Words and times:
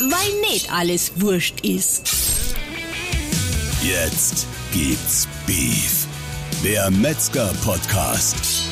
weil 0.00 0.50
nicht 0.50 0.72
alles 0.72 1.12
wurscht 1.16 1.64
ist. 1.64 2.08
Jetzt 3.82 4.46
gibt's 4.72 5.26
Beef. 5.46 6.06
Der 6.64 6.90
Metzger-Podcast. 6.90 8.71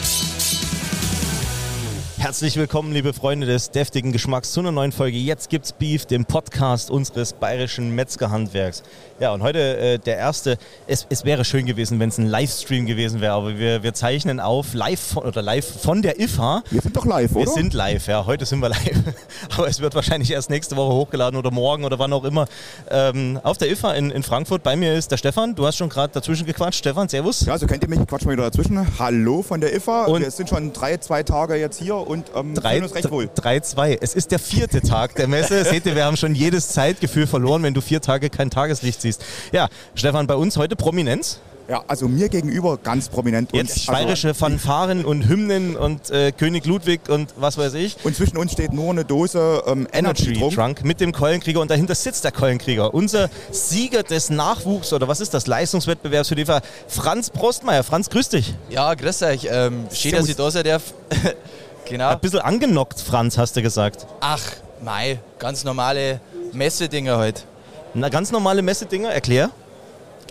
Herzlich 2.21 2.57
willkommen, 2.57 2.93
liebe 2.93 3.15
Freunde 3.15 3.47
des 3.47 3.71
deftigen 3.71 4.13
Geschmacks, 4.13 4.53
zu 4.53 4.61
einer 4.61 4.73
neuen 4.73 4.93
Folge. 4.93 5.17
Jetzt 5.17 5.49
gibt's 5.49 5.73
Beef, 5.73 6.05
dem 6.05 6.27
Podcast 6.27 6.91
unseres 6.91 7.33
bayerischen 7.33 7.95
Metzgerhandwerks. 7.95 8.83
Ja, 9.21 9.33
und 9.33 9.43
heute 9.43 9.79
äh, 9.79 9.99
der 9.99 10.19
erste. 10.19 10.59
Es, 10.87 11.07
es 11.09 11.25
wäre 11.25 11.47
schön 11.47 11.65
gewesen, 11.65 11.99
wenn 11.99 12.11
es 12.11 12.19
ein 12.19 12.27
Livestream 12.27 12.85
gewesen 12.85 13.23
wäre, 13.23 13.33
aber 13.33 13.59
wir, 13.59 13.83
wir 13.83 13.95
zeichnen 13.95 14.39
auf 14.39 14.75
live 14.75 15.01
von, 15.01 15.25
oder 15.25 15.41
live 15.41 15.65
von 15.81 16.03
der 16.03 16.21
IFA. 16.21 16.63
Wir 16.71 16.83
sind 16.83 16.95
doch 16.95 17.07
live, 17.07 17.35
Wir 17.35 17.41
oder? 17.41 17.53
sind 17.53 17.73
live, 17.73 18.07
ja. 18.07 18.27
Heute 18.27 18.45
sind 18.45 18.61
wir 18.61 18.69
live. 18.69 18.99
Aber 19.57 19.67
es 19.69 19.81
wird 19.81 19.95
wahrscheinlich 19.95 20.31
erst 20.31 20.51
nächste 20.51 20.77
Woche 20.77 20.93
hochgeladen 20.93 21.39
oder 21.39 21.51
morgen 21.51 21.85
oder 21.85 21.99
wann 21.99 22.13
auch 22.13 22.25
immer. 22.25 22.47
Ähm, 22.91 23.41
auf 23.43 23.57
der 23.57 23.71
IFA 23.71 23.95
in, 23.95 24.11
in 24.11 24.23
Frankfurt. 24.23 24.63
Bei 24.63 24.77
mir 24.77 24.95
ist 24.95 25.11
der 25.11 25.17
Stefan. 25.17 25.55
Du 25.55 25.67
hast 25.67 25.77
schon 25.79 25.89
gerade 25.89 26.13
dazwischen 26.13 26.47
gequatscht. 26.47 26.81
Stefan, 26.81 27.09
Servus. 27.09 27.47
Ja, 27.47 27.57
so 27.57 27.67
kennt 27.67 27.83
ihr 27.83 27.89
mich. 27.89 27.99
Ich 27.99 28.07
quatsch 28.07 28.27
mal 28.27 28.33
wieder 28.33 28.45
dazwischen. 28.45 28.87
Hallo 28.99 29.43
von 29.43 29.61
der 29.61 29.75
IFA. 29.75 30.05
Und- 30.05 30.21
wir 30.21 30.31
sind 30.31 30.51
schon 30.51 30.73
drei, 30.75 30.99
zwei 30.99 31.23
Tage 31.23 31.57
jetzt 31.57 31.79
hier 31.79 32.10
und 32.11 32.27
ähm, 32.35 32.55
Drei- 32.55 32.83
uns 32.83 32.95
recht 32.95 33.11
wohl. 33.11 33.27
3-2. 33.27 33.99
Es 34.01 34.15
ist 34.15 34.33
der 34.33 34.39
vierte 34.39 34.81
Tag 34.81 35.15
der 35.15 35.29
Messe. 35.29 35.65
Seht 35.71 35.87
ihr, 35.87 35.95
wir 35.95 36.05
haben 36.05 36.17
schon 36.17 36.35
jedes 36.35 36.69
Zeitgefühl 36.69 37.27
verloren, 37.27 37.63
wenn 37.63 37.75
du 37.75 37.81
vier 37.81 38.01
Tage 38.01 38.31
kein 38.31 38.51
Tageslicht 38.51 39.01
siehst. 39.01 39.25
Ja, 39.53 39.69
Stefan, 39.95 40.27
bei 40.27 40.35
uns 40.35 40.57
heute 40.57 40.77
Prominenz. 40.77 41.41
Ja, 41.69 41.85
also 41.87 42.09
mir 42.09 42.29
gegenüber 42.29 42.79
ganz 42.79 43.09
prominent. 43.09 43.53
Jetzt 43.53 43.87
und, 43.89 43.95
bayerische 43.95 44.35
Fanfaren 44.35 45.05
und 45.05 45.29
Hymnen 45.29 45.77
und 45.77 46.11
äh, 46.11 46.33
König 46.33 46.67
Ludwig 46.67 47.09
und 47.09 47.33
was 47.37 47.59
weiß 47.59 47.75
ich. 47.75 47.95
Also, 47.95 48.09
und 48.09 48.17
zwischen 48.17 48.39
uns 48.39 48.51
steht 48.51 48.73
nur 48.73 48.91
eine 48.91 49.05
Dose 49.05 49.63
ähm, 49.69 49.87
Energy, 49.93 50.25
Energy 50.25 50.41
Trunk. 50.41 50.55
Trunk 50.55 50.85
mit 50.85 51.01
dem 51.01 51.13
Keulenkrieger 51.13 51.61
und 51.61 51.71
dahinter 51.71 51.95
sitzt 51.95 52.25
der 52.25 52.33
Keulenkrieger. 52.33 52.93
Unser 52.93 53.31
Sieger 53.53 54.03
des 54.03 54.31
Nachwuchs 54.31 54.93
oder 54.93 55.07
was 55.07 55.21
ist 55.21 55.33
das? 55.33 55.47
Leistungswettbewerbs 55.47 56.31
für 56.31 56.35
die 56.35 56.47
Franz 56.89 57.31
Prostmeier. 57.31 57.85
Franz, 57.85 58.11
grüß 58.11 58.31
dich. 58.31 58.53
Ja, 58.69 58.93
grüß 58.93 59.23
euch. 59.23 59.47
Ähm, 59.49 59.87
schön, 59.93 60.11
dass 60.11 60.29
ich 60.29 60.35
da 60.35 60.51
sein 60.51 60.65
darf. 60.65 60.93
genau. 61.91 62.09
Ein 62.09 62.21
bisschen 62.21 62.41
angenockt, 62.41 63.01
Franz, 63.01 63.37
hast 63.37 63.57
du 63.57 63.63
gesagt. 63.63 64.07
Ach, 64.21 64.43
mei, 64.83 65.19
ganz 65.39 65.65
normale 65.65 66.21
Messedinger 66.53 67.19
halt. 67.19 67.45
Na, 67.93 68.09
ganz 68.09 68.33
normale 68.33 68.63
Messedinger, 68.63 69.11
erklär. 69.11 69.51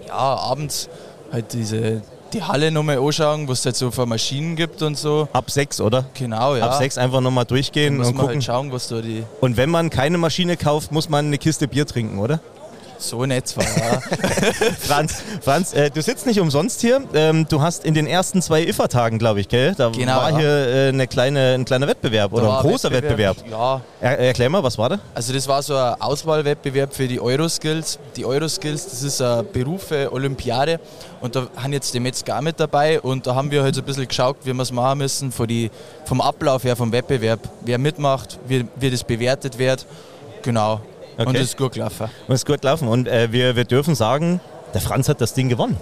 Ja, 0.07 0.15
abends 0.15 0.89
halt 1.31 1.53
diese 1.53 2.01
die 2.33 2.43
Halle 2.43 2.71
nochmal 2.71 2.99
anschauen, 2.99 3.47
was 3.47 3.59
es 3.59 3.65
halt 3.65 3.75
so 3.75 3.91
für 3.91 4.05
Maschinen 4.05 4.55
gibt 4.55 4.81
und 4.81 4.97
so. 4.97 5.27
Ab 5.33 5.49
sechs, 5.49 5.81
oder? 5.81 6.05
Genau, 6.13 6.55
ja. 6.55 6.65
Ab 6.65 6.75
sechs 6.75 6.97
einfach 6.97 7.21
nochmal 7.21 7.45
durchgehen 7.45 7.95
und 7.95 8.01
man 8.01 8.15
gucken. 8.15 8.27
halt 8.35 8.43
schauen, 8.43 8.71
was 8.71 8.87
da 8.87 9.01
die. 9.01 9.23
Und 9.41 9.57
wenn 9.57 9.69
man 9.69 9.89
keine 9.89 10.17
Maschine 10.17 10.57
kauft, 10.57 10.91
muss 10.91 11.09
man 11.09 11.25
eine 11.25 11.37
Kiste 11.37 11.67
Bier 11.67 11.85
trinken, 11.85 12.19
oder? 12.19 12.39
So 13.01 13.25
nett 13.25 13.47
zwar, 13.47 13.63
ja. 13.63 14.01
Franz, 14.79 15.23
Franz 15.41 15.71
äh, 15.73 15.89
du 15.89 16.01
sitzt 16.01 16.25
nicht 16.25 16.39
umsonst 16.41 16.81
hier. 16.81 17.01
Ähm, 17.13 17.47
du 17.47 17.61
hast 17.61 17.85
in 17.85 17.93
den 17.93 18.05
ersten 18.05 18.41
zwei 18.41 18.63
IFA-Tagen, 18.63 19.17
glaube 19.19 19.39
ich, 19.39 19.47
gell? 19.47 19.73
Da 19.77 19.89
Genau, 19.89 20.17
war 20.17 20.31
ja. 20.31 20.37
hier 20.37 20.49
äh, 20.67 20.89
eine 20.89 21.07
kleine, 21.07 21.53
ein 21.53 21.63
kleiner 21.63 21.87
Wettbewerb 21.87 22.33
oder 22.33 22.57
ein 22.57 22.61
großer 22.61 22.91
Wettbewerb. 22.91 23.37
Ja, 23.49 23.79
Er, 24.01 24.19
erklär 24.19 24.49
mal, 24.49 24.61
was 24.63 24.77
war 24.77 24.89
da? 24.89 24.99
also 25.15 25.31
das 25.31 25.47
war 25.47 25.63
so 25.63 25.75
ein 25.77 25.95
Auswahlwettbewerb 26.01 26.93
für 26.93 27.07
die 27.07 27.21
Euroskills. 27.21 27.99
Die 28.17 28.25
Euroskills, 28.25 28.85
das 28.89 29.01
ist 29.01 29.21
eine 29.21 29.43
Berufe-Olympiade 29.43 30.79
und 31.21 31.35
da 31.35 31.47
haben 31.55 31.71
jetzt 31.73 31.93
die 31.93 31.99
Metzger 32.01 32.41
mit 32.41 32.59
dabei 32.59 32.99
und 32.99 33.25
da 33.27 33.33
haben 33.33 33.49
wir 33.49 33.63
halt 33.63 33.75
so 33.75 33.81
ein 33.81 33.85
bisschen 33.85 34.07
geschaut, 34.09 34.37
wie 34.43 34.53
wir 34.53 34.61
es 34.61 34.71
machen 34.73 34.97
müssen 34.99 35.31
von 35.31 35.47
die, 35.47 35.71
vom 36.05 36.19
Ablauf 36.19 36.63
her 36.65 36.75
vom 36.75 36.91
Wettbewerb, 36.91 37.39
wer 37.61 37.77
mitmacht, 37.77 38.39
wie, 38.47 38.65
wie 38.75 38.91
das 38.91 39.03
bewertet 39.05 39.57
wird. 39.57 39.85
Genau. 40.41 40.81
Okay. 41.19 41.27
Und 41.27 41.35
das 41.35 41.43
ist 41.43 41.57
gut 41.57 41.73
gelaufen. 41.73 42.09
Und 42.27 42.33
es 42.33 42.41
ist 42.41 42.45
gut 42.45 42.63
laufen. 42.63 42.87
Und 42.87 43.05
äh, 43.09 43.29
wir, 43.33 43.57
wir 43.57 43.65
dürfen 43.65 43.93
sagen, 43.93 44.39
der 44.73 44.79
Franz 44.79 45.09
hat 45.09 45.19
das 45.19 45.33
Ding 45.33 45.49
gewonnen. 45.49 45.75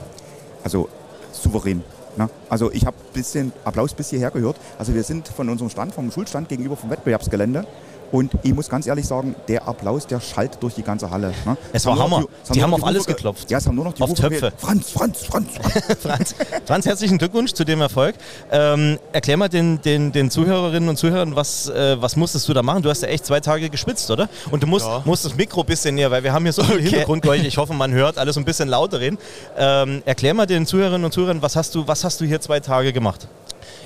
Also 0.63 0.89
souverän. 1.31 1.83
Ne? 2.15 2.27
Also 2.49 2.71
ich 2.71 2.87
habe 2.87 2.97
ein 2.97 3.13
bisschen 3.13 3.53
Applaus 3.63 3.93
bis 3.93 4.09
hierher 4.09 4.31
gehört. 4.31 4.55
Also 4.79 4.95
wir 4.95 5.03
sind 5.03 5.27
von 5.27 5.47
unserem 5.47 5.69
Stand, 5.69 5.93
vom 5.93 6.11
Schulstand 6.11 6.49
gegenüber 6.49 6.75
vom 6.75 6.89
Wettbewerbsgelände. 6.89 7.67
Und 8.11 8.31
ich 8.43 8.53
muss 8.53 8.69
ganz 8.69 8.87
ehrlich 8.87 9.05
sagen, 9.05 9.35
der 9.47 9.67
Applaus, 9.67 10.07
der 10.07 10.21
schallt 10.21 10.57
durch 10.61 10.75
die 10.75 10.83
ganze 10.83 11.09
Halle. 11.09 11.33
Ne? 11.45 11.57
Es 11.73 11.85
war 11.85 11.97
Hammer. 11.99 12.23
es 12.43 12.49
Die 12.49 12.53
nur 12.59 12.63
haben 12.63 12.71
noch 12.71 12.79
auf 12.79 12.85
alles 12.85 12.99
Rufe 13.01 13.07
ge- 13.07 13.15
geklopft. 13.15 13.51
Ja, 13.51 13.57
es 13.57 13.67
haben 13.67 13.75
nur 13.75 13.85
noch 13.85 13.93
die 13.93 14.01
Auf 14.01 14.09
Rufe 14.11 14.21
Töpfe. 14.21 14.35
gewählt. 14.37 14.53
Franz, 14.57 14.89
Franz, 14.91 15.23
Franz, 15.25 15.49
Franz. 15.57 15.97
Franz, 16.01 16.35
Franz, 16.65 16.85
herzlichen 16.85 17.17
Glückwunsch 17.17 17.53
zu 17.53 17.65
dem 17.65 17.81
Erfolg. 17.81 18.15
Ähm, 18.51 18.97
erklär 19.11 19.37
mal 19.37 19.49
den, 19.49 19.81
den, 19.81 20.11
den 20.11 20.31
Zuhörerinnen 20.31 20.87
und 20.89 20.97
Zuhörern, 20.97 21.35
was, 21.35 21.67
äh, 21.69 22.01
was 22.01 22.15
musstest 22.15 22.47
du 22.47 22.53
da 22.53 22.63
machen? 22.63 22.81
Du 22.81 22.89
hast 22.89 23.01
ja 23.01 23.09
echt 23.09 23.25
zwei 23.25 23.39
Tage 23.41 23.69
gespitzt, 23.69 24.09
oder? 24.09 24.29
Und 24.51 24.63
du 24.63 24.67
musst, 24.67 24.85
Ja. 24.85 25.01
musst 25.05 25.25
das 25.25 25.35
Mikro 25.35 25.61
ein 25.61 25.65
bisschen 25.67 25.95
näher, 25.95 26.09
weil 26.11 26.23
wir 26.23 26.31
haben 26.33 26.43
hier 26.43 26.53
so 26.53 26.63
viel 26.63 26.79
Hintergrundgeräusche. 26.81 27.45
Ich 27.47 27.57
hoffe, 27.57 27.73
man 27.73 27.91
hört 27.91 28.17
alles 28.17 28.37
ein 28.37 28.45
bisschen 28.45 28.69
lauter 28.69 28.99
reden. 28.99 29.17
Ähm, 29.57 30.01
erklär 30.05 30.33
mal 30.33 30.45
den 30.45 30.65
Zuhörerinnen 30.65 31.03
und 31.05 31.11
Zuhörern, 31.11 31.41
was 31.41 31.55
hast, 31.55 31.75
du, 31.75 31.87
was 31.87 32.03
hast 32.03 32.21
du 32.21 32.25
hier 32.25 32.39
zwei 32.41 32.59
Tage 32.59 32.93
gemacht? 32.93 33.27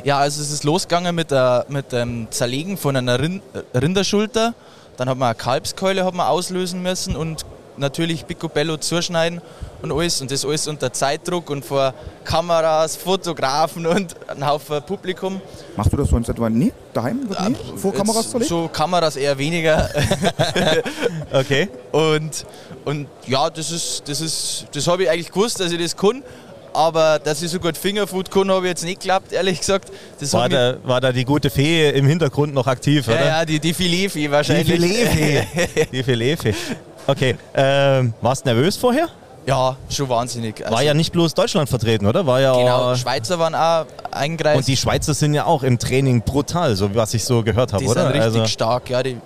Ja, 0.03 0.19
also 0.19 0.41
es 0.41 0.51
ist 0.51 0.63
losgegangen 0.63 1.15
mit, 1.15 1.31
der, 1.31 1.65
mit 1.69 1.91
dem 1.91 2.27
Zerlegen 2.31 2.77
von 2.77 2.95
einer 2.95 3.19
Rind, 3.19 3.41
äh, 3.53 3.77
Rinderschulter. 3.77 4.53
Dann 4.97 5.09
hat 5.09 5.17
man 5.17 5.27
eine 5.27 5.35
Kalbskeule 5.35 6.05
hat 6.05 6.13
man 6.13 6.27
auslösen 6.27 6.81
müssen 6.81 7.15
und 7.15 7.45
natürlich 7.77 8.25
Picobello 8.25 8.77
zuschneiden 8.77 9.41
und 9.81 9.91
alles. 9.91 10.21
Und 10.21 10.31
das 10.31 10.45
alles 10.45 10.67
unter 10.67 10.93
Zeitdruck 10.93 11.49
und 11.49 11.65
vor 11.65 11.93
Kameras, 12.23 12.95
Fotografen 12.95 13.85
und 13.85 14.15
einem 14.29 14.47
Haufen 14.47 14.81
Publikum. 14.83 15.41
Machst 15.75 15.91
du 15.91 15.97
das 15.97 16.09
sonst 16.09 16.29
etwa 16.29 16.49
nie 16.49 16.71
daheim? 16.93 17.27
Wird 17.27 17.49
nie 17.49 17.55
vor 17.77 17.93
Kameras 17.93 18.23
Jetzt 18.23 18.31
zerlegt? 18.31 18.49
So 18.49 18.69
Kameras 18.71 19.15
eher 19.15 19.37
weniger. 19.37 19.89
Okay. 21.33 21.69
Und, 21.93 22.45
und 22.83 23.07
ja, 23.25 23.49
das 23.49 23.71
ist, 23.71 24.03
das 24.05 24.19
ist, 24.19 24.65
das 24.73 24.85
habe 24.87 25.03
ich 25.03 25.09
eigentlich 25.09 25.31
gewusst, 25.31 25.61
dass 25.61 25.71
ich 25.71 25.81
das 25.81 25.95
kann. 25.95 26.23
Aber 26.73 27.19
dass 27.19 27.41
ich 27.41 27.51
so 27.51 27.59
gut 27.59 27.77
Fingerfood 27.77 28.31
kann, 28.31 28.49
habe 28.49 28.65
ich 28.65 28.69
jetzt 28.69 28.83
nicht 28.83 29.01
geglaubt, 29.01 29.31
ehrlich 29.31 29.59
gesagt. 29.59 29.91
Das 30.19 30.33
War 30.33 30.47
da, 30.47 30.75
war 30.83 31.01
da 31.01 31.11
die 31.11 31.25
gute 31.25 31.49
Fee 31.49 31.89
im 31.89 32.05
Hintergrund 32.05 32.53
noch 32.53 32.67
aktiv, 32.67 33.07
ja, 33.07 33.13
oder? 33.13 33.25
ja, 33.25 33.45
die, 33.45 33.59
die 33.59 33.73
Filetfee 33.73 34.19
Die 34.21 34.31
wahrscheinlich. 34.31 34.67
Filetfee. 34.67 35.87
Die 35.91 36.03
Filetfee. 36.03 36.53
Okay. 37.07 37.35
Ähm, 37.53 38.13
warst 38.21 38.45
du 38.45 38.49
nervös 38.53 38.77
vorher? 38.77 39.07
Ja, 39.45 39.75
schon 39.89 40.07
wahnsinnig. 40.07 40.61
Also, 40.63 40.75
War 40.75 40.83
ja 40.83 40.93
nicht 40.93 41.11
bloß 41.11 41.33
Deutschland 41.33 41.67
vertreten, 41.67 42.05
oder? 42.05 42.25
War 42.27 42.39
ja 42.41 42.53
Genau, 42.53 42.95
Schweizer 42.95 43.39
waren 43.39 43.55
auch 43.55 43.85
eingereist. 44.11 44.57
Und 44.57 44.67
die 44.67 44.77
Schweizer 44.77 45.13
sind 45.13 45.33
ja 45.33 45.45
auch 45.45 45.63
im 45.63 45.79
Training 45.79 46.21
brutal, 46.21 46.75
so 46.75 46.93
was 46.93 47.13
ich 47.15 47.23
so 47.23 47.41
gehört 47.43 47.73
habe, 47.73 47.83
die 47.83 47.89
oder? 47.89 48.03
sind 48.03 48.13
richtig 48.13 48.41
also, 48.41 48.45
stark, 48.45 48.89
ja, 48.89 49.01
die, 49.01 49.17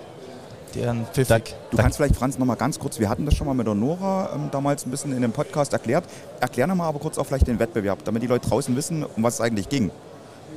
sind 0.84 1.06
pfiffig. 1.12 1.54
Du 1.70 1.76
kannst 1.76 1.96
vielleicht, 1.96 2.16
Franz, 2.16 2.38
noch 2.38 2.46
mal 2.46 2.54
ganz 2.54 2.78
kurz, 2.78 2.98
wir 2.98 3.08
hatten 3.08 3.24
das 3.24 3.34
schon 3.34 3.46
mal 3.46 3.54
mit 3.54 3.66
der 3.66 3.74
Nora 3.74 4.30
ähm, 4.34 4.48
damals 4.50 4.86
ein 4.86 4.90
bisschen 4.90 5.14
in 5.14 5.22
dem 5.22 5.32
Podcast 5.32 5.72
erklärt. 5.72 6.04
Erklär 6.40 6.66
noch 6.66 6.74
mal 6.74 6.86
aber 6.88 6.98
kurz 6.98 7.18
auch 7.18 7.26
vielleicht 7.26 7.46
den 7.46 7.58
Wettbewerb, 7.58 8.04
damit 8.04 8.22
die 8.22 8.26
Leute 8.26 8.48
draußen 8.48 8.74
wissen, 8.76 9.04
um 9.04 9.22
was 9.22 9.34
es 9.34 9.40
eigentlich 9.40 9.68
ging 9.68 9.90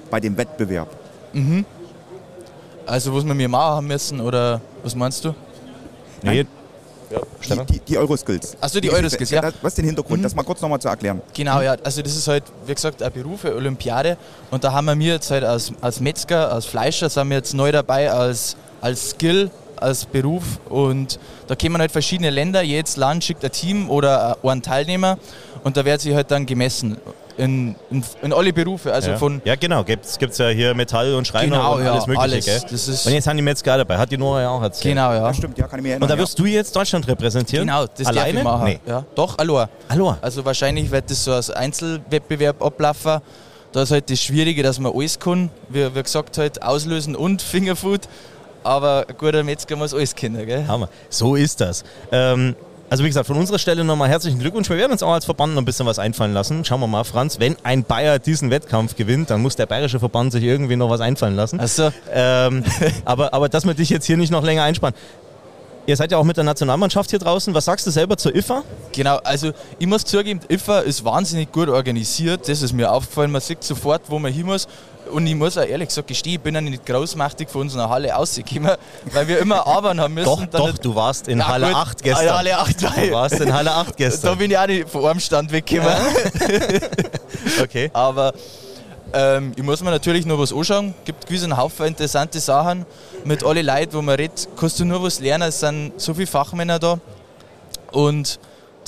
bei 0.09 0.19
dem 0.19 0.38
Wettbewerb. 0.38 0.90
Also, 2.85 3.13
was 3.16 3.24
wir 3.24 3.34
mir 3.35 3.47
machen 3.47 3.75
haben 3.75 3.88
müssen, 3.88 4.19
oder 4.19 4.62
was 4.84 4.96
meinst 4.96 5.24
du? 5.24 5.35
nee, 6.24 6.46
Die, 7.41 7.66
die, 7.74 7.80
die 7.80 7.97
Euroskills. 7.97 8.56
Ach 8.62 8.69
so, 8.69 8.80
die 8.80 8.91
Euroskills, 8.91 9.30
ja. 9.31 9.44
Was 9.62 9.72
ist 9.72 9.78
den 9.78 9.86
Hintergrund? 9.86 10.24
Das 10.24 10.36
mal 10.36 10.44
kurz 10.44 10.62
noch 10.62 10.69
mal 10.69 10.80
zu 10.80 10.88
erklären. 10.88 11.22
Genau, 11.34 11.62
ja. 11.62 11.75
Also 11.84 12.01
das 12.01 12.16
ist 12.16 12.28
halt, 12.28 12.44
wie 12.66 12.74
gesagt, 12.74 13.01
eine 13.01 13.12
Berufe, 13.12 13.56
Olympiade. 13.56 14.18
Und 14.51 14.63
da 14.63 14.72
haben 14.74 14.86
wir 14.86 14.96
mir 14.96 15.13
jetzt 15.13 15.31
halt 15.31 15.44
als, 15.44 15.72
als 15.81 16.00
Metzger, 16.00 16.51
als 16.51 16.66
Fleischer, 16.66 17.09
sind 17.09 17.30
wir 17.30 17.38
jetzt 17.38 17.53
neu 17.53 17.72
dabei 17.72 18.12
als, 18.12 18.56
als 18.81 19.12
Skill, 19.12 19.50
als 19.81 20.06
Beruf. 20.06 20.59
Und 20.69 21.19
da 21.47 21.56
kommen 21.56 21.79
halt 21.79 21.91
verschiedene 21.91 22.29
Länder. 22.29 22.62
Jedes 22.62 22.97
Land 22.97 23.23
schickt 23.23 23.44
ein 23.44 23.51
Team 23.51 23.90
oder 23.90 24.38
einen 24.44 24.62
Teilnehmer. 24.62 25.17
Und 25.63 25.78
da 25.78 25.85
wird 25.85 26.01
sich 26.01 26.13
halt 26.13 26.31
dann 26.31 26.45
gemessen. 26.45 26.97
In, 27.38 27.75
in, 27.89 28.03
in 28.22 28.34
alle 28.34 28.51
Berufe. 28.51 28.91
Also 28.91 29.12
ja. 29.12 29.18
von 29.18 29.41
ja, 29.45 29.56
genau. 29.56 29.81
Gibt 29.85 30.03
es 30.06 30.38
ja 30.38 30.50
hier 30.50 30.73
Metall 30.73 31.13
und 31.13 31.25
Schreiner 31.25 31.56
Genau, 31.56 31.75
und 31.75 31.85
ja, 31.85 31.91
alles 31.94 32.06
Mögliche, 32.06 32.22
alles. 32.22 32.45
gell? 32.45 32.62
Das 32.69 32.88
ist- 32.89 33.07
und 33.07 33.13
jetzt 33.13 33.28
haben 33.28 33.38
die 33.38 33.44
Metzger 33.44 33.78
dabei. 33.78 33.97
Hat 33.97 34.12
die 34.12 34.18
Nora 34.18 34.41
ja 34.41 34.50
auch 34.50 34.62
erzählt. 34.62 34.94
Genau, 34.94 35.13
ja. 35.13 35.25
Das 35.25 35.38
stimmt, 35.38 35.57
ja, 35.57 35.66
kann 35.66 35.79
ich 35.79 35.84
mir 35.84 35.89
erinnern. 35.92 36.03
Und 36.03 36.09
da 36.09 36.15
ja. 36.15 36.21
wirst 36.21 36.38
du 36.38 36.45
jetzt 36.45 36.75
Deutschland 36.75 37.07
repräsentieren? 37.07 37.65
Genau, 37.65 37.86
das 37.86 37.98
darf 38.00 38.07
Alleine? 38.09 38.39
ich 38.39 38.44
machen. 38.44 38.65
Nee. 38.65 38.80
Ja, 38.86 39.06
doch, 39.15 39.38
allein. 39.38 39.69
Hallo. 39.89 40.18
Also 40.19 40.44
wahrscheinlich 40.44 40.92
wird 40.92 41.09
das 41.09 41.24
so 41.24 41.31
als 41.31 41.50
Einzelwettbewerb 41.50 42.62
ablaufen. 42.62 43.21
Da 43.71 43.83
ist 43.83 43.92
halt 43.92 44.09
das 44.09 44.21
Schwierige, 44.21 44.62
dass 44.62 44.77
man 44.77 44.92
alles 44.94 45.18
kann. 45.18 45.50
Wie, 45.69 45.95
wie 45.95 46.03
gesagt, 46.03 46.38
halt 46.38 46.62
auslösen 46.62 47.15
und 47.15 47.42
Fingerfood. 47.42 48.01
Aber 48.63 49.06
ein 49.07 49.15
guter 49.17 49.44
Metzger 49.44 49.75
muss 49.75 49.94
alles 49.94 50.15
kennen, 50.15 50.45
gell? 50.45 50.67
Hammer. 50.67 50.89
So 51.09 51.35
ist 51.35 51.61
das. 51.61 51.83
Ähm, 52.11 52.56
also 52.89 53.03
wie 53.03 53.07
gesagt, 53.07 53.27
von 53.27 53.38
unserer 53.38 53.59
Stelle 53.59 53.83
nochmal 53.83 54.09
herzlichen 54.09 54.39
Glückwunsch. 54.39 54.67
Wir 54.67 54.77
werden 54.77 54.91
uns 54.91 55.03
auch 55.03 55.13
als 55.13 55.25
Verband 55.25 55.53
noch 55.53 55.61
ein 55.61 55.65
bisschen 55.65 55.85
was 55.85 56.00
einfallen 56.00 56.33
lassen. 56.33 56.65
Schauen 56.65 56.79
wir 56.79 56.88
mal, 56.88 57.03
Franz, 57.03 57.39
wenn 57.39 57.56
ein 57.61 57.83
Bayer 57.83 58.17
diesen 58.17 58.50
Wettkampf 58.50 58.95
gewinnt, 58.95 59.29
dann 59.29 59.41
muss 59.41 59.56
der 59.56 59.67
bayerische 59.67 60.00
Verband 60.00 60.31
sich 60.31 60.44
irgendwie 60.44 60.75
noch 60.75 60.89
was 60.89 61.00
einfallen 61.00 61.35
lassen. 61.35 61.59
Also, 61.59 61.91
Ähm, 62.11 62.63
aber, 63.06 63.33
aber 63.33 63.47
dass 63.47 63.65
wir 63.65 63.75
dich 63.75 63.91
jetzt 63.91 64.06
hier 64.06 64.17
nicht 64.17 64.31
noch 64.31 64.44
länger 64.44 64.63
einspannen. 64.63 64.97
Ihr 65.89 65.95
seid 65.95 66.12
ja 66.12 66.19
auch 66.19 66.24
mit 66.24 66.38
der 66.38 66.44
Nationalmannschaft 66.44 67.09
hier 67.09 67.18
draußen. 67.18 67.51
Was 67.56 67.65
sagst 67.65 67.88
du 67.88 67.89
selber 67.89 68.15
zur 68.15 68.36
IFA? 68.36 68.62
Genau, 68.91 69.15
also 69.24 69.53
ich 69.80 69.88
muss 69.88 70.06
zugeben, 70.06 70.39
die 70.47 70.53
IFA 70.53 70.81
ist 70.81 71.03
wahnsinnig 71.03 71.51
gut 71.51 71.68
organisiert. 71.68 72.47
Das 72.47 72.62
ist 72.62 72.74
mir 72.74 72.91
aufgefallen. 72.91 73.31
Man 73.31 73.41
sieht 73.41 73.63
sofort, 73.63 74.03
wo 74.07 74.19
man 74.19 74.31
hin 74.31 74.45
muss. 74.45 74.68
Und 75.12 75.25
ich 75.25 75.33
muss 75.33 75.57
auch 75.57 75.63
ehrlich 75.65 75.88
gesagt 75.88 76.07
gestehen, 76.07 76.33
ich 76.36 76.41
bin 76.41 76.53
ja 76.53 76.62
nicht 76.62 76.86
großmächtig 76.86 77.50
von 77.50 77.62
unserer 77.62 77.89
Halle 77.89 78.12
rausgekommen, 78.12 78.75
weil 79.12 79.27
wir 79.27 79.39
immer 79.39 79.65
arbeiten 79.68 80.00
haben 80.00 80.13
müssen. 80.13 80.47
Doch, 80.51 80.68
doch, 80.68 80.77
du 80.77 80.94
warst 80.94 81.27
in 81.27 81.39
Ja, 81.39 81.47
Halle 81.47 81.65
gut. 81.69 81.75
8 81.75 82.03
gestern. 82.03 82.27
Ah, 82.27 82.38
Halle 82.38 82.57
8, 82.59 82.81
Du 82.83 83.12
warst 83.12 83.39
in 83.39 83.51
Halle 83.51 83.71
8 83.71 83.88
Da 83.89 83.94
gestern. 83.97 84.38
bin 84.38 84.51
ich 84.51 84.57
auch 84.59 84.68
nicht 84.68 84.95
einem 84.95 85.19
Stand 85.19 85.51
weggekommen. 85.51 85.95
Okay. 87.63 87.89
Aber 87.94 88.33
ähm, 89.13 89.53
ich 89.56 89.63
muss 89.63 89.81
mir 89.81 89.91
natürlich 89.91 90.25
noch 90.25 90.39
was 90.39 90.53
anschauen. 90.53 90.94
Es 91.00 91.06
gibt 91.06 91.29
einen 91.29 91.57
Haufen 91.57 91.88
interessante 91.88 92.39
Sachen. 92.39 92.85
Mit 93.23 93.44
allen 93.44 93.65
Leuten, 93.65 93.94
wo 93.94 94.01
man 94.01 94.15
redet, 94.15 94.47
kannst 94.57 94.79
du 94.79 94.85
nur 94.85 95.01
was 95.03 95.19
lernen. 95.19 95.50
Es 95.50 95.59
sind 95.59 95.94
so 95.97 96.13
viele 96.13 96.27
Fachmänner 96.27 96.79
da. 96.79 97.00
Und 97.91 98.39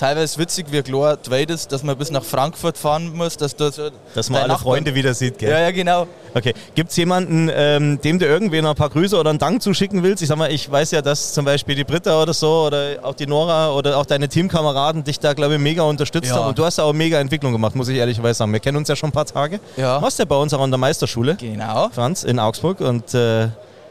teilweise 0.02 0.38
witzig, 0.40 0.66
wie 0.72 0.82
klar 0.82 1.18
Welt 1.30 1.50
ist, 1.52 1.72
dass 1.72 1.84
man 1.84 1.96
bis 1.98 2.10
nach 2.12 2.24
Frankfurt 2.24 2.78
fahren 2.78 3.16
muss, 3.16 3.38
dass 3.38 3.56
da 3.56 3.72
so 3.72 3.90
Dass 4.16 4.30
man 4.30 4.40
alle 4.42 4.50
Nachbarn- 4.50 4.64
Freunde 4.64 4.96
wieder 4.96 5.14
sieht, 5.14 5.38
gell? 5.38 5.52
Ja, 5.52 5.60
ja, 5.60 5.72
genau. 5.72 6.08
Okay. 6.34 6.54
Gibt 6.76 6.90
es 6.92 6.98
jemanden, 6.98 7.50
ähm, 7.54 8.02
dem 8.02 8.18
du 8.18 8.26
irgendwen 8.26 8.66
ein 8.66 8.74
paar 8.76 8.90
Grüße 8.90 9.18
oder 9.18 9.30
einen 9.30 9.38
Dank 9.40 9.62
zuschicken 9.62 10.02
willst? 10.02 10.24
Ich 10.24 10.30
sag 10.30 10.38
mal, 10.38 10.52
ich 10.52 10.70
weiß 10.72 10.92
ja, 10.92 11.02
dass 11.02 11.34
zum 11.34 11.46
Beispiel 11.46 11.76
die 11.76 11.84
Britta 11.84 12.22
oder 12.22 12.34
so 12.34 12.66
oder 12.68 12.96
auch 13.04 13.14
die 13.14 13.28
Nora 13.28 13.72
oder 13.74 13.98
auch 13.98 14.06
deine 14.06 14.28
Teamkameraden 14.28 15.04
dich 15.04 15.20
da, 15.20 15.34
glaube 15.34 15.56
ich, 15.56 15.60
mega 15.60 15.84
unterstützt 15.84 16.30
Ja. 16.30 16.38
haben. 16.38 16.48
Und 16.50 16.58
du 16.58 16.66
hast 16.66 16.78
da 16.78 16.84
auch 16.84 16.94
mega 16.94 17.20
Entwicklung 17.20 17.52
gemacht, 17.52 17.76
muss 17.76 17.88
ich 17.90 17.98
ehrlicherweise 17.98 18.40
sagen. 18.40 18.52
Wir 18.54 18.60
kennen 18.60 18.78
uns 18.78 18.88
ja 18.88 18.96
schon 18.96 19.10
ein 19.10 19.14
paar 19.14 19.26
Tage. 19.26 19.60
Ja. 19.78 20.02
Warst 20.02 20.18
ja 20.20 20.26
bei 20.26 20.36
uns 20.36 20.54
auch 20.54 20.62
an 20.62 20.72
der 20.72 20.78
Meisterschule, 20.80 21.36
Genau. 21.36 21.90
Franz, 21.94 22.24
in 22.24 22.40
Augsburg. 22.40 22.80
Und 22.82 23.14
äh, 23.14 23.48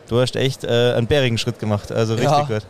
du 0.08 0.20
hast 0.20 0.34
echt 0.34 0.64
äh, 0.64 0.94
einen 0.96 1.06
bärigen 1.06 1.38
Schritt 1.38 1.58
gemacht. 1.60 1.92
Also 1.92 2.14
richtig 2.14 2.32
Ja. 2.32 2.42
gut. 2.44 2.62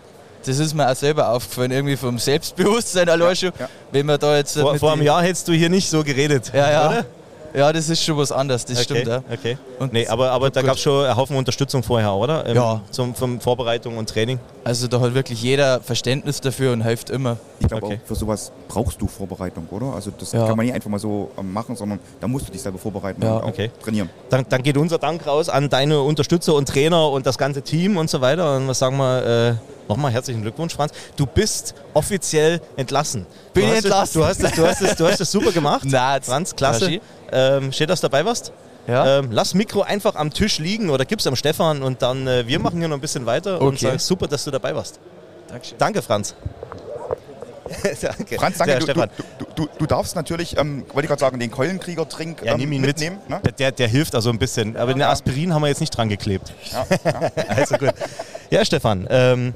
Das 0.44 0.58
ist 0.58 0.74
mir 0.74 0.90
auch 0.90 0.94
selber 0.96 1.28
aufgefallen, 1.30 1.70
irgendwie 1.70 1.96
vom 1.96 2.18
Selbstbewusstsein 2.18 3.08
allein 3.08 3.36
schon. 3.36 3.52
ja. 3.58 3.68
Wenn 3.92 4.06
man 4.06 4.18
da 4.18 4.36
jetzt 4.36 4.58
Vor, 4.58 4.76
vor 4.78 4.92
einem 4.92 5.02
Jahr 5.02 5.22
hättest 5.22 5.46
du 5.48 5.52
hier 5.52 5.68
nicht 5.68 5.88
so 5.88 6.02
geredet. 6.02 6.50
Ja, 6.54 6.70
ja. 6.70 6.88
Oder? 6.88 7.04
Ja, 7.52 7.72
das 7.72 7.88
ist 7.88 8.04
schon 8.04 8.16
was 8.16 8.30
anderes, 8.30 8.64
das 8.64 8.76
okay, 8.76 8.84
stimmt. 8.84 9.08
Ja. 9.08 9.22
okay. 9.28 9.58
Und 9.80 9.92
nee, 9.92 10.06
aber, 10.06 10.30
aber 10.30 10.50
da 10.50 10.62
gab 10.62 10.76
es 10.76 10.82
schon 10.82 11.04
einen 11.04 11.16
Haufen 11.16 11.34
Unterstützung 11.36 11.82
vorher, 11.82 12.12
oder? 12.14 12.46
Ähm, 12.46 12.54
Ja. 12.54 12.80
Zum, 12.92 13.12
zum 13.16 13.40
Vorbereitung 13.40 13.98
und 13.98 14.08
Training. 14.08 14.38
Also 14.62 14.86
da 14.86 15.00
hat 15.00 15.14
wirklich 15.14 15.42
jeder 15.42 15.80
Verständnis 15.80 16.40
dafür 16.40 16.72
und 16.72 16.82
hilft 16.82 17.10
immer. 17.10 17.38
Ich 17.58 17.66
glaube 17.66 17.86
Okay. 17.86 17.98
auch, 18.04 18.06
für 18.06 18.14
sowas 18.14 18.52
brauchst 18.68 19.02
du 19.02 19.08
Vorbereitung, 19.08 19.66
oder? 19.70 19.86
Also 19.94 20.12
das 20.16 20.30
Ja. 20.30 20.46
kann 20.46 20.56
man 20.56 20.64
nicht 20.64 20.76
einfach 20.76 20.90
mal 20.90 21.00
so 21.00 21.32
ähm, 21.36 21.52
machen, 21.52 21.74
sondern 21.74 21.98
da 22.20 22.28
musst 22.28 22.46
du 22.46 22.52
dich 22.52 22.62
selber 22.62 22.78
vorbereiten 22.78 23.20
Ja. 23.20 23.38
und 23.38 23.42
auch 23.42 23.48
Okay. 23.48 23.72
trainieren. 23.82 24.08
Dann, 24.28 24.46
dann 24.48 24.62
geht 24.62 24.76
unser 24.76 24.98
Dank 24.98 25.26
raus 25.26 25.48
an 25.48 25.68
deine 25.68 26.00
Unterstützer 26.02 26.54
und 26.54 26.68
Trainer 26.68 27.10
und 27.10 27.26
das 27.26 27.36
ganze 27.36 27.62
Team 27.62 27.96
und 27.96 28.08
so 28.08 28.20
weiter. 28.20 28.56
Und 28.58 28.68
was 28.68 28.78
sagen 28.78 28.96
wir, 28.96 29.26
äh, 29.26 29.54
nochmal 29.90 30.12
herzlichen 30.12 30.40
Glückwunsch, 30.42 30.74
Franz. 30.74 30.92
Du 31.16 31.26
bist 31.26 31.74
offiziell 31.94 32.60
entlassen. 32.76 33.26
Bin 33.52 33.66
du 33.68 33.74
entlassen? 33.74 34.04
Es, 34.04 34.12
du, 34.12 34.24
hast 34.24 34.42
es, 34.42 34.52
du, 34.52 34.66
hast 34.66 34.80
es, 34.82 34.96
du 34.96 35.06
hast 35.06 35.20
es 35.20 35.30
super 35.30 35.52
gemacht. 35.52 35.82
Na, 35.84 36.18
Franz, 36.22 36.56
klasse. 36.56 37.00
Ähm, 37.32 37.72
steht, 37.72 37.90
dass 37.90 38.00
du 38.00 38.08
dabei 38.08 38.24
warst? 38.24 38.52
Ja. 38.86 39.18
Ähm, 39.18 39.28
lass 39.30 39.52
Mikro 39.54 39.82
einfach 39.82 40.14
am 40.14 40.32
Tisch 40.32 40.58
liegen 40.58 40.88
oder 40.90 41.04
gib's 41.04 41.26
am 41.26 41.36
Stefan 41.36 41.82
und 41.82 42.02
dann 42.02 42.26
äh, 42.26 42.46
wir 42.46 42.58
machen 42.58 42.78
hier 42.78 42.88
noch 42.88 42.96
ein 42.96 43.00
bisschen 43.00 43.26
weiter 43.26 43.60
und 43.60 43.74
Okay. 43.74 43.90
sag 43.92 44.00
super, 44.00 44.26
dass 44.26 44.44
du 44.44 44.50
dabei 44.50 44.74
warst. 44.74 44.98
Dankeschön. 45.48 45.78
Danke, 45.78 46.02
Franz. 46.02 46.34
danke. 48.00 48.36
Franz, 48.36 48.58
danke. 48.58 48.78
Du, 48.78 48.82
Stefan. 48.82 49.10
du, 49.16 49.44
du, 49.44 49.66
du, 49.66 49.68
du 49.78 49.86
darfst 49.86 50.16
natürlich, 50.16 50.56
ähm, 50.58 50.84
wollte 50.92 51.02
ich 51.02 51.08
gerade 51.08 51.20
sagen, 51.20 51.38
den 51.38 51.50
Keulenkrieger-Trink 51.50 52.42
Ja, 52.42 52.52
ähm, 52.52 52.58
nimm 52.58 52.72
ihn 52.72 52.80
mitnehmen. 52.82 53.18
mit. 53.28 53.30
Ne? 53.30 53.40
Der, 53.44 53.52
der, 53.52 53.72
der 53.72 53.88
hilft 53.88 54.14
also 54.14 54.30
ein 54.30 54.38
bisschen. 54.38 54.76
Aber 54.76 54.92
den 54.92 55.00
ja. 55.00 55.10
Aspirin 55.10 55.54
haben 55.54 55.62
wir 55.62 55.68
jetzt 55.68 55.80
nicht 55.80 55.96
dran 55.96 56.08
geklebt. 56.08 56.52
Ja, 56.72 56.86
ja. 57.04 57.30
Also 57.48 57.76
gut. 57.76 57.92
Ja, 58.50 58.64
Stefan, 58.64 59.06
ähm, 59.08 59.54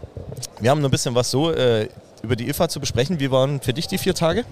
wir 0.65 0.71
haben 0.71 0.81
noch 0.81 0.89
ein 0.89 0.93
bisschen 0.93 1.15
was 1.15 1.31
so 1.31 1.53
äh, 1.53 1.91
über 2.23 2.37
die 2.37 2.49
IFA 2.49 2.71
zu 2.71 2.81
besprechen. 2.81 3.21
Wie 3.21 3.31
waren 3.31 3.61
für 3.61 3.75
dich 3.75 3.87
die 3.87 3.99
vier 3.99 4.15
Tage? 4.15 4.47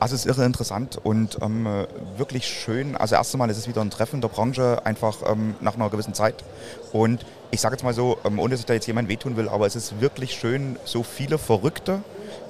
Also 0.00 0.14
es 0.14 0.24
ist 0.24 0.34
irre 0.34 0.46
interessant 0.46 0.98
und 1.02 1.36
ähm, 1.42 1.66
äh, 1.66 1.86
wirklich 2.16 2.46
schön. 2.46 2.96
Also 2.96 3.16
erst 3.16 3.34
einmal 3.34 3.50
ist 3.50 3.58
es 3.58 3.68
wieder 3.68 3.82
ein 3.82 3.90
Treffen 3.90 4.22
der 4.22 4.28
Branche, 4.28 4.80
einfach 4.84 5.18
ähm, 5.30 5.54
nach 5.60 5.74
einer 5.74 5.90
gewissen 5.90 6.14
Zeit. 6.14 6.36
Und 6.90 7.26
ich 7.50 7.60
sage 7.60 7.74
jetzt 7.74 7.82
mal 7.82 7.92
so, 7.92 8.16
ähm, 8.24 8.38
ohne 8.38 8.52
dass 8.52 8.60
ich 8.60 8.66
da 8.66 8.72
jetzt 8.72 8.86
jemand 8.86 9.10
wehtun 9.10 9.36
will, 9.36 9.50
aber 9.50 9.66
es 9.66 9.76
ist 9.76 10.00
wirklich 10.00 10.32
schön, 10.32 10.76
so 10.86 11.02
viele 11.02 11.36
Verrückte, 11.36 12.00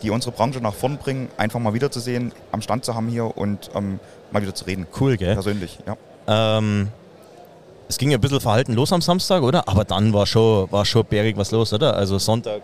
die 0.02 0.10
unsere 0.10 0.30
Branche 0.30 0.60
nach 0.60 0.74
vorn 0.74 0.98
bringen, 0.98 1.28
einfach 1.38 1.58
mal 1.58 1.74
wiederzusehen, 1.74 2.30
am 2.52 2.62
Stand 2.62 2.84
zu 2.84 2.94
haben 2.94 3.08
hier 3.08 3.36
und 3.36 3.68
ähm, 3.74 3.98
mal 4.30 4.42
wieder 4.42 4.54
zu 4.54 4.64
reden. 4.64 4.86
Cool, 5.00 5.16
gell? 5.16 5.34
Persönlich, 5.34 5.80
ja. 5.86 5.96
Ähm, 6.58 6.88
es 7.88 7.98
ging 7.98 8.10
ja 8.10 8.18
ein 8.18 8.20
bisschen 8.20 8.40
verhalten 8.40 8.74
los 8.74 8.92
am 8.92 9.00
Samstag, 9.00 9.42
oder? 9.42 9.68
Aber 9.68 9.84
dann 9.84 10.12
war 10.12 10.26
schon, 10.26 10.70
war 10.70 10.84
schon 10.84 11.04
bärig 11.04 11.36
was 11.36 11.50
los, 11.50 11.72
oder? 11.72 11.96
Also 11.96 12.18
Sonntag, 12.18 12.62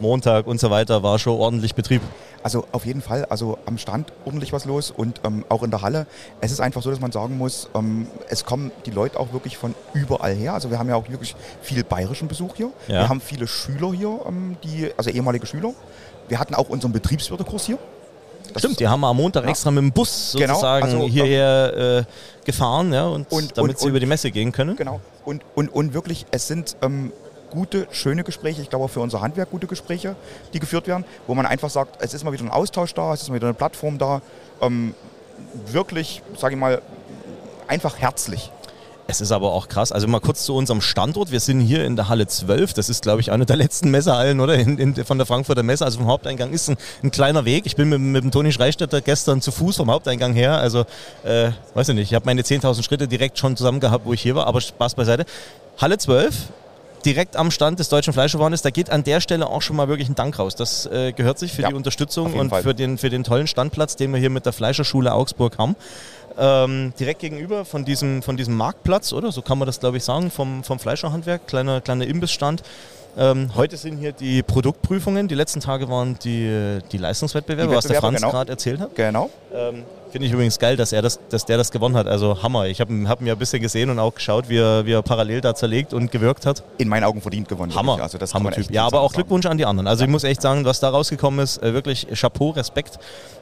Montag 0.00 0.46
und 0.46 0.60
so 0.60 0.70
weiter 0.70 1.02
war 1.02 1.18
schon 1.18 1.38
ordentlich 1.38 1.74
Betrieb. 1.74 2.02
Also 2.42 2.64
auf 2.72 2.86
jeden 2.86 3.02
Fall, 3.02 3.26
also 3.26 3.58
am 3.66 3.76
Stand 3.76 4.12
ordentlich 4.24 4.52
was 4.52 4.64
los 4.64 4.90
und 4.90 5.20
ähm, 5.24 5.44
auch 5.50 5.62
in 5.62 5.70
der 5.70 5.82
Halle. 5.82 6.06
Es 6.40 6.50
ist 6.52 6.60
einfach 6.60 6.82
so, 6.82 6.90
dass 6.90 7.00
man 7.00 7.12
sagen 7.12 7.36
muss, 7.36 7.68
ähm, 7.74 8.06
es 8.28 8.44
kommen 8.44 8.70
die 8.86 8.90
Leute 8.90 9.20
auch 9.20 9.32
wirklich 9.32 9.58
von 9.58 9.74
überall 9.92 10.34
her. 10.34 10.54
Also 10.54 10.70
wir 10.70 10.78
haben 10.78 10.88
ja 10.88 10.96
auch 10.96 11.08
wirklich 11.08 11.36
viel 11.60 11.84
bayerischen 11.84 12.28
Besuch 12.28 12.56
hier. 12.56 12.70
Ja. 12.88 12.94
Wir 13.02 13.08
haben 13.10 13.20
viele 13.20 13.46
Schüler 13.46 13.92
hier, 13.92 14.20
ähm, 14.26 14.56
die, 14.64 14.90
also 14.96 15.10
ehemalige 15.10 15.46
Schüler. 15.46 15.72
Wir 16.28 16.38
hatten 16.38 16.54
auch 16.54 16.68
unseren 16.70 16.92
Betriebswirtekurs 16.92 17.66
hier. 17.66 17.78
Das 18.54 18.62
Stimmt, 18.62 18.80
die 18.80 18.88
haben 18.88 19.04
am 19.04 19.16
Montag 19.16 19.44
Ja. 19.44 19.50
extra 19.50 19.70
mit 19.70 19.82
dem 19.84 19.92
Bus 19.92 20.34
Genau, 20.36 20.54
sozusagen 20.54 20.84
also, 20.86 21.06
hierher 21.08 21.98
äh, 21.98 22.44
gefahren, 22.44 22.92
ja, 22.92 23.06
und, 23.06 23.30
Und- 23.30 23.56
damit 23.56 23.72
und- 23.72 23.78
sie 23.78 23.84
und- 23.84 23.90
über 23.90 24.00
die 24.00 24.06
Messe 24.06 24.30
gehen 24.30 24.50
können. 24.50 24.76
Genau. 24.76 25.00
Und, 25.24 25.42
und, 25.54 25.68
und 25.68 25.92
wirklich, 25.94 26.26
es 26.30 26.48
sind 26.48 26.74
ähm, 26.82 27.12
gute, 27.50 27.86
schöne 27.90 28.24
Gespräche, 28.24 28.62
ich 28.62 28.70
glaube 28.70 28.84
auch 28.84 28.90
für 28.90 29.00
unser 29.00 29.20
Handwerk 29.20 29.50
gute 29.50 29.66
Gespräche, 29.66 30.16
die 30.52 30.60
geführt 30.60 30.86
werden, 30.86 31.04
wo 31.26 31.34
man 31.34 31.46
einfach 31.46 31.70
sagt, 31.70 32.02
es 32.02 32.14
ist 32.14 32.24
mal 32.24 32.32
wieder 32.32 32.44
ein 32.44 32.50
Austausch 32.50 32.94
da, 32.94 33.12
es 33.12 33.22
ist 33.22 33.28
mal 33.28 33.36
wieder 33.36 33.48
eine 33.48 33.54
Plattform 33.54 33.98
da. 33.98 34.22
Ähm, 34.60 34.94
wirklich, 35.66 36.22
sage 36.36 36.54
ich 36.54 36.60
mal, 36.60 36.82
einfach 37.66 37.98
herzlich. 37.98 38.50
Es 39.10 39.20
ist 39.20 39.32
aber 39.32 39.52
auch 39.52 39.66
krass. 39.66 39.90
Also 39.90 40.06
mal 40.06 40.20
kurz 40.20 40.44
zu 40.44 40.54
unserem 40.54 40.80
Standort. 40.80 41.32
Wir 41.32 41.40
sind 41.40 41.60
hier 41.60 41.84
in 41.84 41.96
der 41.96 42.08
Halle 42.08 42.28
12. 42.28 42.74
Das 42.74 42.88
ist, 42.88 43.02
glaube 43.02 43.20
ich, 43.20 43.32
eine 43.32 43.44
der 43.44 43.56
letzten 43.56 43.90
Messehallen, 43.90 44.38
oder? 44.38 44.54
In, 44.54 44.78
in, 44.78 44.94
von 45.04 45.18
der 45.18 45.26
Frankfurter 45.26 45.64
Messe. 45.64 45.84
Also 45.84 45.98
vom 45.98 46.06
Haupteingang 46.06 46.52
ist 46.52 46.68
ein, 46.68 46.76
ein 47.02 47.10
kleiner 47.10 47.44
Weg. 47.44 47.66
Ich 47.66 47.74
bin 47.74 47.88
mit, 47.88 47.98
mit 47.98 48.22
dem 48.22 48.30
Toni 48.30 48.52
Schreistetter 48.52 49.00
gestern 49.00 49.42
zu 49.42 49.50
Fuß 49.50 49.78
vom 49.78 49.90
Haupteingang 49.90 50.32
her. 50.32 50.58
Also, 50.58 50.84
äh, 51.24 51.50
weiß 51.74 51.88
ich 51.88 51.96
nicht. 51.96 52.12
Ich 52.12 52.14
habe 52.14 52.24
meine 52.24 52.42
10.000 52.42 52.84
Schritte 52.84 53.08
direkt 53.08 53.36
schon 53.36 53.56
zusammen 53.56 53.80
gehabt, 53.80 54.06
wo 54.06 54.12
ich 54.12 54.22
hier 54.22 54.36
war. 54.36 54.46
Aber 54.46 54.60
Spaß 54.60 54.94
beiseite. 54.94 55.24
Halle 55.76 55.98
12. 55.98 56.32
Direkt 57.04 57.36
am 57.36 57.50
Stand 57.50 57.78
des 57.78 57.88
Deutschen 57.88 58.12
Fleischerwarenes, 58.12 58.62
da 58.62 58.70
geht 58.70 58.90
an 58.90 59.04
der 59.04 59.20
Stelle 59.20 59.48
auch 59.48 59.62
schon 59.62 59.76
mal 59.76 59.88
wirklich 59.88 60.08
ein 60.08 60.14
Dank 60.14 60.38
raus. 60.38 60.54
Das 60.54 60.86
äh, 60.86 61.12
gehört 61.12 61.38
sich 61.38 61.52
für 61.52 61.62
Ja, 61.62 61.68
die 61.68 61.74
Unterstützung 61.74 62.34
und 62.34 62.50
Fall. 62.50 62.62
für 62.62 62.74
den, 62.74 62.98
für 62.98 63.08
den 63.08 63.24
tollen 63.24 63.46
Standplatz, 63.46 63.96
den 63.96 64.12
wir 64.12 64.20
hier 64.20 64.30
mit 64.30 64.44
der 64.44 64.52
Fleischerschule 64.52 65.12
Augsburg 65.14 65.56
haben. 65.58 65.76
Ähm, 66.38 66.92
direkt 67.00 67.20
gegenüber 67.20 67.64
von 67.64 67.84
diesem, 67.84 68.22
von 68.22 68.36
diesem 68.36 68.56
Marktplatz, 68.56 69.12
oder? 69.12 69.32
So 69.32 69.42
kann 69.42 69.58
man 69.58 69.66
das, 69.66 69.80
glaube 69.80 69.96
ich, 69.96 70.04
sagen, 70.04 70.30
vom, 70.30 70.62
vom 70.62 70.78
Fleischerhandwerk, 70.78 71.46
kleiner, 71.46 71.80
kleiner 71.80 72.06
Imbissstand. 72.06 72.62
Ähm, 73.18 73.50
heute 73.56 73.76
sind 73.76 73.98
hier 73.98 74.12
die 74.12 74.42
Produktprüfungen. 74.42 75.26
Die 75.26 75.34
letzten 75.34 75.60
Tage 75.60 75.88
waren 75.88 76.16
die, 76.22 76.78
die 76.92 76.98
Leistungswettbewerbe, 76.98 77.70
Die 77.70 77.76
was 77.76 77.86
der 77.86 78.00
Franz 78.00 78.18
genau. 78.20 78.30
gerade 78.30 78.52
erzählt 78.52 78.78
hat. 78.80 78.94
Genau. 78.94 79.30
Ähm, 79.52 79.84
Finde 80.10 80.26
ich 80.26 80.32
übrigens 80.32 80.58
geil, 80.58 80.76
dass, 80.76 80.92
er 80.92 81.02
das, 81.02 81.20
dass 81.28 81.44
der 81.44 81.56
das 81.56 81.70
gewonnen 81.70 81.96
hat. 81.96 82.08
Also 82.08 82.42
Hammer. 82.42 82.66
Ich 82.66 82.80
habe 82.80 82.92
hab 83.08 83.20
ihn 83.20 83.26
ja 83.26 83.34
ein 83.34 83.38
bisschen 83.38 83.62
gesehen 83.62 83.90
und 83.90 83.98
auch 83.98 84.14
geschaut, 84.14 84.48
wie 84.48 84.58
er, 84.58 84.84
wie 84.84 84.92
er 84.92 85.02
parallel 85.02 85.40
da 85.40 85.54
zerlegt 85.54 85.94
und 85.94 86.10
gewirkt 86.10 86.46
hat. 86.46 86.64
In 86.78 86.88
meinen 86.88 87.04
Augen 87.04 87.20
verdient 87.20 87.48
gewonnen. 87.48 87.74
Hammer. 87.74 87.92
wirklich. 87.92 88.02
Also 88.02 88.18
das 88.18 88.34
Hammer-Typ. 88.34 88.64
echt 88.64 88.70
Ja, 88.70 88.86
aber 88.86 89.00
auch. 89.00 89.12
Glückwunsch 89.12 89.46
an 89.46 89.58
die 89.58 89.66
anderen. 89.66 89.86
Also 89.86 90.04
ich 90.04 90.10
muss 90.10 90.24
echt 90.24 90.42
sagen, 90.42 90.64
was 90.64 90.80
da 90.80 90.88
rausgekommen 90.90 91.40
ist, 91.40 91.62
äh, 91.62 91.74
wirklich 91.74 92.06
Chapeau, 92.14 92.50
Respekt 92.50 92.98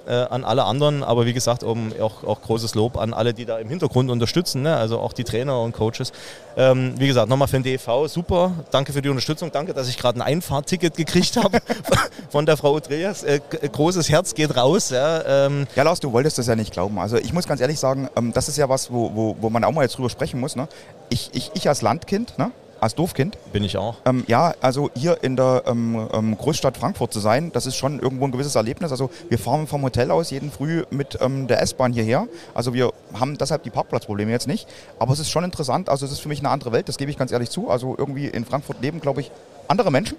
äh, 0.09 0.13
an 0.13 0.45
alle 0.45 0.65
anderen. 0.65 1.05
Aber 1.05 1.27
wie 1.27 1.33
gesagt, 1.33 1.63
um, 1.63 1.93
auch, 2.01 2.25
auch 2.25 2.41
großes 2.41 2.75
Lob 2.75 2.97
an 2.97 3.13
alle, 3.13 3.35
die 3.35 3.45
da 3.45 3.59
im 3.59 3.69
Hintergrund 3.69 4.11
unterstützen. 4.11 4.63
Ne? 4.63 4.77
Also 4.77 4.99
auch 4.99 5.13
die 5.13 5.25
Trainer 5.25 5.61
und 5.61 5.73
Coaches. 5.73 6.13
Ähm, 6.57 6.95
wie 6.99 7.07
gesagt, 7.07 7.29
nochmal 7.29 7.47
für 7.47 7.61
den 7.61 7.63
DEV, 7.65 8.09
super. 8.09 8.53
Danke 8.71 8.93
für 8.93 9.03
die 9.03 9.09
Unterstützung. 9.09 9.53
Danke, 9.53 9.75
dass 9.75 9.89
ich 9.89 9.99
gerade 9.99 10.19
ein 10.19 10.23
Einfahrticket 10.23 10.97
gekriegt 10.97 11.37
habe 11.37 11.61
von 12.31 12.47
der 12.47 12.57
Frau 12.57 12.77
Andreas. 12.77 13.23
Äh, 13.23 13.41
großes 13.41 14.09
Herz 14.09 14.35
geht 14.35 14.57
raus. 14.57 14.91
Ja, 14.91 15.47
ähm, 15.47 15.67
Ja, 15.77 15.83
Lars, 15.83 16.01
du 16.01 16.13
wolltest 16.13 16.39
das 16.39 16.47
ja 16.47 16.57
nicht 16.57 16.73
glauben. 16.73 16.99
Also 16.99 17.19
ich 17.19 17.33
muss 17.33 17.47
ganz 17.47 17.61
ehrlich 17.61 17.79
sagen, 17.79 18.09
ähm, 18.17 18.33
das 18.33 18.49
ist 18.49 18.57
ja 18.57 18.69
was, 18.69 18.91
wo, 18.91 19.11
wo, 19.15 19.37
wo 19.41 19.51
man 19.51 19.63
auch 19.65 19.73
mal 19.73 19.83
jetzt 19.83 19.97
drüber 19.97 20.11
sprechen 20.11 20.41
muss. 20.41 20.57
Ne? 20.57 20.69
Ich, 21.11 21.31
ich, 21.33 21.51
ich 21.55 21.69
als 21.69 21.83
Landkind, 21.83 22.39
ne? 22.39 22.51
Als 22.81 22.95
Dorfkind, 22.95 23.39
bin 23.53 23.65
ich 23.65 23.77
auch. 23.77 23.97
ähm, 24.05 24.25
ja, 24.27 24.55
also 24.61 24.91
hier 24.95 25.23
in 25.23 25.37
der 25.37 25.65
ähm, 25.67 26.09
ähm, 26.13 26.37
Großstadt 26.37 26.77
Frankfurt 26.77 27.13
zu 27.13 27.21
sein, 27.21 27.51
das 27.53 27.67
ist 27.67 27.77
schon 27.77 28.01
irgendwo 28.01 28.25
ein 28.25 28.33
gewisses 28.33 28.55
Erlebnis. 28.55 28.91
Also 28.91 29.11
wir 29.29 29.39
fahren 29.39 29.67
vom 29.67 29.83
Hotel 29.83 30.11
aus 30.11 30.31
jeden 30.31 30.51
Früh 30.51 30.85
mit 30.91 31.19
ähm, 31.21 31.47
der 31.47 31.63
S-Bahn 31.63 31.93
hierher. 31.93 32.27
Also 32.55 32.75
wir 32.75 32.93
haben 33.15 33.37
deshalb 33.39 33.63
die 33.63 33.71
Parkplatzprobleme 33.71 34.31
jetzt 34.31 34.47
nicht. 34.47 34.69
Aber 34.99 35.13
es 35.13 35.19
ist 35.19 35.31
schon 35.31 35.45
interessant. 35.45 35.89
Also 35.89 36.07
es 36.07 36.13
ist 36.13 36.21
für 36.21 36.29
mich 36.29 36.41
eine 36.41 36.51
andere 36.51 36.73
Welt, 36.73 36.89
das 36.89 36.97
gebe 36.99 37.11
ich 37.11 37.19
ganz 37.19 37.33
ehrlich 37.33 37.51
zu. 37.51 37.71
Also 37.71 37.95
irgendwie 37.97 38.27
in 38.27 38.45
Frankfurt 38.45 38.81
leben, 38.81 39.01
glaube 39.01 39.21
ich, 39.21 39.31
andere 39.67 39.91
Menschen. 39.91 40.17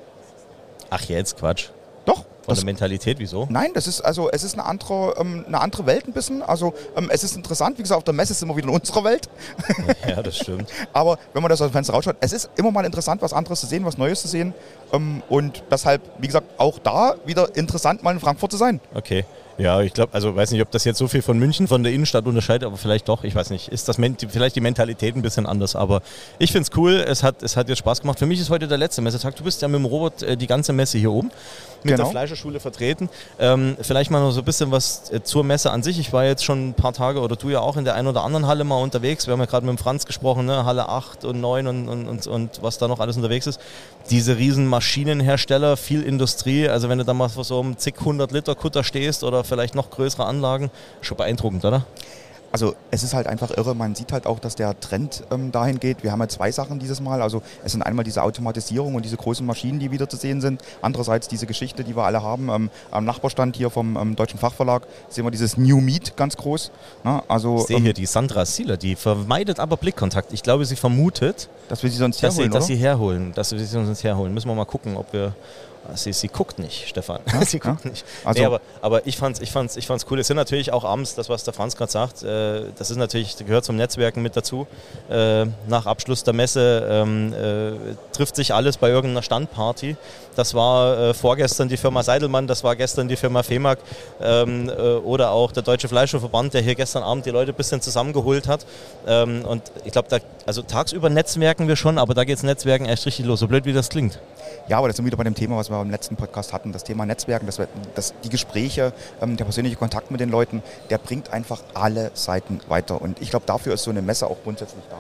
Ach 0.90 1.04
jetzt, 1.04 1.38
Quatsch. 1.38 1.70
Von 2.50 2.56
Das- 2.56 2.60
der 2.60 2.66
Mentalität, 2.66 3.20
wieso? 3.20 3.48
Nein, 3.50 3.72
das 3.74 3.88
ist 3.88 4.02
also 4.02 4.30
es 4.32 4.44
ist 4.44 4.54
eine 4.54 4.66
andere, 4.66 5.16
ähm, 5.20 5.46
eine 5.48 5.62
andere 5.62 5.86
Welt 5.86 6.08
ein 6.08 6.14
bisschen. 6.14 6.42
Also 6.42 6.74
ähm, 6.98 7.10
es 7.12 7.24
ist 7.24 7.36
interessant, 7.36 7.78
wie 7.78 7.84
gesagt, 7.84 7.98
auf 7.98 8.04
der 8.04 8.14
Messe 8.14 8.34
sind 8.34 8.48
wir 8.48 8.56
wieder 8.58 8.68
in 8.68 8.74
unserer 8.74 9.04
Welt. 9.04 9.30
Ja, 10.08 10.22
das 10.24 10.38
stimmt. 10.38 10.70
Aber 10.94 11.18
wenn 11.34 11.42
man 11.42 11.50
das 11.50 11.62
aus 11.62 11.70
dem 11.70 11.74
Fenster 11.74 11.94
rausschaut, 11.94 12.16
es 12.20 12.34
ist 12.34 12.50
immer 12.56 12.72
mal 12.72 12.86
interessant, 12.86 13.22
was 13.22 13.34
anderes 13.34 13.60
zu 13.60 13.68
sehen, 13.68 13.86
was 13.86 13.98
Neues 13.98 14.22
zu 14.22 14.28
sehen. 14.28 14.54
Ähm, 14.92 15.22
und 15.30 15.64
deshalb, 15.70 16.02
wie 16.20 16.28
gesagt, 16.28 16.48
auch 16.58 16.80
da 16.80 17.16
wieder 17.26 17.56
interessant, 17.56 18.02
mal 18.04 18.12
in 18.12 18.20
Frankfurt 18.20 18.52
zu 18.52 18.58
sein. 18.58 18.80
Okay. 18.94 19.26
Ja, 19.60 19.82
ich 19.82 19.92
glaube, 19.92 20.14
also 20.14 20.34
weiß 20.34 20.52
nicht, 20.52 20.62
ob 20.62 20.72
das 20.72 20.86
jetzt 20.86 20.98
so 20.98 21.10
viel 21.10 21.22
von 21.22 21.38
München, 21.38 21.68
von 21.68 21.84
der 21.84 21.92
Innenstadt 21.92 22.26
unterscheidet, 22.26 22.66
aber 22.66 22.78
vielleicht 22.78 23.10
doch, 23.10 23.26
ich 23.26 23.36
weiß 23.36 23.50
nicht. 23.50 23.68
Ist 23.68 23.90
das 23.90 23.98
vielleicht 23.98 24.56
die 24.56 24.62
Mentalität 24.62 25.18
ein 25.18 25.22
bisschen 25.22 25.46
anders, 25.46 25.76
aber 25.76 26.02
ich 26.40 26.54
finde 26.54 26.70
es 26.72 26.78
cool, 26.78 26.94
es 27.06 27.24
hat, 27.24 27.44
es 27.44 27.58
hat 27.58 27.68
jetzt 27.68 27.80
Spaß 27.80 28.00
gemacht. 28.00 28.20
Für 28.20 28.26
mich 28.26 28.40
ist 28.40 28.50
heute 28.50 28.70
der 28.70 28.78
letzte 28.78 29.02
Messetag. 29.02 29.36
Du 29.36 29.44
bist 29.44 29.62
ja 29.62 29.68
mit 29.68 29.78
dem 29.80 29.84
Robert 29.86 30.24
äh, 30.24 30.38
die 30.38 30.48
ganze 30.48 30.72
Messe 30.72 30.98
hier 30.98 31.12
oben 31.12 31.30
mit 31.84 31.92
Genau. 31.94 32.04
der 32.04 32.12
Fleischerschule 32.12 32.60
vertreten. 32.60 33.10
Ähm, 33.40 33.78
vielleicht 33.82 34.12
mal 34.12 34.20
noch 34.20 34.32
so 34.32 34.42
ein 34.42 34.46
bisschen 34.46 34.72
was 34.72 35.12
äh, 35.12 35.24
zur 35.24 35.44
Messe 35.44 35.72
an 35.72 35.84
sich. 35.84 36.00
Ich 36.00 36.12
war 36.14 36.26
jetzt 36.26 36.44
schon 36.44 36.70
ein 36.70 36.74
paar 36.74 36.94
Tage 36.94 37.20
oder 37.22 37.36
du 37.36 37.50
ja 37.50 37.60
auch 37.60 37.78
in 37.78 37.86
der 37.86 37.96
einen 37.96 38.08
oder 38.08 38.24
anderen 38.24 38.48
Halle 38.48 38.64
mal 38.64 38.82
unterwegs. 38.82 39.28
Wir 39.28 39.34
haben 39.34 39.40
ja 39.40 39.46
gerade 39.46 39.66
mit 39.66 39.78
dem 39.78 39.82
Franz 39.82 40.06
gesprochen, 40.06 40.46
ne? 40.46 40.66
Halle 40.66 40.90
8 40.90 41.26
und 41.26 41.40
9 41.42 41.68
und, 41.68 41.88
und, 41.90 42.08
und, 42.08 42.28
und 42.28 42.62
was 42.62 42.78
da 42.78 42.88
noch 42.88 43.00
alles 43.00 43.16
unterwegs 43.18 43.48
ist. 43.48 43.60
Diese 44.10 44.38
riesen 44.38 44.68
Maschinenhersteller, 44.68 45.78
viel 45.78 46.04
Industrie. 46.04 46.68
Also 46.68 46.90
wenn 46.90 46.98
du 46.98 47.06
da 47.06 47.14
mal 47.14 47.30
vor 47.30 47.44
so 47.44 47.60
einem 47.60 47.78
zig 47.78 47.96
100 48.00 48.32
Liter 48.32 48.56
Kutter 48.56 48.84
stehst 48.84 49.24
oder 49.24 49.44
vielleicht 49.44 49.76
noch 49.76 49.90
größere 49.90 50.26
Anlagen, 50.26 50.72
schon 51.02 51.18
beeindruckend, 51.18 51.64
oder? 51.66 51.86
Also 52.52 52.76
es 52.92 53.04
ist 53.04 53.14
halt 53.14 53.28
einfach 53.28 53.52
irre. 53.56 53.76
Man 53.76 53.96
sieht 53.96 54.12
halt 54.12 54.26
auch, 54.26 54.40
dass 54.40 54.56
der 54.56 54.80
Trend 54.80 55.24
ähm, 55.32 55.52
dahin 55.52 55.80
geht. 55.80 56.04
Wir 56.04 56.12
haben 56.12 56.20
ja 56.20 56.28
zwei 56.28 56.52
Sachen 56.52 56.80
dieses 56.80 57.02
Mal. 57.02 57.22
Also 57.22 57.42
es 57.64 57.72
sind 57.72 57.84
einmal 57.84 58.04
diese 58.04 58.24
Automatisierung 58.24 58.96
und 58.96 59.06
diese 59.06 59.18
großen 59.18 59.46
Maschinen, 59.46 59.80
die 59.80 59.92
wieder 59.92 60.10
zu 60.10 60.18
sehen 60.18 60.42
sind. 60.42 60.62
Andererseits 60.82 61.28
diese 61.28 61.46
Geschichte, 61.46 61.84
die 61.84 61.96
wir 61.96 62.04
alle 62.04 62.24
haben. 62.24 62.50
Ähm, 62.50 62.70
am 62.92 63.06
Nachbarstand 63.06 63.56
hier 63.56 63.70
vom 63.70 63.98
ähm, 63.98 64.16
Deutschen 64.16 64.40
Fachverlag 64.40 64.84
sehen 65.10 65.26
wir 65.26 65.32
dieses 65.32 65.58
New 65.58 65.80
Meat 65.82 66.18
ganz 66.18 66.38
groß. 66.38 66.72
Na, 67.04 67.24
also 67.28 67.58
Ich 67.60 67.68
sehe 67.68 67.78
ähm, 67.78 67.84
hier 67.84 67.94
die 67.94 68.06
Sandra 68.06 68.46
Sieler, 68.46 68.78
die 68.78 68.96
vermeidet 68.96 69.60
aber 69.60 69.78
Blickkontakt. 69.78 70.34
Ich 70.34 70.44
glaube, 70.44 70.66
sie 70.66 70.76
vermutet, 70.76 71.50
dass 71.68 71.84
wir 71.84 71.90
sie 71.90 71.98
sonst 71.98 72.22
dass, 72.24 72.36
sie, 72.36 72.42
herholen, 72.42 72.54
dass 72.54 72.68
sie 72.68 72.76
herholen, 72.76 73.32
dass 73.36 73.50
sie 73.50 73.60
sie 73.60 73.78
uns 73.78 74.04
herholen. 74.04 74.34
Müssen 74.34 74.48
wir 74.48 74.56
mal 74.56 74.66
gucken, 74.66 74.98
ob 74.98 75.14
wir. 75.14 75.34
Ah, 75.88 75.96
Sie, 75.96 76.14
sie 76.14 76.28
guckt 76.28 76.60
nicht, 76.60 76.88
Stefan. 76.88 77.22
sie 77.46 77.60
guckt 77.60 77.86
nicht. 77.86 78.06
Also- 78.24 78.40
nee, 78.40 78.46
aber, 78.46 78.62
aber 78.82 79.08
ich 79.08 79.18
fand's, 79.18 79.40
ich 79.40 79.52
fand's, 79.52 79.76
ich 79.78 79.88
fand's 79.88 80.06
cool. 80.12 80.20
Es 80.20 80.28
sind 80.28 80.38
natürlich 80.38 80.72
auch 80.72 80.84
abends, 80.84 81.16
das 81.16 81.30
was 81.30 81.44
der 81.44 81.54
Franz 81.54 81.76
gerade 81.76 81.92
sagt, 81.92 82.24
äh, 82.24 82.66
das 82.78 82.92
ist 82.92 82.98
natürlich, 82.98 83.36
das 83.36 83.48
gehört 83.48 83.66
zum 83.66 83.76
Netzwerken 83.76 84.22
mit 84.22 84.36
dazu. 84.36 84.68
Äh, 85.10 85.46
nach 85.68 85.86
Abschluss 85.86 86.24
der 86.24 86.34
Messe 86.34 86.88
ähm, 86.90 87.34
äh, 87.34 87.96
trifft 88.14 88.36
sich 88.36 88.54
alles 88.54 88.78
bei 88.78 88.90
irgendeiner 88.90 89.24
Standparty. 89.24 89.96
Das 90.40 90.54
war 90.54 90.98
äh, 90.98 91.14
vorgestern 91.14 91.68
die 91.68 91.76
Firma 91.76 92.02
Seidelmann, 92.02 92.48
das 92.48 92.64
war 92.64 92.74
gestern 92.78 93.10
die 93.10 93.18
Firma 93.18 93.44
FEMAG 93.44 93.78
ähm, 94.22 94.70
äh, 94.70 94.72
oder 94.72 95.32
auch 95.32 95.52
der 95.52 95.64
Deutsche 95.64 95.90
Fleischerverband, 95.90 96.54
der 96.54 96.62
hier 96.62 96.76
gestern 96.76 97.04
Abend 97.04 97.26
die 97.26 97.30
Leute 97.30 97.52
ein 97.52 97.56
bisschen 97.56 97.82
zusammengeholt 97.82 98.48
hat. 98.48 98.66
Ähm, 99.06 99.44
und 99.44 99.64
ich 99.84 99.92
glaube, 99.92 100.08
da, 100.08 100.20
also 100.46 100.62
tagsüber 100.62 101.10
netzwerken 101.10 101.68
wir 101.68 101.76
schon, 101.76 101.98
aber 101.98 102.14
da 102.14 102.24
geht's 102.24 102.42
Netzwerken 102.44 102.86
echt 102.86 103.06
richtig 103.06 103.26
los, 103.26 103.42
so 103.42 103.50
blöd 103.50 103.66
wie 103.66 103.74
das 103.74 103.90
klingt. 103.90 104.18
Ja, 104.70 104.78
aber 104.78 104.88
das 104.88 104.96
sind 104.96 105.04
wir 105.04 105.08
wieder 105.08 105.18
bei 105.18 105.26
dem 105.26 105.36
Thema, 105.36 105.58
was 105.58 105.70
wir 105.70 105.82
im 105.82 105.92
letzten 105.92 106.16
Podcast 106.16 106.54
hatten, 106.54 106.72
das 106.72 106.86
Thema 106.86 107.06
Netzwerken, 107.06 107.46
das, 107.46 107.60
wir- 107.60 107.68
das, 107.96 108.14
die 108.24 108.30
Gespräche, 108.30 108.94
ähm, 109.22 109.36
der 109.36 109.44
persönliche 109.44 109.76
Kontakt 109.76 110.10
mit 110.10 110.22
den 110.22 110.30
Leuten, 110.30 110.64
der 110.90 111.00
bringt 111.00 111.34
einfach 111.34 111.60
alle 111.74 112.12
Seiten 112.14 112.62
weiter. 112.70 113.02
Und 113.02 113.22
ich 113.22 113.30
glaube, 113.30 113.46
dafür 113.46 113.74
ist 113.74 113.84
so 113.84 113.92
eine 113.92 114.02
Messe 114.02 114.26
auch 114.26 114.38
grundsätzlich 114.46 114.84
da. 114.90 114.96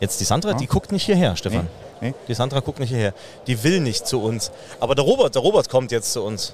Jetzt 0.00 0.18
die 0.20 0.24
Sandra, 0.24 0.52
Ja. 0.52 0.56
die 0.56 0.66
guckt 0.66 0.92
nicht 0.92 1.04
hierher, 1.04 1.36
Stefan. 1.36 1.64
Nee, 1.64 1.87
nee. 2.00 2.14
Die 2.26 2.34
Sandra 2.34 2.60
guckt 2.60 2.80
nicht 2.80 2.90
hierher. 2.90 3.14
Die 3.46 3.62
will 3.62 3.80
nicht 3.80 4.06
zu 4.06 4.22
uns. 4.22 4.50
Aber 4.80 4.94
der 4.94 5.04
Robert, 5.04 5.34
der 5.34 5.42
Robert 5.42 5.68
kommt 5.68 5.92
jetzt 5.92 6.12
zu 6.12 6.22
uns. 6.22 6.52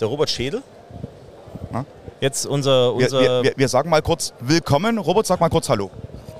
Der 0.00 0.08
Robert 0.08 0.30
Schädel. 0.30 0.62
Na? 1.70 1.84
Jetzt 2.20 2.46
unser, 2.46 2.96
Wir, 2.98 3.06
unser 3.06 3.20
wir, 3.20 3.42
wir, 3.42 3.52
wir 3.56 3.68
sagen 3.68 3.90
mal 3.90 4.02
kurz 4.02 4.32
Willkommen. 4.40 4.98
Robert, 4.98 5.26
sag 5.26 5.40
mal 5.40 5.48
kurz 5.48 5.68
Hallo. 5.68 5.90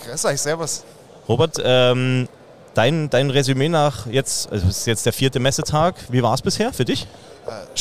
Grüß 0.05 0.25
euch, 0.27 0.41
servus. 0.41 0.85
Robert, 1.29 1.57
ähm, 1.63 2.29
dein, 2.75 3.09
dein 3.11 3.31
Resümee 3.31 3.69
nach 3.69 4.07
jetzt, 4.07 4.51
also 4.51 4.67
es 4.69 4.79
ist 4.79 4.87
jetzt 4.87 5.07
der 5.07 5.13
vierte 5.13 5.39
Messetag. 5.41 5.95
Wie 6.09 6.23
war 6.23 6.35
es 6.35 6.43
bisher 6.43 6.73
für 6.73 6.85
dich? 6.85 7.07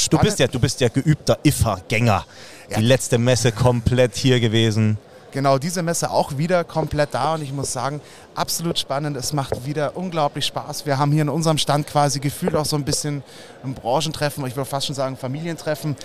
Du 0.10 0.18
bist 0.18 0.40
ja, 0.40 0.48
du 0.48 0.60
bist 0.60 0.82
ja 0.82 0.90
geübter 0.90 1.38
IFA-Gänger. 1.44 2.26
Die 2.76 2.82
letzte 2.82 3.18
Messe 3.18 3.52
komplett 3.52 4.16
hier 4.16 4.40
gewesen. 4.40 4.98
Genau, 5.31 5.59
diese 5.59 5.83
Messe 5.83 6.09
auch 6.09 6.38
wieder 6.38 6.63
komplett 6.63 7.13
da 7.13 7.36
und 7.36 7.43
ich 7.43 7.53
muss 7.53 7.71
sagen, 7.71 8.01
absolut 8.33 8.79
spannend. 8.79 9.15
Es 9.15 9.31
macht 9.31 9.63
wieder 9.63 9.95
unglaublich 9.95 10.45
Spaß. 10.48 10.88
Wir 10.88 10.98
haben 10.98 11.12
hier 11.12 11.21
in 11.21 11.29
unserem 11.29 11.59
Stand 11.59 11.86
quasi 11.86 12.19
gefühlt 12.19 12.55
auch 12.55 12.65
so 12.65 12.75
ein 12.75 12.83
bisschen 12.83 13.21
ein 13.63 13.75
Branchentreffen, 13.75 14.43
ich 14.48 14.55
würde 14.55 14.67
fast 14.67 14.88
schon 14.88 14.95
sagen 14.95 15.17
Familientreffen. 15.17 15.95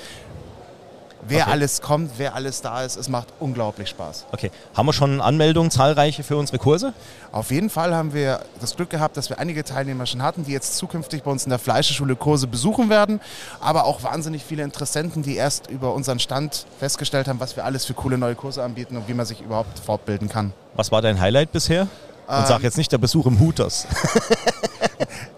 Wer 1.27 1.43
Okay. 1.45 1.51
alles 1.53 1.81
kommt, 1.81 2.13
wer 2.19 2.35
alles 2.35 2.61
da 2.61 2.83
ist, 2.83 2.97
es 2.97 3.09
macht 3.09 3.29
unglaublich 3.41 3.89
Spaß. 3.89 4.27
Okay, 4.33 4.51
haben 4.75 4.87
wir 4.87 4.93
schon 4.93 5.21
Anmeldungen 5.21 5.71
zahlreiche 5.71 6.23
für 6.23 6.37
unsere 6.37 6.59
Kurse? 6.59 6.93
Auf 7.33 7.51
jeden 7.51 7.71
Fall 7.71 7.95
haben 7.95 8.13
wir 8.13 8.41
das 8.61 8.77
Glück 8.77 8.91
gehabt, 8.91 9.17
dass 9.17 9.31
wir 9.31 9.39
einige 9.39 9.65
Teilnehmer 9.65 10.07
schon 10.07 10.23
hatten, 10.23 10.45
die 10.45 10.53
jetzt 10.53 10.77
zukünftig 10.77 11.23
bei 11.23 11.31
uns 11.31 11.45
in 11.45 11.51
der 11.51 11.59
Fleischeschule 11.59 12.15
Kurse 12.15 12.47
besuchen 12.47 12.91
werden, 12.91 13.21
aber 13.61 13.85
auch 13.85 14.03
wahnsinnig 14.03 14.45
viele 14.45 14.63
Interessenten, 14.63 15.23
die 15.23 15.37
erst 15.37 15.69
über 15.71 15.95
unseren 15.95 16.19
Stand 16.19 16.67
festgestellt 16.79 17.27
haben, 17.27 17.41
was 17.41 17.57
wir 17.57 17.65
alles 17.65 17.85
für 17.85 17.95
coole 17.95 18.19
neue 18.19 18.35
Kurse 18.35 18.63
anbieten 18.63 18.97
und 18.97 19.09
wie 19.09 19.15
man 19.15 19.25
sich 19.27 19.41
überhaupt 19.41 19.79
fortbilden 19.79 20.29
kann. 20.29 20.53
Was 20.75 20.93
war 20.93 21.01
dein 21.03 21.21
Highlight 21.21 21.53
bisher? 21.53 21.89
Und 22.27 22.47
sag 22.47 22.63
jetzt 22.63 22.79
nicht 22.79 22.91
der 22.91 22.99
Besuch 22.99 23.27
im 23.27 23.39
Hooters. 23.41 23.87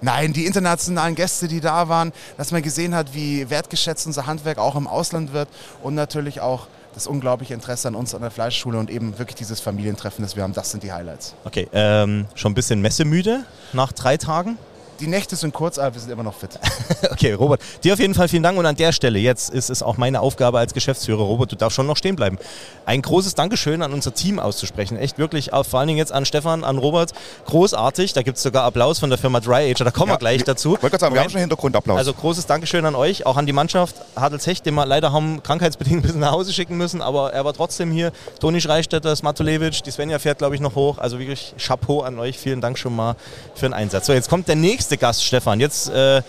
Nein, 0.01 0.33
die 0.33 0.47
internationalen 0.47 1.15
Gäste, 1.15 1.49
die 1.49 1.61
da 1.61 1.89
waren, 1.89 2.13
dass 2.37 2.53
man 2.53 2.63
gesehen 2.63 2.95
hat, 2.95 3.15
wie 3.15 3.49
wertgeschätzt 3.49 4.07
unser 4.07 4.27
Handwerk 4.27 4.59
auch 4.59 4.77
im 4.77 4.87
Ausland 4.87 5.33
wird 5.33 5.49
und 5.83 5.95
natürlich 5.95 6.41
auch 6.41 6.67
das 6.95 7.07
unglaubliche 7.07 7.53
Interesse 7.55 7.89
an 7.89 7.95
uns 7.95 8.15
an 8.15 8.23
der 8.23 8.31
Fleischschule 8.31 8.79
und 8.79 8.91
eben 8.91 9.19
wirklich 9.19 9.37
dieses 9.37 9.61
Familientreffen, 9.61 10.25
das 10.25 10.35
wir 10.35 10.43
haben, 10.43 10.55
das 10.55 10.71
sind 10.71 10.83
die 10.83 10.93
Highlights. 10.93 11.35
Okay, 11.45 11.69
ähm, 11.73 12.27
schon 12.35 12.53
ein 12.53 12.55
bisschen 12.55 12.81
messemüde 12.81 13.45
nach 13.75 13.93
drei 13.93 14.17
Tagen? 14.17 14.57
Die 15.01 15.07
Nächte 15.07 15.37
sind 15.37 15.53
kurz, 15.53 15.79
aber 15.79 15.95
wir 15.95 16.01
sind 16.01 16.11
immer 16.11 16.23
noch 16.23 16.35
fit. 16.35 16.59
Okay, 17.11 17.33
Robert, 17.33 17.63
dir 17.83 17.95
auf 17.95 17.99
jeden 17.99 18.15
Fall 18.15 18.29
vielen 18.29 18.43
Dank 18.43 18.59
und 18.59 18.67
an 18.67 18.77
der 18.77 18.93
Stelle, 18.93 19.19
jetzt 19.19 19.49
ist 19.49 19.71
es 19.71 19.83
auch 19.83 19.97
meine 19.97 20.21
Aufgabe 20.21 20.59
als 20.59 20.75
Geschäftsführer, 20.75 21.23
Robert, 21.23 21.53
du 21.53 21.57
darfst 21.57 21.77
schon 21.77 21.87
noch 21.87 21.97
stehen 21.97 22.17
bleiben. 22.17 22.39
Ein 22.85 23.01
großes 23.01 23.35
Dankeschön 23.35 23.81
an 23.81 23.93
unser 23.93 24.13
Team 24.13 24.39
auszusprechen, 24.39 24.99
echt 24.99 25.17
wirklich, 25.17 25.53
auch 25.53 25.65
vor 25.65 25.81
allen 25.81 25.89
Dingen 25.89 25.99
jetzt 25.99 26.13
an 26.13 26.27
Stefan, 26.27 26.65
an 26.65 26.79
Robert, 26.79 27.13
großartig, 27.47 28.13
da 28.13 28.23
gibt 28.23 28.37
es 28.37 28.43
sogar 28.43 28.65
Applaus 28.65 28.99
von 28.99 29.09
der 29.09 29.19
Firma 29.19 29.41
Dry 29.41 29.71
Age, 29.71 29.79
da 29.79 29.91
kommen 29.91 30.13
wir 30.13 30.19
gleich 30.19 30.45
dazu. 30.45 30.73
Wollte 30.73 30.91
gerade 30.91 30.99
sagen, 30.99 31.15
wir 31.15 31.23
haben 31.23 31.31
schon 31.31 31.41
Hintergrundapplaus. 31.41 31.97
Also 31.97 32.13
großes 32.13 32.47
Dankeschön 32.47 32.85
an 32.85 32.95
euch, 32.95 33.25
auch 33.25 33.37
an 33.37 33.47
die 33.47 33.53
Mannschaft. 33.53 33.97
Hadels 34.15 34.47
Hecht, 34.47 34.67
den 34.67 34.75
wir 34.75 34.85
leider 34.85 35.13
haben 35.13 35.43
krankheitsbedingt 35.43 35.99
ein 36.01 36.03
bisschen 36.03 36.21
nach 36.21 36.33
Hause 36.33 36.53
schicken 36.53 36.77
müssen, 36.77 37.01
aber 37.01 37.33
er 37.33 37.45
war 37.45 37.55
trotzdem 37.55 37.91
hier. 37.91 38.13
Toni 38.41 38.61
Schreistetter, 38.61 39.17
Smatulewitsch, 39.17 39.83
die 39.87 39.91
Svenja 39.91 40.19
fährt, 40.19 40.39
glaube 40.39 40.55
ich, 40.55 40.61
noch 40.61 40.75
hoch. 40.75 40.99
Also 40.99 41.19
wirklich 41.19 41.55
Chapeau 41.59 42.03
an 42.03 42.19
euch. 42.19 42.39
Vielen 42.39 42.61
Dank 42.61 42.79
schon 42.79 42.95
mal 42.95 43.17
für 43.55 43.67
den 43.67 43.73
Einsatz. 43.73 44.07
So, 44.07 44.13
jetzt 44.13 44.29
kommt 44.29 44.49
der 44.49 44.57
nächste 44.57 44.86
Gast, 44.95 45.25
Stefan. 45.25 45.59
Jetzt 45.59 45.89
äh, 45.89 46.23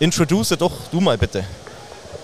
introduce 0.00 0.56
doch 0.58 0.72
du 0.90 1.00
mal 1.00 1.16
bitte. 1.16 1.44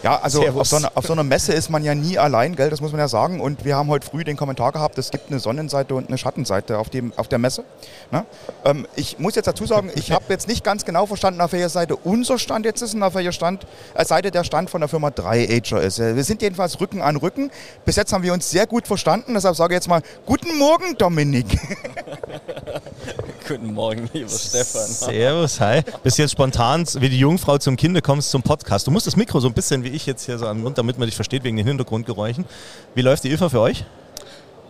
Ja, 0.03 0.21
also 0.21 0.47
auf 0.47 0.69
so, 0.69 0.77
einer, 0.77 0.93
auf 0.95 1.07
so 1.07 1.13
einer 1.13 1.25
Messe 1.25 1.53
ist 1.53 1.71
man 1.71 1.83
ja 1.83 1.95
nie 1.95 2.19
allein, 2.19 2.55
gell? 2.55 2.71
das 2.71 2.81
muss 2.81 2.93
man 2.93 3.01
ja 3.01 3.09
sagen. 3.09 3.41
Und 3.41 3.65
wir 3.65 3.75
haben 3.77 3.89
heute 3.89 4.07
früh 4.07 4.23
den 4.23 4.37
Kommentar 4.37 4.71
gehabt, 4.71 4.97
es 4.97 5.11
gibt 5.11 5.31
eine 5.31 5.41
Sonnenseite 5.41 5.95
und 5.95 6.09
eine 6.09 6.19
Schattenseite 6.19 6.79
auf, 6.79 6.89
dem, 6.89 7.13
auf 7.17 7.27
der 7.27 7.39
Messe. 7.39 7.65
Ne? 8.13 8.25
Ähm, 8.65 8.87
ich 8.95 9.19
muss 9.19 9.35
jetzt 9.35 9.47
dazu 9.47 9.67
sagen, 9.67 9.91
ich 9.97 10.13
habe 10.13 10.25
jetzt 10.29 10.47
nicht 10.47 10.63
ganz 10.63 10.85
genau 10.85 11.07
verstanden, 11.07 11.41
auf 11.41 11.53
welcher 11.53 11.69
Seite 11.69 11.97
unser 11.97 12.39
Stand 12.39 12.65
jetzt 12.65 12.81
ist 12.81 12.95
und 12.95 13.03
auf 13.03 13.15
welcher 13.15 13.33
Stand, 13.33 13.67
äh, 13.95 14.05
Seite 14.05 14.31
der 14.31 14.45
Stand 14.45 14.71
von 14.71 14.81
der 14.81 14.89
Firma 14.89 15.09
3Ager 15.09 15.81
ist. 15.81 15.99
Äh, 15.99 16.15
Wir 16.15 16.25
sind 16.25 16.43
jedenfalls 16.43 16.81
Rücken 16.81 17.03
an 17.03 17.17
Rücken. 17.17 17.51
Bis 17.85 17.97
jetzt 17.97 18.13
haben 18.13 18.23
wir 18.23 18.33
uns 18.33 18.49
sehr 18.51 18.67
gut 18.67 18.87
verstanden, 18.87 19.35
deshalb 19.35 19.57
sage 19.57 19.75
ich 19.75 19.79
jetzt 19.79 19.89
mal 19.89 20.03
Guten 20.27 20.57
Morgen, 20.59 20.97
Dominik. 20.97 21.47
Guten 23.49 23.73
Morgen, 23.73 24.11
lieber 24.13 24.29
Stefan. 24.29 24.87
Servus, 24.87 25.59
hi. 25.59 25.81
Bist 26.03 26.19
jetzt 26.19 26.33
spontan 26.33 26.85
wie 26.99 27.09
die 27.09 27.19
Jungfrau 27.19 27.57
zum 27.57 27.79
Kinde 27.79 28.03
kommst 28.03 28.31
zum 28.31 28.43
Podcast. 28.43 28.87
Du 28.87 28.91
musst 28.91 29.07
das 29.07 29.17
Mikro 29.17 29.41
so 29.41 29.49
ein 29.49 29.55
bisschen 29.55 29.83
wie 29.85 29.89
ich 29.89 30.05
jetzt 30.05 30.27
hier 30.27 30.37
so 30.37 30.45
den 30.45 30.61
Mund, 30.61 30.77
damit 30.77 30.99
man 30.99 31.07
dich 31.07 31.15
versteht 31.15 31.45
wegen 31.45 31.57
den 31.57 31.67
Hintergrundgeräuschen. 31.67 32.45
Wie 32.95 33.01
läuft 33.01 33.25
die 33.25 33.33
IFA 33.33 33.49
für 33.49 33.61
euch? 33.61 33.87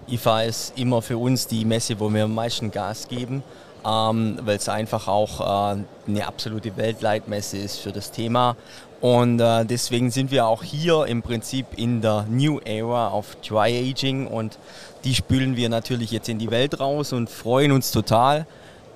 IFA 0.08 0.42
ist 0.42 0.78
immer 0.78 1.02
für 1.02 1.18
uns 1.18 1.49
die 1.49 1.64
Messe, 1.64 1.99
wo 1.99 2.08
wir 2.08 2.23
am 2.23 2.35
meisten 2.37 2.70
Gas 2.70 3.08
geben, 3.08 3.42
ähm, 3.85 4.38
weil 4.42 4.58
es 4.58 4.68
einfach 4.68 5.08
auch 5.08 5.40
äh, 5.75 5.82
eine 6.06 6.26
absolute 6.28 6.76
Weltleitmesse 6.76 7.58
ist 7.58 7.78
für 7.80 7.90
das 7.90 8.12
Thema. 8.12 8.54
Und 9.00 9.40
äh, 9.40 9.64
deswegen 9.64 10.12
sind 10.12 10.30
wir 10.30 10.47
auch 10.47 10.62
hier 10.62 11.06
im 11.06 11.23
Prinzip 11.23 11.66
in 11.76 12.00
der 12.00 12.26
New 12.28 12.61
Era 12.64 13.12
of 13.12 13.37
Dry 13.44 13.90
Aging 13.90 14.28
und 14.28 14.56
die 15.02 15.16
spülen 15.16 15.56
wir 15.56 15.68
natürlich 15.68 16.12
jetzt 16.12 16.28
in 16.28 16.38
die 16.38 16.52
Welt 16.52 16.78
raus 16.78 17.12
und 17.12 17.28
freuen 17.28 17.73
uns 17.73 17.90
total, 17.90 18.47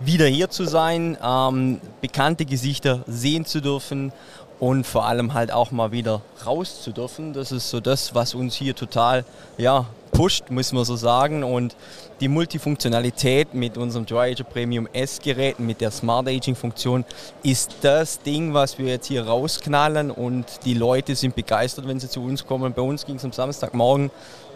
wieder 0.04 0.26
hier 0.26 0.50
zu 0.50 0.64
sein, 0.64 1.16
ähm, 1.24 1.80
bekannte 2.00 2.44
Gesichter 2.44 3.04
sehen 3.06 3.44
zu 3.44 3.60
dürfen 3.60 4.12
und 4.58 4.86
vor 4.86 5.06
allem 5.06 5.34
halt 5.34 5.52
auch 5.52 5.70
mal 5.70 5.92
wieder 5.92 6.22
raus 6.46 6.82
zu 6.82 6.92
dürfen. 6.92 7.32
Das 7.32 7.52
ist 7.52 7.70
so 7.70 7.80
das, 7.80 8.14
was 8.14 8.34
uns 8.34 8.54
hier 8.54 8.74
total 8.74 9.24
ja, 9.58 9.86
gepusht, 10.12 10.50
muss 10.50 10.72
man 10.72 10.84
so 10.84 10.94
sagen. 10.94 11.42
Und 11.42 11.74
die 12.20 12.28
Multifunktionalität 12.28 13.54
mit 13.54 13.76
unserem 13.76 14.06
Dry 14.06 14.32
Ager 14.32 14.44
Premium 14.44 14.86
S-Gerät, 14.92 15.58
mit 15.58 15.80
der 15.80 15.90
Smart 15.90 16.28
Aging 16.28 16.54
Funktion, 16.54 17.04
ist 17.42 17.76
das 17.80 18.20
Ding, 18.20 18.54
was 18.54 18.78
wir 18.78 18.86
jetzt 18.86 19.06
hier 19.06 19.26
rausknallen. 19.26 20.10
Und 20.10 20.46
die 20.64 20.74
Leute 20.74 21.16
sind 21.16 21.34
begeistert, 21.34 21.88
wenn 21.88 21.98
sie 21.98 22.08
zu 22.08 22.22
uns 22.22 22.46
kommen. 22.46 22.72
Bei 22.72 22.82
uns 22.82 23.06
ging 23.06 23.16
es 23.16 23.24
am 23.24 23.32
Samstagmorgen 23.32 24.10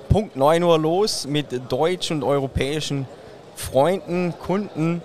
Punkt 0.09 0.37
9 0.37 0.63
Uhr 0.63 0.79
los 0.79 1.27
mit 1.27 1.47
deutschen 1.69 2.19
und 2.19 2.29
europäischen 2.29 3.09
Freunden, 3.57 4.35
Kunden 4.39 5.03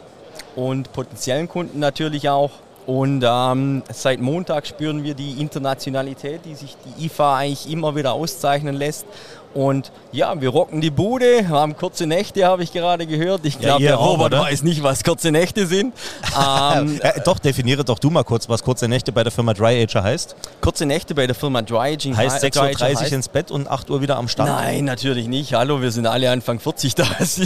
und 0.55 0.91
potenziellen 0.93 1.47
Kunden 1.47 1.79
natürlich 1.79 2.29
auch. 2.29 2.51
Und 2.87 3.23
ähm, 3.25 3.83
seit 3.91 4.19
Montag 4.19 4.65
spüren 4.65 5.03
wir 5.03 5.13
die 5.13 5.39
Internationalität, 5.39 6.41
die 6.45 6.55
sich 6.55 6.75
die 6.85 7.05
IFA 7.05 7.37
eigentlich 7.37 7.71
immer 7.71 7.95
wieder 7.95 8.13
auszeichnen 8.13 8.75
lässt. 8.75 9.05
Und 9.53 9.91
ja, 10.11 10.39
wir 10.39 10.49
rocken 10.49 10.81
die 10.81 10.89
Bude, 10.89 11.49
haben 11.49 11.75
kurze 11.75 12.07
Nächte, 12.07 12.45
habe 12.45 12.63
ich 12.63 12.71
gerade 12.71 13.05
gehört. 13.05 13.41
Ich 13.43 13.59
glaube, 13.59 13.81
ihr 13.81 13.89
der 13.89 13.99
auch, 13.99 14.13
Robert 14.13 14.33
oder? 14.33 14.41
weiß 14.43 14.63
nicht, 14.63 14.83
was 14.83 15.03
kurze 15.03 15.31
Nächte 15.31 15.67
sind. 15.67 15.93
ähm, 16.37 16.99
Äh, 17.01 17.21
doch, 17.25 17.39
definiere 17.39 17.83
doch 17.83 17.99
du 17.99 18.09
mal 18.09 18.23
kurz, 18.23 18.47
was 18.47 18.63
kurze 18.63 18.87
Nächte 18.87 19.11
bei 19.11 19.23
der 19.23 19.31
Firma 19.31 19.53
Dry 19.53 19.81
Ager 19.81 20.03
heißt. 20.03 20.35
kurze 20.61 20.85
Nächte 20.85 21.15
bei 21.15 21.25
der 21.25 21.35
Firma 21.35 21.61
Dry 21.61 21.93
Aging 21.93 22.15
Heißt 22.15 22.41
Dry 22.41 22.49
6.30 22.49 23.05
Uhr 23.05 23.11
ins 23.13 23.29
Bett 23.29 23.51
und 23.51 23.67
8 23.69 23.89
Uhr 23.89 24.01
wieder 24.01 24.17
am 24.17 24.27
Stand? 24.27 24.49
Nein, 24.49 24.85
natürlich 24.85 25.27
nicht. 25.27 25.53
Hallo, 25.53 25.81
wir 25.81 25.91
sind 25.91 26.05
alle 26.05 26.29
Anfang 26.29 26.59
40 26.59 26.95
da. 26.95 27.05
Das 27.19 27.39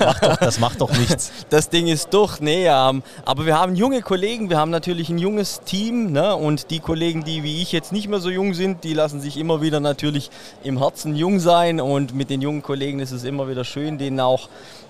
macht 0.00 0.22
doch, 0.22 0.36
das 0.36 0.60
macht 0.60 0.80
doch 0.80 0.92
nichts. 0.96 1.32
das 1.50 1.68
Ding 1.68 1.88
ist 1.88 2.12
durch. 2.12 2.40
Nee, 2.40 2.66
ähm, 2.66 3.02
aber 3.24 3.46
wir 3.46 3.58
haben 3.58 3.74
junge 3.74 4.02
Kollegen, 4.02 4.50
wir 4.50 4.58
haben 4.58 4.70
natürlich 4.70 5.08
ein 5.08 5.18
junges 5.18 5.62
Team 5.64 6.12
ne? 6.12 6.36
und 6.36 6.70
die 6.70 6.80
Kollegen, 6.80 7.24
die 7.24 7.42
wie 7.42 7.62
ich 7.62 7.72
jetzt 7.72 7.92
nicht 7.92 8.08
mehr 8.08 8.20
so 8.20 8.30
jung 8.30 8.54
sind, 8.54 8.84
die 8.84 8.94
lassen 8.94 9.20
sich 9.20 9.36
immer 9.36 9.62
wieder 9.62 9.80
natürlich 9.80 10.30
im 10.62 10.78
Herzen 10.78 11.16
jung 11.16 11.39
sein 11.40 11.80
und 11.80 12.14
mit 12.14 12.30
den 12.30 12.42
jungen 12.42 12.62
Kollegen 12.62 13.00
ist 13.00 13.12
es 13.12 13.24
immer 13.24 13.48
wieder 13.48 13.64
schön, 13.64 13.98
denen 13.98 14.20
auch 14.20 14.48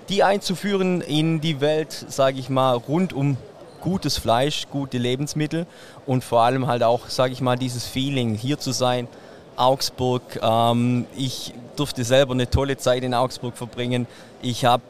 die 0.09 0.23
einzuführen 0.23 1.00
in 1.00 1.40
die 1.40 1.61
Welt, 1.61 1.92
sage 2.09 2.38
ich 2.38 2.49
mal, 2.50 2.75
rund 2.75 3.12
um 3.12 3.37
gutes 3.80 4.19
Fleisch, 4.19 4.66
gute 4.71 4.99
Lebensmittel 4.99 5.66
und 6.07 6.25
vor 6.25 6.42
allem 6.42 6.66
halt 6.66 6.83
auch, 6.83 7.09
sage 7.09 7.33
ich 7.33 7.40
mal, 7.40 7.57
dieses 7.57 7.87
Feeling, 7.87 8.35
hier 8.35 8.59
zu 8.59 8.73
sein, 8.73 9.09
Augsburg. 9.57 10.23
Ähm, 10.42 11.07
ich 11.16 11.54
durfte 11.76 12.04
selber 12.04 12.33
eine 12.33 12.50
tolle 12.50 12.76
Zeit 12.76 13.02
in 13.04 13.14
Augsburg 13.14 13.57
verbringen. 13.57 14.07
Ich 14.42 14.64
habe 14.64 14.83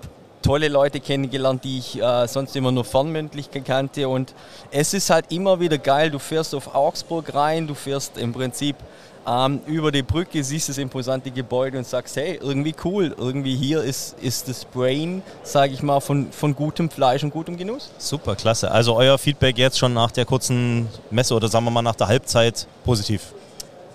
tolle 0.43 0.69
Leute 0.69 1.01
kennengelernt, 1.01 1.65
die 1.65 1.79
ich 1.79 2.01
äh, 2.01 2.27
sonst 2.27 2.57
immer 2.57 2.73
nur 2.73 2.85
fernmündlich 2.85 3.51
gekannte. 3.51 4.09
Und 4.09 4.35
es 4.71 4.95
ist 4.95 5.11
halt 5.11 5.31
immer 5.31 5.61
wieder 5.61 5.79
geil. 5.79 6.11
Du 6.11 6.19
fährst 6.19 6.55
auf 6.55 6.75
Augsburg 6.75 7.35
rein, 7.35 7.67
du 7.67 7.75
fährst 7.75 8.17
im 8.17 8.33
Prinzip 8.33 8.77
ähm, 9.27 9.61
über 9.67 9.93
die 9.93 10.03
Brücke, 10.03 10.43
siehst 10.43 10.69
das 10.69 10.79
imposante 10.79 11.31
Gebäude 11.31 11.79
und 11.79 11.87
sagst, 11.87 12.17
hey, 12.17 12.39
irgendwie 12.41 12.75
cool, 12.85 13.15
irgendwie 13.17 13.57
hier 13.57 13.83
ist, 13.83 14.17
ist 14.21 14.49
das 14.49 14.65
Brain, 14.65 15.23
sage 15.43 15.73
ich 15.73 15.83
mal, 15.83 16.01
von, 16.01 16.33
von 16.33 16.55
gutem 16.55 16.91
Fleisch 16.91 17.23
und 17.23 17.31
gutem 17.31 17.57
Genuss. 17.57 17.91
Super, 17.99 18.37
klasse. 18.37 18.71
Also 18.71 18.97
euer 18.97 19.19
Feedback 19.19 19.59
jetzt 19.59 19.79
schon 19.79 19.93
nach 19.93 20.11
der 20.11 20.25
kurzen 20.25 20.89
Messe 21.11 21.35
oder 21.35 21.49
sagen 21.49 21.65
wir 21.65 21.71
mal 21.71 21.83
nach 21.83 21.97
der 21.97 22.09
Halbzeit 22.09 22.67
positiv. 22.85 23.35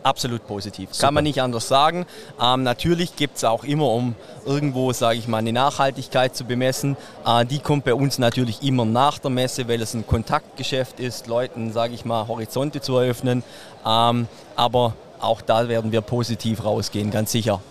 Absolut 0.05 0.46
positiv. 0.46 0.89
Super. 0.91 1.08
Kann 1.08 1.13
man 1.15 1.24
nicht 1.24 1.41
anders 1.41 1.67
sagen. 1.67 2.05
Ähm, 2.39 2.62
natürlich 2.62 3.15
gibt 3.15 3.38
es 3.38 3.44
auch 3.44 3.63
immer, 3.63 3.89
um 3.89 4.13
irgendwo, 4.46 4.94
sage 4.94 5.17
ich 5.17 5.27
mal, 5.27 5.39
eine 5.39 5.51
Nachhaltigkeit 5.51 6.36
zu 6.36 6.44
bemessen. 6.44 6.96
Äh, 7.25 7.44
die 7.44 7.58
kommt 7.58 7.86
bei 7.86 7.96
uns 7.96 8.20
natürlich 8.20 8.62
immer 8.62 8.86
nach 8.86 9.17
der 9.17 9.32
Messe, 9.32 9.67
weil 9.67 9.82
es 9.82 9.96
ein 9.96 10.05
Kontaktgeschäft 10.05 11.00
ist, 11.00 11.25
Leuten, 11.25 11.74
sage 11.74 11.96
ich 11.96 12.05
mal, 12.05 12.27
Horizonte 12.27 12.82
zu 12.82 12.96
eröffnen. 12.98 13.44
Ähm, 13.84 14.27
aber 14.55 14.94
auch 15.20 15.42
da 15.42 15.68
werden 15.68 15.92
wir 15.92 16.02
positiv 16.02 16.64
rausgehen, 16.64 17.12
ganz 17.12 17.32
sicher. 17.32 17.62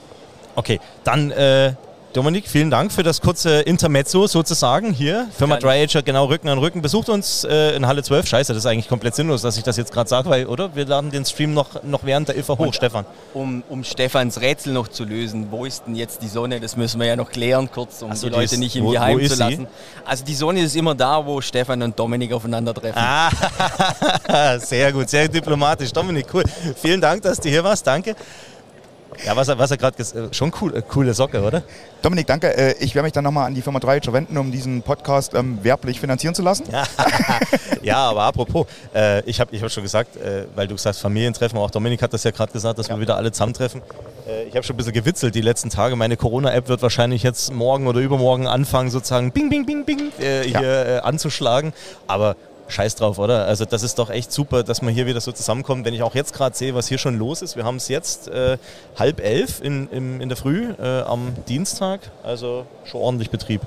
Okay, 0.57 0.81
dann 1.03 1.31
äh, 1.31 1.75
Dominik, 2.15 2.47
vielen 2.47 2.71
Dank 2.71 2.93
für 2.93 3.03
das 3.03 3.21
kurze 3.21 3.63
Intermezzo 3.63 4.29
sozusagen 4.29 4.93
hier. 4.93 5.27
Firma 5.37 5.57
Gerne. 5.57 5.75
Dry 5.79 5.83
Ager, 5.83 6.01
genau 6.03 6.27
Rücken 6.27 6.49
an 6.49 6.59
Rücken. 6.59 6.81
Besucht 6.81 7.09
uns 7.09 7.43
äh, 7.43 7.75
in 7.75 7.89
Halle 7.89 8.05
12. 8.05 8.29
Scheiße, 8.29 8.53
das 8.55 8.63
ist 8.63 8.67
eigentlich 8.71 8.87
komplett 8.89 9.17
sinnlos, 9.17 9.43
dass 9.43 9.57
ich 9.57 9.65
das 9.65 9.77
jetzt 9.77 9.93
gerade 9.93 10.09
sage, 10.09 10.31
weil, 10.31 10.47
oder? 10.47 10.77
Wir 10.77 10.87
laden 10.87 11.11
den 11.11 11.25
Stream 11.25 11.55
noch, 11.55 11.83
noch 11.83 12.05
während 12.05 12.29
der 12.29 12.37
IFA 12.39 12.57
hoch, 12.57 12.73
Stefan. 12.73 13.05
Um, 13.33 13.65
um 13.69 13.83
Stefans 13.83 14.41
Rätsel 14.41 14.73
noch 14.75 14.87
zu 14.87 15.03
lösen, 15.05 15.49
wo 15.51 15.65
ist 15.65 15.89
denn 15.89 15.97
jetzt 15.97 16.23
die 16.23 16.29
Sonne? 16.29 16.61
Das 16.61 16.77
müssen 16.77 17.01
wir 17.01 17.09
ja 17.09 17.17
noch 17.17 17.31
klären 17.33 17.69
kurz, 17.69 18.01
um 18.03 18.13
Ach 18.13 18.17
so, 18.17 18.29
die 18.29 18.33
die 18.33 18.39
Leute 18.39 18.55
ist- 18.55 18.61
nicht 18.61 18.77
im 18.77 18.85
wo- 18.85 18.89
wo 18.91 18.93
Geheim 18.93 19.19
ist 19.19 19.31
zu 19.31 19.37
sie? 19.37 19.43
lassen. 19.43 19.67
Also 20.05 20.25
die 20.25 20.35
Sonne 20.37 20.61
ist 20.61 20.77
immer 20.77 20.95
da, 20.95 21.27
wo 21.27 21.41
Stefan 21.41 21.83
und 21.83 21.99
Dominik 21.99 22.33
aufeinandertreffen. 22.33 23.03
Ah, 23.03 24.57
sehr 24.61 24.93
gut, 24.93 25.11
sehr 25.11 25.27
diplomatisch. 25.27 25.91
Dominik, 25.93 26.27
cool. 26.33 26.45
Vielen 26.81 27.01
Dank, 27.01 27.23
dass 27.23 27.41
du 27.41 27.49
hier 27.49 27.65
warst. 27.65 27.85
Danke. 27.85 28.15
Ja, 29.25 29.37
was 29.37 29.49
er, 29.49 29.59
was 29.59 29.71
er 29.71 29.77
gerade 29.77 29.97
gesagt 29.97 30.35
Schon 30.35 30.53
cool, 30.61 30.77
äh, 30.77 30.83
coole 30.83 31.15
Socke, 31.15 31.43
oder? 31.43 31.63
Dominik, 32.03 32.27
danke. 32.27 32.57
Äh, 32.57 32.75
Ich 32.81 32.95
werde 32.95 33.05
mich 33.05 33.13
dann 33.13 33.25
nochmal 33.25 33.47
an 33.47 33.55
die 33.55 33.63
Firma 33.63 33.79
Dreietscher 33.79 34.13
wenden, 34.13 34.37
um 34.37 34.51
diesen 34.51 34.83
Podcast 34.83 35.35
ähm, 35.35 35.59
werblich 35.63 36.01
finanzieren 36.01 36.35
zu 36.35 36.43
lassen. 36.43 36.65
Ja, 36.71 36.85
ja 37.83 37.97
aber 37.97 38.23
apropos, 38.23 38.67
äh, 38.95 39.23
ich 39.29 39.41
habe 39.41 39.55
ich 39.55 39.63
hab 39.63 39.71
schon 39.71 39.83
gesagt, 39.83 40.17
äh, 40.17 40.45
weil 40.55 40.69
du 40.69 40.77
sagst 40.77 41.01
Familientreffen, 41.01 41.59
auch 41.59 41.71
Dominik 41.71 42.03
hat 42.03 42.13
das 42.13 42.25
ja 42.25 42.31
gerade 42.31 42.53
gesagt, 42.53 42.79
dass 42.79 42.89
wir 42.89 42.99
wieder 43.01 43.17
alle 43.17 43.33
zusammentreffen. 43.33 43.83
Äh, 44.29 44.45
ich 44.45 44.55
habe 44.55 44.65
schon 44.65 44.75
ein 44.75 44.77
bisschen 44.79 44.93
gewitzelt 44.93 45.35
die 45.35 45.41
letzten 45.41 45.71
Tage. 45.71 45.97
Meine 45.97 46.17
Corona-App 46.17 46.69
wird 46.69 46.83
wahrscheinlich 46.83 47.23
jetzt 47.23 47.53
morgen 47.53 47.87
oder 47.87 48.01
übermorgen 48.01 48.47
anfangen, 48.47 48.91
sozusagen 48.91 49.33
bing, 49.33 49.49
bing, 49.51 49.67
bing, 49.67 49.85
bing 49.85 50.13
äh, 50.19 50.43
hier 50.43 50.87
äh, 50.87 50.99
anzuschlagen. 51.01 51.73
Aber 52.07 52.37
scheiß 52.69 52.97
drauf, 52.97 53.19
oder? 53.19 53.47
Also 53.47 53.65
das 53.65 53.83
ist 53.83 53.99
doch 53.99 54.11
echt 54.11 54.33
super, 54.33 54.63
dass 54.63 54.83
man 54.83 54.95
hier 54.95 55.07
wieder 55.07 55.21
so 55.21 55.33
zusammenkommt. 55.33 55.85
Wenn 55.85 55.95
ich 55.95 56.03
auch 56.03 56.15
jetzt 56.15 56.33
gerade 56.33 56.57
sehe, 56.57 56.75
was 56.75 56.89
hier 56.89 56.99
schon 56.99 57.19
los 57.19 57.43
ist. 57.43 57.57
Wir 57.57 57.65
haben 57.65 57.77
es 57.77 57.89
jetzt 57.89 58.29
äh, 58.29 58.59
halb 58.97 59.21
elf 59.21 59.61
in, 59.61 59.89
im, 59.91 60.21
in 60.21 60.29
der 60.29 60.37
Früh 60.37 60.73
äh, 60.79 61.03
am 61.03 61.35
Dienstag. 61.49 62.01
Also 62.23 62.67
schon 62.85 63.01
ordentlich 63.01 63.31
Betrieb. 63.31 63.61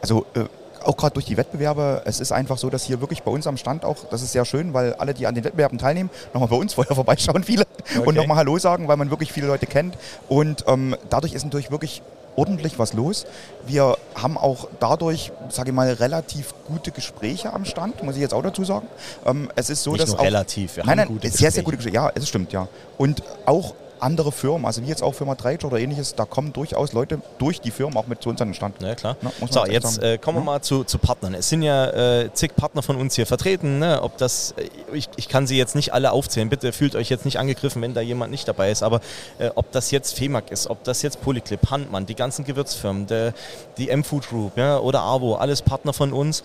Also 0.00 0.26
äh, 0.34 0.44
auch 0.86 0.96
gerade 0.96 1.14
durch 1.14 1.26
die 1.26 1.36
Wettbewerbe, 1.36 2.02
es 2.04 2.20
ist 2.20 2.32
einfach 2.32 2.58
so, 2.58 2.70
dass 2.70 2.84
hier 2.84 3.00
wirklich 3.00 3.22
bei 3.22 3.30
uns 3.30 3.46
am 3.46 3.56
Stand 3.56 3.84
auch, 3.84 3.96
das 4.10 4.22
ist 4.22 4.32
sehr 4.32 4.44
schön, 4.44 4.72
weil 4.74 4.94
alle, 4.94 5.14
die 5.14 5.26
an 5.26 5.34
den 5.34 5.44
Wettbewerben 5.44 5.78
teilnehmen, 5.78 6.10
nochmal 6.32 6.48
bei 6.48 6.56
uns 6.56 6.74
vorher 6.74 6.94
vorbeischauen, 6.94 7.44
viele, 7.44 7.64
Okay. 7.96 8.06
und 8.06 8.14
nochmal 8.14 8.36
Hallo 8.38 8.58
sagen, 8.58 8.88
weil 8.88 8.96
man 8.96 9.10
wirklich 9.10 9.32
viele 9.32 9.46
Leute 9.48 9.66
kennt. 9.66 9.96
Und 10.28 10.64
ähm, 10.68 10.96
dadurch 11.10 11.32
ist 11.34 11.44
natürlich 11.44 11.70
wirklich 11.70 12.00
ordentlich 12.36 12.78
was 12.78 12.92
los. 12.94 13.26
Wir 13.66 13.96
haben 14.14 14.38
auch 14.38 14.68
dadurch, 14.80 15.32
sage 15.50 15.70
ich 15.70 15.74
mal, 15.74 15.92
relativ 15.92 16.54
gute 16.66 16.90
Gespräche 16.90 17.52
am 17.52 17.64
Stand, 17.66 18.02
muss 18.02 18.14
ich 18.14 18.22
jetzt 18.22 18.32
auch 18.32 18.42
dazu 18.42 18.64
sagen. 18.64 18.86
Ähm, 19.26 19.50
es 19.56 19.68
ist 19.68 19.82
so, 19.82 19.90
Nicht 19.92 20.02
dass 20.04 20.10
nur 20.10 20.20
auch, 20.20 20.24
relativ, 20.24 20.76
wir 20.76 20.84
nein, 20.84 20.90
haben 20.92 20.96
nein, 20.98 21.08
gute 21.08 21.28
sehr, 21.28 21.38
sehr 21.38 21.46
Gespräche. 21.48 21.64
gute 21.64 21.76
Gespräche. 21.76 21.94
Ja, 21.96 22.10
es 22.14 22.28
stimmt, 22.28 22.52
ja. 22.52 22.68
Und 22.96 23.22
auch 23.44 23.74
andere 24.02 24.32
Firmen, 24.32 24.66
also 24.66 24.82
wie 24.82 24.86
jetzt 24.86 25.02
auch 25.02 25.14
Firma 25.14 25.34
Dreitsch 25.34 25.64
oder 25.64 25.78
ähnliches, 25.78 26.14
da 26.14 26.24
kommen 26.24 26.52
durchaus 26.52 26.92
Leute 26.92 27.20
durch 27.38 27.60
die 27.60 27.70
Firmen 27.70 27.96
auch 27.96 28.06
mit 28.06 28.22
zu 28.22 28.28
uns 28.28 28.40
an 28.40 28.48
den 28.48 28.54
Stand. 28.54 28.80
Ja, 28.82 28.94
klar. 28.94 29.16
Ja, 29.22 29.30
man 29.40 29.50
so, 29.50 29.64
jetzt 29.66 30.02
äh, 30.02 30.18
kommen 30.18 30.38
wir 30.38 30.44
mal 30.44 30.60
zu, 30.60 30.84
zu 30.84 30.98
Partnern. 30.98 31.34
Es 31.34 31.48
sind 31.48 31.62
ja 31.62 31.86
äh, 32.22 32.32
zig 32.32 32.54
Partner 32.56 32.82
von 32.82 32.96
uns 32.96 33.14
hier 33.14 33.26
vertreten. 33.26 33.78
Ne? 33.78 34.02
Ob 34.02 34.18
das, 34.18 34.54
äh, 34.56 34.68
ich, 34.92 35.08
ich 35.16 35.28
kann 35.28 35.46
sie 35.46 35.56
jetzt 35.56 35.74
nicht 35.74 35.92
alle 35.92 36.12
aufzählen. 36.12 36.48
Bitte 36.48 36.72
fühlt 36.72 36.96
euch 36.96 37.08
jetzt 37.10 37.24
nicht 37.24 37.38
angegriffen, 37.38 37.80
wenn 37.82 37.94
da 37.94 38.00
jemand 38.00 38.32
nicht 38.32 38.48
dabei 38.48 38.70
ist. 38.70 38.82
Aber 38.82 39.00
äh, 39.38 39.50
ob 39.54 39.70
das 39.72 39.90
jetzt 39.90 40.16
FEMAG 40.16 40.50
ist, 40.50 40.68
ob 40.68 40.82
das 40.84 41.02
jetzt 41.02 41.20
Polyclip, 41.22 41.70
Handmann, 41.70 42.06
die 42.06 42.16
ganzen 42.16 42.44
Gewürzfirmen, 42.44 43.06
der, 43.06 43.34
die 43.78 43.88
M-Food 43.88 44.28
Group 44.28 44.56
ja, 44.56 44.78
oder 44.78 45.02
Avo, 45.02 45.36
alles 45.36 45.62
Partner 45.62 45.92
von 45.92 46.12
uns. 46.12 46.42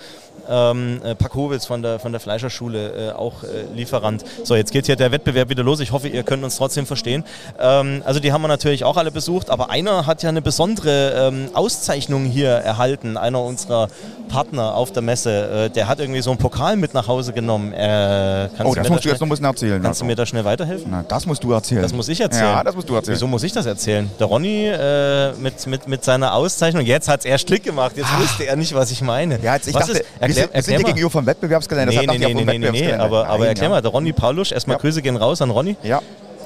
Ähm, 0.48 1.02
äh, 1.04 1.15
Pakowitz 1.15 1.65
von 1.65 1.82
der, 1.82 2.00
von 2.00 2.12
der 2.12 2.22
Fleischerschule, 2.22 3.10
äh, 3.10 3.12
auch 3.12 3.43
Lieferant. 3.74 4.24
So, 4.43 4.56
jetzt 4.56 4.72
geht 4.72 4.86
hier 4.86 4.96
der 4.96 5.12
Wettbewerb 5.12 5.50
wieder 5.50 5.63
los. 5.63 5.80
Ich 5.80 5.91
hoffe, 5.91 6.08
ihr 6.08 6.24
könnt 6.24 6.43
uns 6.43 6.58
trotzdem 6.58 6.86
verstehen. 6.86 7.24
Ähm, 7.60 8.02
also 8.06 8.20
die 8.20 8.32
haben 8.32 8.42
wir 8.42 8.48
natürlich 8.48 8.84
auch 8.84 8.98
alle 8.98 9.12
besucht, 9.12 9.50
aber 9.50 9.70
einer 9.70 10.06
hat 10.06 10.24
ja 10.24 10.30
eine 10.30 10.42
besondere 10.42 11.28
ähm, 11.30 11.50
Auszeichnung 11.54 12.26
hier 12.26 12.50
erhalten, 12.50 13.18
einer 13.18 13.42
unserer 13.42 13.88
Partner 14.30 14.76
auf 14.76 14.92
der 14.92 15.02
Messe. 15.02 15.66
Äh, 15.68 15.70
der 15.70 15.88
hat 15.88 16.00
irgendwie 16.00 16.22
so 16.22 16.30
einen 16.32 16.40
Pokal 16.40 16.76
mit 16.76 16.94
nach 16.94 17.08
Hause 17.08 17.34
genommen. 17.34 17.74
Äh, 17.74 18.50
kannst 18.58 18.60
Oh, 18.66 18.74
du 18.74 18.76
das 18.76 18.84
mir 18.84 18.90
musst 18.96 19.06
du 19.06 19.10
jetzt 19.10 19.18
schnell, 19.18 19.20
noch 19.20 19.22
ein 19.22 19.30
bisschen 19.30 19.46
erzählen. 19.46 19.82
kannst 19.84 20.02
du 20.02 20.04
also. 20.04 20.10
mir 20.12 20.16
da 20.16 20.26
schnell 20.26 20.46
weiterhelfen? 20.46 20.88
Na, 20.92 21.04
das 21.08 21.26
musst 21.26 21.44
du 21.44 21.52
erzählen. 21.52 21.82
Das 21.82 21.94
muss 21.94 22.08
ich 22.10 22.20
erzählen. 22.22 22.46
Ja, 22.46 22.64
das 22.64 22.76
musst 22.76 22.90
du 22.90 22.96
erzählen. 22.96 23.16
Wieso 23.16 23.28
muss 23.28 23.44
ich 23.44 23.52
das 23.54 23.66
erzählen? 23.66 24.10
Der 24.20 24.28
Ronny 24.28 24.68
äh, 24.68 25.32
mit, 25.34 25.66
mit, 25.68 25.88
mit 25.88 26.04
seiner 26.04 26.34
Auszeichnung, 26.34 26.86
jetzt 26.86 27.08
hat 27.08 27.22
es 27.22 27.26
erst 27.26 27.48
Klick 27.48 27.64
gemacht, 27.64 27.94
jetzt 27.96 28.10
wusste 28.20 28.46
er 28.46 28.56
nicht, 28.56 28.74
was 28.76 28.92
ich 28.92 29.02
meine. 29.02 29.40
Ja, 29.42 29.56
jetzt, 29.56 29.68
ich 29.68 29.74
was 29.74 29.88
dachte, 29.88 30.00
ist, 30.00 30.06
erklär, 30.20 30.44
sind, 30.44 30.54
wir 30.54 30.62
sind 30.62 30.74
erklär 30.74 30.80
mal. 30.80 30.86
gegenüber 30.88 31.12
vom 31.12 31.26
Wettbewerbsgelände. 31.26 31.90
Nee, 31.96 32.06
das 32.06 32.18
nee, 32.18 32.26
hat 32.26 32.34
nee, 32.34 32.44
nee, 32.44 32.58
nee, 32.60 32.72
nee, 32.72 32.94
aber, 32.94 33.28
aber 33.28 33.40
Nein, 33.40 33.48
erklär 33.48 33.64
ja. 33.66 33.70
mal, 33.76 33.82
der 33.82 33.92
Ronny 33.92 34.14
Paulusch, 34.14 34.52
erstmal 34.52 34.76
Ja. 34.76 34.82
Grüße 34.82 35.02
gehen 35.02 35.16
raus 35.16 35.42
an 35.42 35.50
Ronny, 35.52 35.76
Ja, 35.84 36.02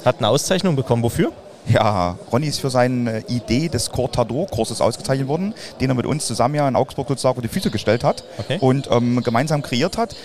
hat 0.05 0.17
eine 0.19 0.27
Auszeichnung 0.29 0.75
bekommen. 0.75 1.03
Wofür? 1.03 1.31
ja, 1.67 2.17
Ronny 2.31 2.47
ist 2.47 2.59
für 2.59 2.71
seine 2.71 3.19
Idee 3.27 3.69
des 3.69 3.91
Cortador-Kurses 3.91 4.81
ausgezeichnet 4.81 5.27
worden, 5.27 5.53
den 5.79 5.91
er 5.91 5.95
mit 5.95 6.07
uns 6.07 6.25
zusammen 6.25 6.55
ja 6.55 6.67
in 6.67 6.75
Augsburg 6.75 7.07
sozusagen 7.07 7.35
vor 7.35 7.43
die 7.43 7.49
Füße 7.49 7.69
gestellt 7.69 8.03
hat 8.03 8.23
Okay. 8.39 8.57
und 8.59 8.89
ähm, 8.91 9.21
gemeinsam 9.23 9.61
kreiert 9.61 9.95
hat. 9.97 10.15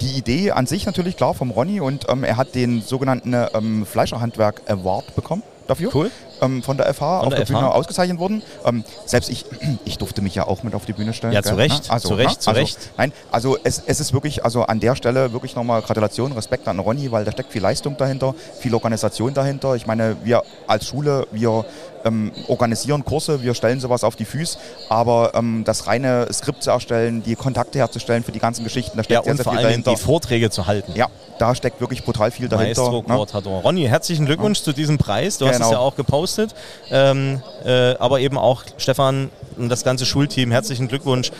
Die 0.00 0.18
Idee 0.18 0.50
an 0.50 0.66
sich 0.66 0.84
natürlich 0.84 1.16
klar 1.16 1.34
vom 1.34 1.50
Ronny 1.52 1.80
und 1.80 2.06
ähm, 2.08 2.24
er 2.24 2.36
hat 2.36 2.54
den 2.56 2.82
sogenannten 2.82 3.32
ähm, 3.54 3.86
Fleischerhandwerk 3.86 4.62
Award 4.68 5.14
bekommen 5.14 5.44
dafür. 5.68 5.90
Cool. 5.94 6.10
Ähm, 6.42 6.62
von 6.62 6.76
der 6.76 6.92
FH 6.92 6.98
Von 7.20 7.26
auf 7.26 7.28
der 7.30 7.38
der, 7.44 7.46
Bühne 7.46 7.60
FH. 7.60 7.70
ausgezeichnet 7.70 8.18
wurden. 8.18 8.42
Ähm, 8.64 8.84
selbst 9.06 9.30
ich, 9.30 9.46
ich 9.84 9.98
durfte 9.98 10.20
mich 10.20 10.34
ja 10.34 10.46
auch 10.46 10.62
mit 10.62 10.74
auf 10.74 10.84
die 10.84 10.92
Bühne 10.92 11.12
stellen. 11.14 11.32
Ja, 11.32 11.42
zu 11.42 11.54
Recht, 11.56 11.90
Ne? 11.90 12.00
zu 12.00 12.14
Recht, 12.14 12.42
zu 12.42 12.50
also, 12.50 12.60
Recht. 12.60 12.78
Nein, 12.98 13.12
also 13.30 13.56
es, 13.64 13.82
es 13.86 14.00
ist 14.00 14.12
wirklich, 14.12 14.44
also 14.44 14.64
an 14.64 14.80
der 14.80 14.96
Stelle 14.96 15.32
wirklich 15.32 15.56
nochmal 15.56 15.82
Gratulation, 15.82 16.32
Respekt 16.32 16.68
an 16.68 16.78
Ronny, 16.78 17.10
weil 17.12 17.24
da 17.24 17.32
steckt 17.32 17.52
viel 17.52 17.62
Leistung 17.62 17.96
dahinter, 17.96 18.34
viel 18.58 18.74
Organisation 18.74 19.32
dahinter. 19.34 19.74
Ich 19.76 19.86
meine, 19.86 20.16
wir 20.24 20.42
als 20.66 20.86
Schule, 20.86 21.26
wir 21.30 21.64
ähm, 22.04 22.32
organisieren 22.48 23.04
Kurse, 23.04 23.42
wir 23.42 23.54
stellen 23.54 23.80
sowas 23.80 24.04
auf 24.04 24.16
die 24.16 24.24
Füße, 24.24 24.58
aber 24.88 25.32
ähm, 25.34 25.62
das 25.64 25.86
reine 25.86 26.26
Skript 26.32 26.62
zu 26.62 26.70
erstellen, 26.70 27.22
die 27.22 27.34
Kontakte 27.36 27.78
herzustellen 27.78 28.22
für 28.24 28.32
die 28.32 28.38
ganzen 28.38 28.64
Geschichten, 28.64 28.96
da 28.96 29.04
steckt 29.04 29.18
Ja, 29.18 29.22
sehr, 29.24 29.30
und 29.32 29.36
sehr 29.36 29.44
vor 29.44 29.52
viel 29.52 29.58
Dingen 29.60 29.82
dahinter. 29.84 29.90
die 29.92 29.96
Vorträge 29.96 30.50
zu 30.50 30.66
halten. 30.66 30.92
Ja, 30.94 31.08
da 31.38 31.54
steckt 31.54 31.80
wirklich 31.80 32.04
brutal 32.04 32.30
viel 32.30 32.48
dahinter. 32.48 32.90
Maestro 32.90 33.50
ne? 33.50 33.60
Ronny, 33.62 33.84
herzlichen 33.86 34.26
Glückwunsch 34.26 34.62
zu 34.62 34.72
diesem 34.72 34.98
Preis. 34.98 35.38
Du 35.38 35.46
hast 35.46 35.54
Genau. 35.56 35.66
es 35.66 35.72
ja 35.72 35.78
auch 35.78 35.96
gepostet. 35.96 36.54
Ähm, 36.90 37.42
äh, 37.64 37.94
aber 37.96 38.20
eben 38.20 38.38
auch 38.38 38.62
Stefan 38.76 39.30
und 39.56 39.68
das 39.68 39.84
ganze 39.84 40.06
Schulteam, 40.06 40.50
herzlichen 40.50 40.88
Glückwunsch 40.88 41.30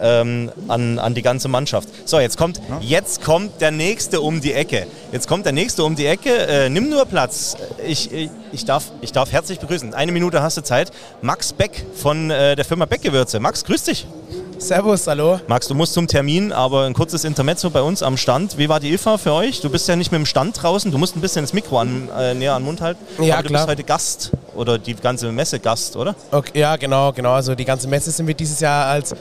ähm, 0.00 0.50
an, 0.68 0.98
an 0.98 1.14
die 1.14 1.22
ganze 1.22 1.48
Mannschaft. 1.48 1.88
So, 2.04 2.18
jetzt 2.20 2.36
kommt, 2.36 2.60
jetzt 2.80 3.22
kommt 3.22 3.60
der 3.60 3.70
Nächste 3.70 4.20
um 4.20 4.40
die 4.40 4.52
Ecke. 4.52 4.86
Jetzt 5.12 5.28
kommt 5.28 5.44
der 5.46 5.52
Nächste 5.52 5.84
um 5.84 5.96
die 5.96 6.06
Ecke. 6.06 6.30
Äh, 6.30 6.70
nimm 6.70 6.88
nur 6.88 7.04
Platz. 7.06 7.56
Ich, 7.86 8.12
ich, 8.12 8.30
ich, 8.52 8.64
darf, 8.64 8.84
ich 9.00 9.12
darf 9.12 9.32
herzlich 9.32 9.60
begrüßen. 9.60 9.94
Eine 9.94 10.12
Minute 10.12 10.42
hast 10.42 10.56
du 10.56 10.62
Zeit. 10.62 10.90
Max 11.22 11.52
Beck 11.52 11.84
von 11.94 12.30
äh, 12.30 12.56
der 12.56 12.64
Firma 12.64 12.86
Beck 12.86 13.02
Gewürze. 13.02 13.40
Max, 13.40 13.64
grüß 13.64 13.84
dich. 13.84 14.06
Servus, 14.60 15.06
hallo. 15.06 15.40
Max, 15.46 15.68
du 15.68 15.74
musst 15.74 15.94
zum 15.94 16.06
Termin, 16.06 16.52
aber 16.52 16.84
ein 16.84 16.92
kurzes 16.92 17.24
Intermezzo 17.24 17.70
bei 17.70 17.80
uns 17.80 18.02
am 18.02 18.18
Stand. 18.18 18.58
Wie 18.58 18.68
war 18.68 18.78
die 18.78 18.92
IFA 18.92 19.16
für 19.16 19.32
euch? 19.32 19.62
Du 19.62 19.70
bist 19.70 19.88
ja 19.88 19.96
nicht 19.96 20.12
mit 20.12 20.18
dem 20.18 20.26
Stand 20.26 20.62
draußen, 20.62 20.92
du 20.92 20.98
musst 20.98 21.16
ein 21.16 21.22
bisschen 21.22 21.42
das 21.42 21.54
Mikro 21.54 21.78
an, 21.78 22.10
äh, 22.16 22.34
näher 22.34 22.52
an 22.52 22.60
den 22.60 22.66
Mund 22.66 22.82
halten. 22.82 23.00
Ja, 23.24 23.36
aber 23.36 23.44
du 23.44 23.48
klar. 23.48 23.62
bist 23.62 23.70
heute 23.70 23.84
Gast 23.84 24.32
oder 24.54 24.78
die 24.78 24.94
ganze 24.94 25.32
Messe 25.32 25.60
Gast, 25.60 25.96
oder? 25.96 26.14
Okay, 26.30 26.60
ja, 26.60 26.76
genau, 26.76 27.10
genau. 27.10 27.32
Also 27.32 27.54
die 27.54 27.64
ganze 27.64 27.88
Messe 27.88 28.10
sind 28.10 28.26
wir 28.26 28.34
dieses 28.34 28.60
Jahr 28.60 28.86
als 28.86 29.14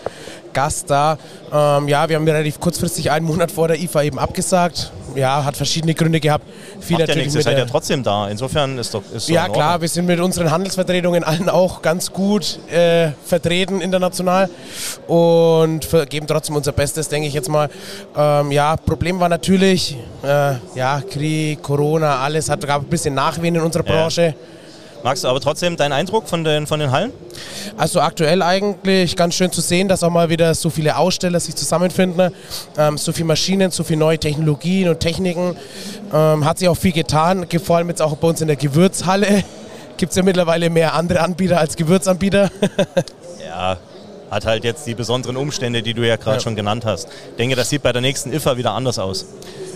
Gast 0.54 0.90
da. 0.90 1.18
Ähm, 1.52 1.88
ja, 1.88 2.08
wir 2.10 2.16
haben 2.16 2.28
relativ 2.28 2.60
kurzfristig 2.60 3.12
einen 3.12 3.26
Monat 3.26 3.52
vor 3.52 3.68
der 3.68 3.80
IFA 3.80 4.04
eben 4.04 4.20
abgesagt. 4.20 4.92
Ja, 5.16 5.44
hat 5.44 5.58
verschiedene 5.58 5.94
Gründe 5.94 6.20
gehabt. 6.20 6.46
Viel 6.80 6.98
Macht 6.98 7.10
ja 7.10 7.16
nichts, 7.16 7.36
ihr 7.36 7.42
seid 7.42 7.58
ja 7.58 7.66
trotzdem 7.66 8.04
da. 8.04 8.30
Insofern 8.30 8.78
ist 8.78 8.94
doch 8.94 9.04
ist 9.14 9.28
Ja 9.30 9.50
klar, 9.50 9.82
wir 9.82 9.88
sind 9.88 10.06
mit 10.06 10.20
unseren 10.20 10.52
Handelsvertretungen 10.52 11.24
allen 11.24 11.50
auch 11.50 11.82
ganz 11.82 12.12
gut 12.12 12.60
äh, 12.72 13.10
vertreten 13.26 13.82
international 13.82 14.50
und 15.08 15.88
geben 16.10 16.28
trotzdem 16.28 16.56
unser 16.56 16.72
Bestes, 16.72 17.10
denke 17.10 17.28
ich 17.28 17.34
jetzt 17.34 17.50
mal. 17.50 17.70
Ähm, 18.16 18.52
ja, 18.52 18.76
Problem 18.78 19.20
war 19.20 19.30
natürlich, 19.30 19.98
äh, 20.24 20.54
ja, 20.76 21.02
Krieg, 21.10 21.62
Corona, 21.64 22.20
alles 22.20 22.50
hat 22.50 22.66
gab 22.66 22.84
ein 22.84 22.88
bisschen 22.88 23.16
Nachwehen 23.16 23.56
in 23.56 23.62
unserer 23.62 23.84
Ja. 23.88 24.34
Magst 25.04 25.24
du 25.24 25.28
aber 25.30 25.40
trotzdem 25.40 25.78
deinen 25.78 25.94
Eindruck 25.94 26.28
von 26.28 26.44
den, 26.44 26.68
von 26.68 26.80
den 26.80 26.92
Hallen? 26.92 27.14
Also 27.78 28.02
aktuell 28.02 28.42
eigentlich 28.42 29.16
ganz 29.16 29.36
schön 29.36 29.52
zu 29.52 29.62
sehen, 29.62 29.88
dass 29.88 30.04
auch 30.04 30.10
mal 30.10 30.30
wieder 30.30 30.54
so 30.54 30.70
viele 30.70 30.98
Aussteller 30.98 31.40
sich 31.40 31.56
zusammenfinden, 31.56 32.32
ähm, 32.78 32.98
so 32.98 33.14
viele 33.14 33.26
Maschinen, 33.28 33.72
so 33.72 33.84
viele 33.86 34.00
neue 34.00 34.18
Technologien 34.20 34.90
und 34.90 35.00
Techniken. 35.00 35.56
Ähm, 36.14 36.44
hat 36.44 36.60
sich 36.60 36.68
auch 36.68 36.76
viel 36.76 36.92
getan, 36.92 37.48
ge- 37.48 37.60
vor 37.62 37.78
allem 37.78 37.88
jetzt 37.90 38.02
auch 38.02 38.16
bei 38.18 38.28
uns 38.28 38.42
in 38.42 38.48
der 38.48 38.58
Gewürzhalle. 38.58 39.44
Gibt 39.98 40.12
es 40.12 40.16
ja 40.18 40.24
mittlerweile 40.24 40.70
mehr 40.70 40.94
andere 40.94 41.22
Anbieter 41.22 41.60
als 41.60 41.76
Gewürzanbieter. 41.76 42.50
Ja, 43.46 43.78
hat 44.30 44.46
halt 44.46 44.64
jetzt 44.64 44.86
die 44.86 44.94
besonderen 44.94 45.36
Umstände, 45.36 45.82
die 45.82 45.94
du 45.96 46.06
ja 46.08 46.18
gerade 46.18 46.38
Ja. 46.38 46.42
schon 46.42 46.56
genannt 46.56 46.86
hast. 46.86 47.08
Ich 47.32 47.36
denke, 47.38 47.56
das 47.56 47.70
sieht 47.70 47.82
bei 47.82 47.92
der 47.92 48.02
nächsten 48.02 48.32
IFA 48.32 48.58
wieder 48.58 48.72
anders 48.74 49.00
aus. 49.00 49.26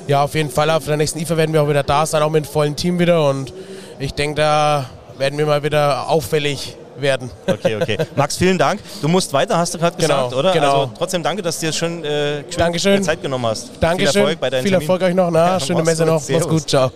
ja, 0.07 0.21
auf 0.23 0.35
jeden 0.35 0.51
Fall. 0.51 0.69
Auf 0.69 0.85
der 0.85 0.95
nächsten 0.95 1.19
IFA 1.19 1.37
werden 1.37 1.53
wir 1.53 1.63
auch 1.63 1.69
wieder 1.69 1.81
da 1.81 2.05
sein, 2.05 2.21
auch 2.21 2.29
mit 2.29 2.43
einem 2.45 2.51
vollen 2.53 2.75
Team 2.75 2.99
wieder. 2.99 3.27
Und 3.27 3.51
ich 3.99 4.13
denke, 4.13 4.35
da 4.41 4.89
werden 5.23 5.37
wir 5.39 5.45
mal 5.45 5.63
wieder 5.63 6.09
auffällig 6.09 6.75
werden. 6.97 7.31
Okay, 7.47 7.77
okay. 7.81 7.97
Max, 8.17 8.35
vielen 8.35 8.57
Dank. 8.57 8.81
Du 9.01 9.07
musst 9.07 9.31
weiter, 9.31 9.57
hast 9.57 9.73
du 9.73 9.77
gerade 9.77 9.95
Genau, 9.95 10.25
gesagt, 10.25 10.35
oder? 10.35 10.51
genau. 10.51 10.81
Also 10.81 10.91
trotzdem 10.97 11.23
danke, 11.23 11.41
dass 11.41 11.61
du 11.61 11.67
dir 11.67 11.71
schon 11.71 12.03
äh, 12.03 12.43
Dankeschön. 12.57 13.01
Zeit 13.01 13.21
genommen 13.21 13.45
hast. 13.45 13.69
Dankeschön. 13.79 14.11
Viel 14.11 14.19
Erfolg 14.21 14.39
bei 14.41 14.49
deinem 14.49 14.63
Viel 14.63 14.71
Termin. 14.71 14.85
Erfolg 14.89 15.01
euch 15.03 15.15
noch. 15.15 15.31
Na, 15.31 15.53
Ja, 15.53 15.59
schöne 15.61 15.81
Messe 15.83 16.03
gut. 16.03 16.13
noch. 16.13 16.29
Mach's 16.29 16.47
gut. 16.49 16.69
Ciao. 16.69 16.91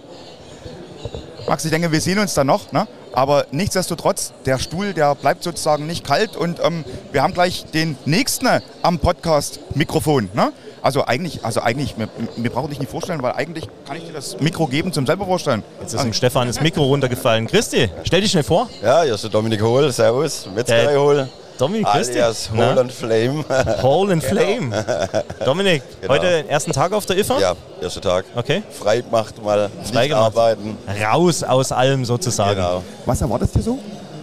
Max, 1.48 1.64
ich 1.64 1.72
denke, 1.72 1.90
wir 1.90 2.02
sehen 2.02 2.20
uns 2.20 2.34
dann 2.34 2.48
noch. 2.48 2.70
Ne? 2.74 2.86
Aber 3.14 3.46
nichtsdestotrotz, 3.52 4.34
der 4.46 4.60
Stuhl, 4.60 4.94
der 4.94 5.16
bleibt 5.16 5.42
sozusagen 5.46 5.88
nicht 5.88 6.06
kalt. 6.06 6.36
Und 6.36 6.60
ähm, 6.62 6.84
wir 7.14 7.24
haben 7.24 7.34
gleich 7.34 7.64
den 7.74 7.96
nächsten 8.04 8.46
am 8.82 9.00
Podcast-Mikrofon. 9.00 10.28
Ne? 10.34 10.52
Also 10.82 11.06
eigentlich, 11.06 11.44
also 11.44 11.62
eigentlich, 11.62 11.98
wir, 11.98 12.08
wir 12.36 12.50
brauchen 12.50 12.70
dich 12.70 12.80
nicht 12.80 12.92
vorstellen, 12.92 13.22
weil 13.22 13.34
eigentlich 13.34 13.68
kann 13.88 13.98
ich 13.98 14.06
dir 14.06 14.14
das 14.14 14.40
Mikro 14.40 14.68
geben 14.68 14.94
zum 14.94 15.06
selber 15.06 15.26
vorstellen. 15.26 15.64
Jetzt 15.82 15.94
ist 15.94 16.04
dem 16.04 16.14
Stefan 16.14 16.48
das 16.48 16.62
Mikro 16.62 16.84
runtergefallen. 16.84 17.48
Christi, 17.48 17.90
stell 18.04 18.22
dich 18.22 18.32
schnell 18.32 18.44
vor. 18.44 18.70
Ja, 18.84 19.04
hier 19.04 19.16
ist 19.16 19.24
der 19.24 19.30
Dominik 19.32 19.62
Hohl, 19.62 19.92
Servus, 19.92 20.48
Metzgerei 20.56 20.86
Der- 20.92 21.00
Hohl, 21.02 21.28
Dominik, 21.58 21.88
Christi. 21.88 22.20
alias 22.22 22.50
Na? 22.54 22.70
Hohl 22.72 22.80
and 22.80 22.92
Flame. 22.92 23.46
Hole 23.82 24.14
and 24.14 24.24
Flame. 24.24 24.86
Dominik, 25.46 25.82
Genau. 26.02 26.14
heute 26.14 26.48
ersten 26.48 26.72
Tag 26.72 26.94
auf 26.94 27.06
der 27.08 27.18
IFA? 27.18 27.40
ja, 27.40 27.56
erster 27.82 28.02
Tag. 28.02 28.26
Okay. 28.36 28.62
Frei 28.72 29.02
gemacht, 29.02 29.44
mal 29.44 29.70
Frei 29.92 30.02
nicht 30.04 30.10
gemacht. 30.10 30.26
arbeiten. 30.38 30.78
Raus 31.12 31.44
aus 31.44 31.72
allem 31.72 32.06
sozusagen. 32.06 32.56
Genau. 32.58 32.84
Was 33.06 33.22
erwartest 33.22 33.56
du 33.56 33.62
so? 33.62 33.80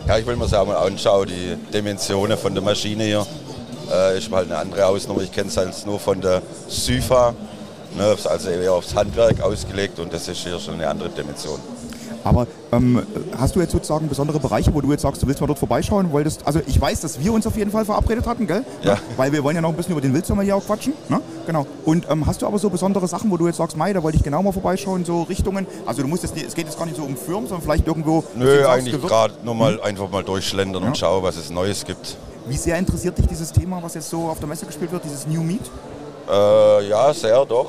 Ja, 0.06 0.18
ich 0.18 0.26
will 0.26 0.36
mir 0.36 0.44
das 0.44 0.54
auch 0.54 0.66
mal 0.66 0.76
anschauen, 0.76 1.26
die 1.28 1.56
Dimensionen 1.72 2.38
von 2.38 2.54
der 2.54 2.62
Maschine 2.62 3.02
hier. 3.04 3.26
Äh, 3.92 4.18
ist 4.18 4.30
halt 4.32 4.50
eine 4.50 4.58
andere 4.58 4.82
Hausnummer. 4.84 5.22
Ich 5.22 5.32
kenne 5.32 5.48
es 5.48 5.56
halt 5.56 5.74
nur 5.86 5.98
von 6.00 6.20
der 6.20 6.42
SYFA. 6.68 7.34
Ne, 7.96 8.16
also 8.24 8.48
eher 8.50 8.72
aufs 8.72 8.92
Handwerk 8.94 9.40
ausgelegt 9.40 10.00
und 10.00 10.12
das 10.12 10.26
ist 10.26 10.38
hier 10.38 10.58
schon 10.58 10.74
eine 10.74 10.88
andere 10.88 11.10
Dimension. 11.10 11.60
Aber 12.24 12.46
ähm, 12.72 13.06
hast 13.38 13.54
du 13.54 13.60
jetzt 13.60 13.70
sozusagen 13.70 14.08
besondere 14.08 14.40
Bereiche, 14.40 14.74
wo 14.74 14.80
du 14.80 14.90
jetzt 14.90 15.02
sagst, 15.02 15.22
du 15.22 15.26
willst 15.28 15.40
mal 15.40 15.46
dort 15.46 15.58
vorbeischauen? 15.60 16.10
Wolltest, 16.10 16.44
also 16.44 16.60
ich 16.66 16.80
weiß, 16.80 17.02
dass 17.02 17.20
wir 17.20 17.32
uns 17.32 17.46
auf 17.46 17.56
jeden 17.56 17.70
Fall 17.70 17.84
verabredet 17.84 18.26
hatten, 18.26 18.46
gell? 18.48 18.64
Ja. 18.82 18.94
Ne? 18.94 19.00
Weil 19.16 19.30
wir 19.30 19.44
wollen 19.44 19.54
ja 19.54 19.62
noch 19.62 19.68
ein 19.68 19.76
bisschen 19.76 19.92
über 19.92 20.00
den 20.00 20.12
Wildsommer 20.14 20.42
hier 20.42 20.56
auch 20.56 20.64
quatschen. 20.64 20.94
Ne? 21.08 21.20
Genau. 21.46 21.66
Und 21.84 22.06
ähm, 22.10 22.26
hast 22.26 22.40
du 22.42 22.46
aber 22.46 22.58
so 22.58 22.68
besondere 22.70 23.06
Sachen, 23.06 23.30
wo 23.30 23.36
du 23.36 23.46
jetzt 23.46 23.58
sagst, 23.58 23.76
Mai, 23.76 23.92
da 23.92 24.02
wollte 24.02 24.16
ich 24.16 24.24
genau 24.24 24.42
mal 24.42 24.52
vorbeischauen, 24.52 25.04
so 25.04 25.22
Richtungen? 25.22 25.66
Also 25.86 26.02
du 26.02 26.08
musst 26.08 26.22
jetzt, 26.24 26.34
nicht- 26.34 26.48
es 26.48 26.54
geht 26.54 26.64
jetzt 26.66 26.78
gar 26.78 26.86
nicht 26.86 26.96
so 26.96 27.04
um 27.04 27.14
Firmen, 27.16 27.46
sondern 27.46 27.62
vielleicht 27.62 27.86
irgendwo... 27.86 28.24
Nö, 28.34 28.66
eigentlich 28.66 29.00
gerade 29.02 29.34
nur 29.44 29.54
mal 29.54 29.80
einfach 29.82 30.10
mal 30.10 30.24
durchschlendern 30.24 30.82
und 30.82 30.96
schauen, 30.98 31.22
was 31.22 31.36
es 31.36 31.50
Neues 31.50 31.84
gibt. 31.84 32.16
Wie 32.46 32.56
sehr 32.56 32.78
interessiert 32.78 33.16
dich 33.18 33.26
dieses 33.26 33.50
Thema, 33.52 33.82
was 33.82 33.94
jetzt 33.94 34.10
so 34.10 34.28
auf 34.28 34.38
der 34.38 34.48
Messe 34.48 34.66
gespielt 34.66 34.92
wird, 34.92 35.04
dieses 35.04 35.26
New 35.26 35.42
Meat? 35.42 35.62
Äh, 36.30 36.88
ja, 36.88 37.12
sehr 37.14 37.44
doch. 37.46 37.66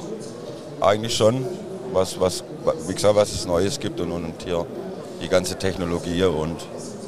Eigentlich 0.82 1.16
schon. 1.16 1.46
Was, 1.94 2.20
was, 2.20 2.44
wie 2.88 2.94
gesagt, 2.94 3.16
was 3.16 3.32
es 3.32 3.46
Neues 3.46 3.80
gibt 3.80 4.00
und, 4.02 4.12
und 4.12 4.34
hier 4.44 4.66
die 5.22 5.30
ganze 5.30 5.56
Technologie 5.56 6.24
und 6.24 6.58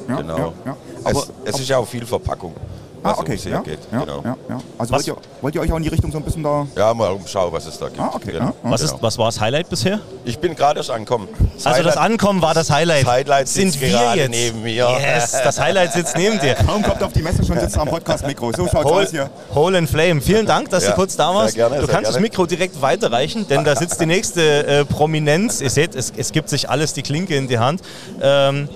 Ja, 0.08 0.16
genau. 0.16 0.38
ja, 0.38 0.52
ja. 0.66 0.76
Aber- 1.04 1.20
es, 1.44 1.54
es 1.54 1.60
ist 1.60 1.68
ja 1.68 1.76
auch 1.78 1.86
viel 1.86 2.06
Verpackung, 2.06 2.54
Ah, 3.02 3.12
okay. 3.18 3.30
ums 3.32 3.44
Ja, 3.44 3.50
hergeht. 3.52 3.78
ja, 3.92 4.00
genau. 4.00 4.22
ja, 4.24 4.36
ja. 4.48 4.58
Also 4.78 4.94
wollt 4.94 5.06
ihr, 5.06 5.16
wollt 5.40 5.54
ihr 5.54 5.60
euch 5.60 5.72
auch 5.72 5.76
in 5.76 5.82
die 5.82 5.88
Richtung 5.88 6.10
so 6.10 6.18
ein 6.18 6.24
bisschen 6.24 6.42
da... 6.42 6.66
Ja, 6.76 6.92
mal 6.94 7.10
umschauen, 7.12 7.52
was 7.52 7.66
es 7.66 7.78
da 7.78 7.86
gibt. 7.88 8.00
Ah, 8.00 8.10
okay, 8.14 8.32
Genau. 8.32 8.54
Was, 8.62 8.80
Genau. 8.82 8.94
ist, 8.96 9.02
was 9.02 9.18
war 9.18 9.26
das 9.26 9.40
Highlight 9.40 9.68
bisher? 9.68 10.00
Ich 10.24 10.38
bin 10.38 10.54
gerade 10.56 10.80
erst 10.80 10.90
angekommen. 10.90 11.28
Also 11.64 11.82
das 11.82 11.96
Ankommen 11.96 12.42
war 12.42 12.54
das 12.54 12.70
Highlight. 12.70 13.02
Das 13.04 13.10
Highlight 13.12 13.48
Sind 13.48 13.70
sitzt 13.72 13.80
wir 13.82 13.90
gerade 13.90 14.18
jetzt. 14.20 14.30
neben 14.30 14.62
mir. 14.62 14.88
Yes, 15.00 15.32
das 15.32 15.60
Highlight 15.60 15.92
sitzt 15.92 16.16
neben 16.16 16.38
dir. 16.40 16.54
Kaum 16.66 16.82
kommt 16.82 17.02
auf 17.02 17.12
die 17.12 17.22
Messe, 17.22 17.44
schon 17.44 17.58
sitzt 17.58 17.78
am 17.78 17.88
Podcast-Mikro. 17.88 18.52
So 18.52 18.66
schaut's 18.68 18.90
aus 18.90 19.10
hier. 19.10 19.30
Hole, 19.54 19.78
and 19.78 19.88
Flame. 19.88 20.20
Vielen 20.20 20.46
Dank, 20.46 20.70
dass 20.70 20.84
Ja, 20.84 20.90
du 20.90 20.96
kurz 20.96 21.16
da 21.16 21.28
sehr 21.30 21.34
warst. 21.40 21.54
gerne, 21.54 21.76
du 21.76 21.86
sehr 21.86 21.94
kannst 21.94 22.08
das 22.08 22.14
gerne. 22.16 22.26
Mikro 22.28 22.46
direkt 22.46 22.80
weiterreichen, 22.82 23.46
denn 23.48 23.64
da 23.64 23.76
sitzt 23.76 24.00
die 24.00 24.06
nächste 24.06 24.66
äh, 24.66 24.84
Prominenz. 24.84 25.60
Ihr 25.60 25.70
seht, 25.70 25.94
es, 25.94 26.12
es 26.16 26.32
gibt 26.32 26.48
sich 26.48 26.68
alles 26.68 26.92
die 26.94 27.02
Klinke 27.02 27.36
in 27.36 27.48
die 27.48 27.58
Hand. 27.58 27.80
Ähm, 28.20 28.68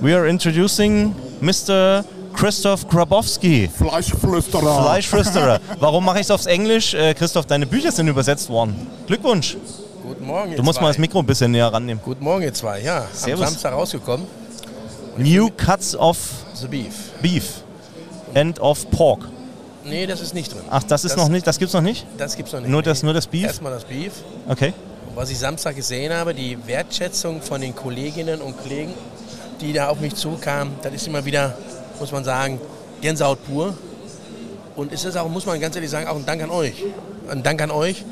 we 0.00 0.14
are 0.14 0.28
introducing 0.28 1.14
Mr. 1.40 2.04
Christoph 2.34 2.86
Grabowski. 2.88 3.68
Fleischflüsterer. 3.76 4.82
Fleischflüsterer. 4.82 5.60
Warum 5.78 6.04
mache 6.04 6.16
ich 6.18 6.22
es 6.24 6.30
aufs 6.30 6.46
Englisch? 6.46 6.94
Äh, 6.94 7.14
Christoph, 7.14 7.46
deine 7.46 7.66
Bücher 7.66 7.92
sind 7.92 8.08
übersetzt 8.08 8.48
worden. 8.48 8.86
Glückwunsch. 9.06 9.56
Guten 10.02 10.26
Morgen, 10.26 10.50
ihr 10.50 10.56
Du 10.56 10.62
musst 10.62 10.76
zwei. 10.78 10.82
mal 10.82 10.88
das 10.88 10.98
Mikro 10.98 11.20
ein 11.20 11.26
bisschen 11.26 11.50
näher 11.52 11.72
rannehmen. 11.72 12.02
Guten 12.04 12.22
Morgen, 12.24 12.42
ihr 12.42 12.52
zwei. 12.52 12.80
Ja, 12.80 13.06
Servus. 13.12 13.42
am 13.46 13.48
Samstag 13.52 13.72
rausgekommen. 13.72 14.26
New 15.16 15.48
Cuts 15.56 15.94
of 15.96 16.18
The 16.54 16.66
Beef. 16.66 16.94
Beef 17.22 17.44
and 18.34 18.58
of 18.60 18.90
Pork. 18.90 19.26
Nee, 19.84 20.06
das 20.06 20.20
ist 20.20 20.34
nicht 20.34 20.52
drin. 20.52 20.62
Ach, 20.70 20.82
das 20.82 21.04
ist 21.04 21.12
Das- 21.12 21.22
noch 21.22 21.28
nicht, 21.28 21.46
das 21.46 21.58
gibt's 21.58 21.74
noch 21.74 21.80
nicht? 21.82 22.06
Das 22.18 22.36
gibt's 22.36 22.52
noch 22.52 22.60
nicht. 22.60 22.70
Nur 22.70 22.82
das- 22.82 23.02
nur 23.02 23.14
das 23.14 23.26
Beef? 23.26 23.44
Erstmal 23.44 23.72
das 23.72 23.84
Beef. 23.84 24.12
Okay. 24.48 24.72
Und 25.08 25.16
was 25.16 25.30
ich 25.30 25.38
Samstag 25.38 25.76
gesehen 25.76 26.12
habe, 26.12 26.34
die 26.34 26.58
Wertschätzung 26.66 27.40
von 27.42 27.60
den 27.60 27.74
Kolleginnen 27.76 28.40
und 28.40 28.60
Kollegen, 28.60 28.92
die 29.60 29.72
da 29.72 29.88
auf 29.88 30.00
mich 30.00 30.14
zukamen, 30.16 30.74
das 30.82 30.92
ist 30.94 31.06
immer 31.06 31.24
wieder, 31.24 31.56
muss 32.00 32.12
man 32.12 32.24
sagen, 32.24 32.60
Gänsehaut 33.00 33.44
pur. 33.46 33.74
Und 34.76 34.92
es 34.92 35.04
ist 35.04 35.16
auch, 35.16 35.28
muss 35.28 35.46
man 35.46 35.60
ganz 35.60 35.76
ehrlich 35.76 35.90
sagen, 35.90 36.06
auch 36.08 36.16
ein 36.16 36.26
Dank 36.26 36.42
an 36.42 36.50
euch. 36.50 36.82
Ein 37.28 37.42
Dank 37.42 37.62
an 37.62 37.70
euch, 37.70 38.04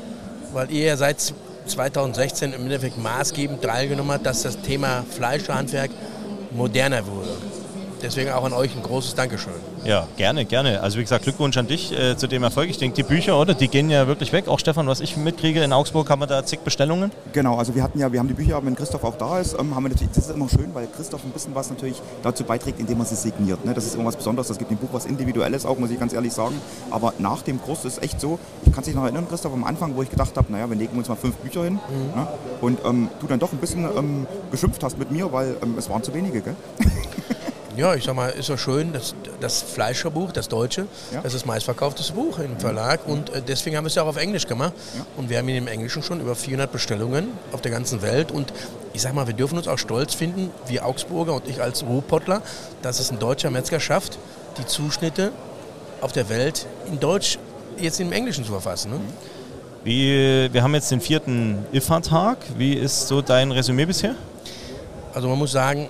weil 0.53 0.71
ihr 0.71 0.85
ja 0.85 0.97
seit 0.97 1.33
2016 1.65 2.53
im 2.53 2.61
Endeffekt 2.63 2.97
maßgebend 2.97 3.61
teilgenommen 3.61 4.11
habt, 4.13 4.25
dass 4.25 4.43
das 4.43 4.61
Thema 4.61 5.03
Fleischhandwerk 5.09 5.91
moderner 6.51 7.05
wurde. 7.07 7.35
Deswegen 8.03 8.31
auch 8.31 8.43
an 8.43 8.53
euch 8.53 8.75
ein 8.75 8.83
großes 8.83 9.15
Dankeschön. 9.15 9.53
Ja, 9.85 10.07
gerne, 10.17 10.45
gerne. 10.45 10.81
Also 10.81 10.97
wie 10.97 11.01
gesagt, 11.01 11.23
Glückwunsch 11.23 11.57
an 11.57 11.67
dich 11.67 11.91
äh, 11.91 12.15
zu 12.15 12.27
dem 12.27 12.43
Erfolg. 12.43 12.69
Ich 12.69 12.77
denke, 12.77 12.95
die 12.95 13.03
Bücher, 13.03 13.39
oder? 13.39 13.53
Die 13.53 13.67
gehen 13.67 13.89
ja 13.89 14.07
wirklich 14.07 14.31
weg. 14.33 14.47
Auch 14.47 14.59
Stefan, 14.59 14.87
was 14.87 14.99
ich 14.99 15.17
mitkriege, 15.17 15.63
in 15.63 15.73
Augsburg 15.73 16.09
haben 16.09 16.21
wir 16.21 16.27
da 16.27 16.45
zig 16.45 16.59
Bestellungen. 16.59 17.11
Genau, 17.31 17.57
also 17.57 17.73
wir 17.73 17.83
hatten 17.83 17.99
ja, 17.99 18.11
wir 18.11 18.19
haben 18.19 18.27
die 18.27 18.33
Bücher, 18.33 18.63
wenn 18.63 18.75
Christoph 18.75 19.03
auch 19.03 19.15
da 19.15 19.39
ist, 19.39 19.53
ähm, 19.59 19.75
haben 19.75 19.83
wir 19.83 19.89
natürlich, 19.89 20.13
das 20.13 20.25
ist 20.25 20.35
immer 20.35 20.49
schön, 20.49 20.73
weil 20.73 20.87
Christoph 20.87 21.23
ein 21.23 21.31
bisschen 21.31 21.55
was 21.55 21.69
natürlich 21.69 22.01
dazu 22.21 22.43
beiträgt, 22.43 22.79
indem 22.79 22.99
er 22.99 23.05
sie 23.05 23.15
signiert. 23.15 23.65
Ne? 23.65 23.73
Das 23.73 23.85
ist 23.85 23.95
immer 23.95 24.05
was 24.05 24.15
Besonderes, 24.15 24.47
das 24.47 24.57
gibt 24.57 24.69
dem 24.69 24.77
Buch 24.77 24.89
was 24.91 25.05
Individuelles 25.05 25.65
auch, 25.65 25.77
muss 25.77 25.89
ich 25.89 25.99
ganz 25.99 26.13
ehrlich 26.13 26.33
sagen. 26.33 26.55
Aber 26.91 27.13
nach 27.19 27.41
dem 27.41 27.61
Kurs 27.61 27.85
ist 27.85 27.97
es 27.97 28.03
echt 28.03 28.19
so, 28.19 28.39
ich 28.65 28.73
kann 28.73 28.83
sich 28.83 28.95
noch 28.95 29.03
erinnern, 29.03 29.27
Christoph, 29.27 29.53
am 29.53 29.63
Anfang, 29.63 29.95
wo 29.95 30.03
ich 30.03 30.09
gedacht 30.09 30.35
habe, 30.35 30.51
naja, 30.51 30.69
wir 30.69 30.75
legen 30.75 30.97
uns 30.97 31.07
mal 31.07 31.15
fünf 31.15 31.35
Bücher 31.37 31.63
hin 31.63 31.79
ne? 32.15 32.27
und 32.61 32.79
ähm, 32.85 33.09
du 33.19 33.27
dann 33.27 33.39
doch 33.39 33.51
ein 33.51 33.59
bisschen 33.59 33.85
ähm, 33.97 34.27
geschimpft 34.51 34.83
hast 34.83 34.97
mit 34.97 35.11
mir, 35.11 35.31
weil 35.31 35.55
ähm, 35.61 35.75
es 35.77 35.89
waren 35.89 36.03
zu 36.03 36.13
wenige, 36.13 36.41
gell? 36.41 36.55
Ja, 37.75 37.95
ich 37.95 38.03
sag 38.03 38.15
mal, 38.15 38.29
ist 38.29 38.49
doch 38.49 38.57
schön, 38.59 38.93
das, 38.93 39.15
das 39.39 39.61
Fleischerbuch, 39.63 40.31
das 40.31 40.47
Deutsche, 40.47 40.81
Ja. 41.11 41.21
das 41.21 41.33
ist 41.33 41.41
das 41.41 41.45
meistverkaufteste 41.45 42.13
Buch 42.13 42.37
im 42.39 42.59
Verlag 42.59 43.07
und 43.07 43.29
äh, 43.31 43.41
deswegen 43.41 43.75
haben 43.77 43.85
wir 43.85 43.87
es 43.87 43.95
ja 43.95 44.03
auch 44.03 44.07
auf 44.07 44.17
Englisch 44.17 44.45
gemacht. 44.45 44.73
Ja. 44.95 45.05
Und 45.17 45.29
wir 45.29 45.39
haben 45.39 45.47
in 45.49 45.55
dem 45.55 45.67
Englischen 45.67 46.03
schon 46.03 46.21
über 46.21 46.35
400 46.35 46.71
Bestellungen 46.71 47.29
auf 47.51 47.61
der 47.61 47.71
ganzen 47.71 48.01
Welt 48.03 48.31
und 48.31 48.53
ich 48.93 49.01
sag 49.01 49.13
mal, 49.15 49.25
wir 49.25 49.33
dürfen 49.33 49.57
uns 49.57 49.67
auch 49.67 49.79
stolz 49.79 50.13
finden, 50.13 50.51
wir 50.67 50.85
Augsburger 50.85 51.33
und 51.33 51.47
ich 51.47 51.61
als 51.61 51.83
Ruhrpottler, 51.83 52.41
dass 52.83 52.99
es 52.99 53.11
ein 53.11 53.17
deutscher 53.17 53.49
Metzger 53.49 53.79
schafft, 53.79 54.19
die 54.59 54.65
Zuschnitte 54.67 55.31
auf 56.01 56.11
der 56.11 56.29
Welt 56.29 56.67
in 56.91 56.99
Deutsch 56.99 57.39
jetzt 57.79 57.99
im 57.99 58.11
Englischen 58.11 58.45
zu 58.45 58.51
verfassen. 58.51 58.91
Ne? 58.91 58.99
Wie, 59.83 60.47
wir 60.53 60.61
haben 60.61 60.75
jetzt 60.75 60.91
den 60.91 61.01
vierten 61.01 61.65
IFA-Tag. 61.73 62.37
Wie 62.57 62.73
ist 62.73 63.07
so 63.07 63.21
dein 63.21 63.51
Resümee 63.51 63.85
bisher? 63.85 64.15
Also 65.13 65.27
man 65.27 65.37
muss 65.39 65.51
sagen, 65.51 65.89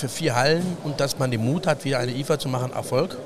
für 0.00 0.08
vier 0.08 0.34
Hallen 0.34 0.76
und 0.82 0.98
dass 0.98 1.18
man 1.18 1.30
den 1.30 1.44
Mut 1.44 1.66
hat, 1.66 1.84
wieder 1.84 1.98
eine 1.98 2.12
IFA 2.12 2.38
zu 2.38 2.48
machen, 2.48 2.72
Erfolg. 2.72 3.16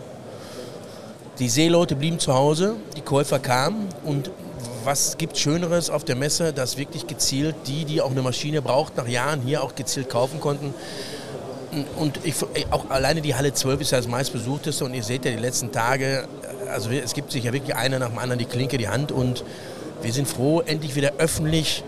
Die 1.38 1.48
Seeleute 1.48 1.96
blieben 1.96 2.18
zu 2.18 2.34
Hause, 2.34 2.74
die 2.96 3.00
Käufer 3.00 3.38
kamen 3.38 3.88
und 4.04 4.30
was 4.84 5.16
gibt 5.16 5.38
Schöneres 5.38 5.88
auf 5.88 6.04
der 6.04 6.16
Messe, 6.16 6.52
dass 6.52 6.76
wirklich 6.76 7.06
gezielt 7.06 7.54
die, 7.66 7.84
die 7.84 8.02
auch 8.02 8.10
eine 8.10 8.22
Maschine 8.22 8.60
braucht, 8.60 8.96
nach 8.96 9.08
Jahren 9.08 9.40
hier 9.40 9.62
auch 9.62 9.74
gezielt 9.74 10.10
kaufen 10.10 10.40
konnten. 10.40 10.74
Und 11.96 12.20
ich, 12.22 12.36
auch 12.70 12.90
alleine 12.90 13.20
die 13.20 13.34
Halle 13.34 13.52
12 13.52 13.80
ist 13.80 13.90
ja 13.92 13.98
das 13.98 14.06
meistbesuchteste 14.06 14.84
und 14.84 14.94
ihr 14.94 15.02
seht 15.02 15.24
ja 15.24 15.30
die 15.30 15.38
letzten 15.38 15.72
Tage, 15.72 16.28
also 16.70 16.90
es 16.90 17.14
gibt 17.14 17.32
sich 17.32 17.44
ja 17.44 17.52
wirklich 17.52 17.74
einer 17.74 17.98
nach 17.98 18.10
dem 18.10 18.18
anderen 18.18 18.38
die 18.38 18.44
Klinke, 18.44 18.78
die 18.78 18.88
Hand 18.88 19.10
und 19.10 19.44
wir 20.02 20.12
sind 20.12 20.28
froh, 20.28 20.60
endlich 20.60 20.94
wieder 20.94 21.14
öffentlich 21.18 21.82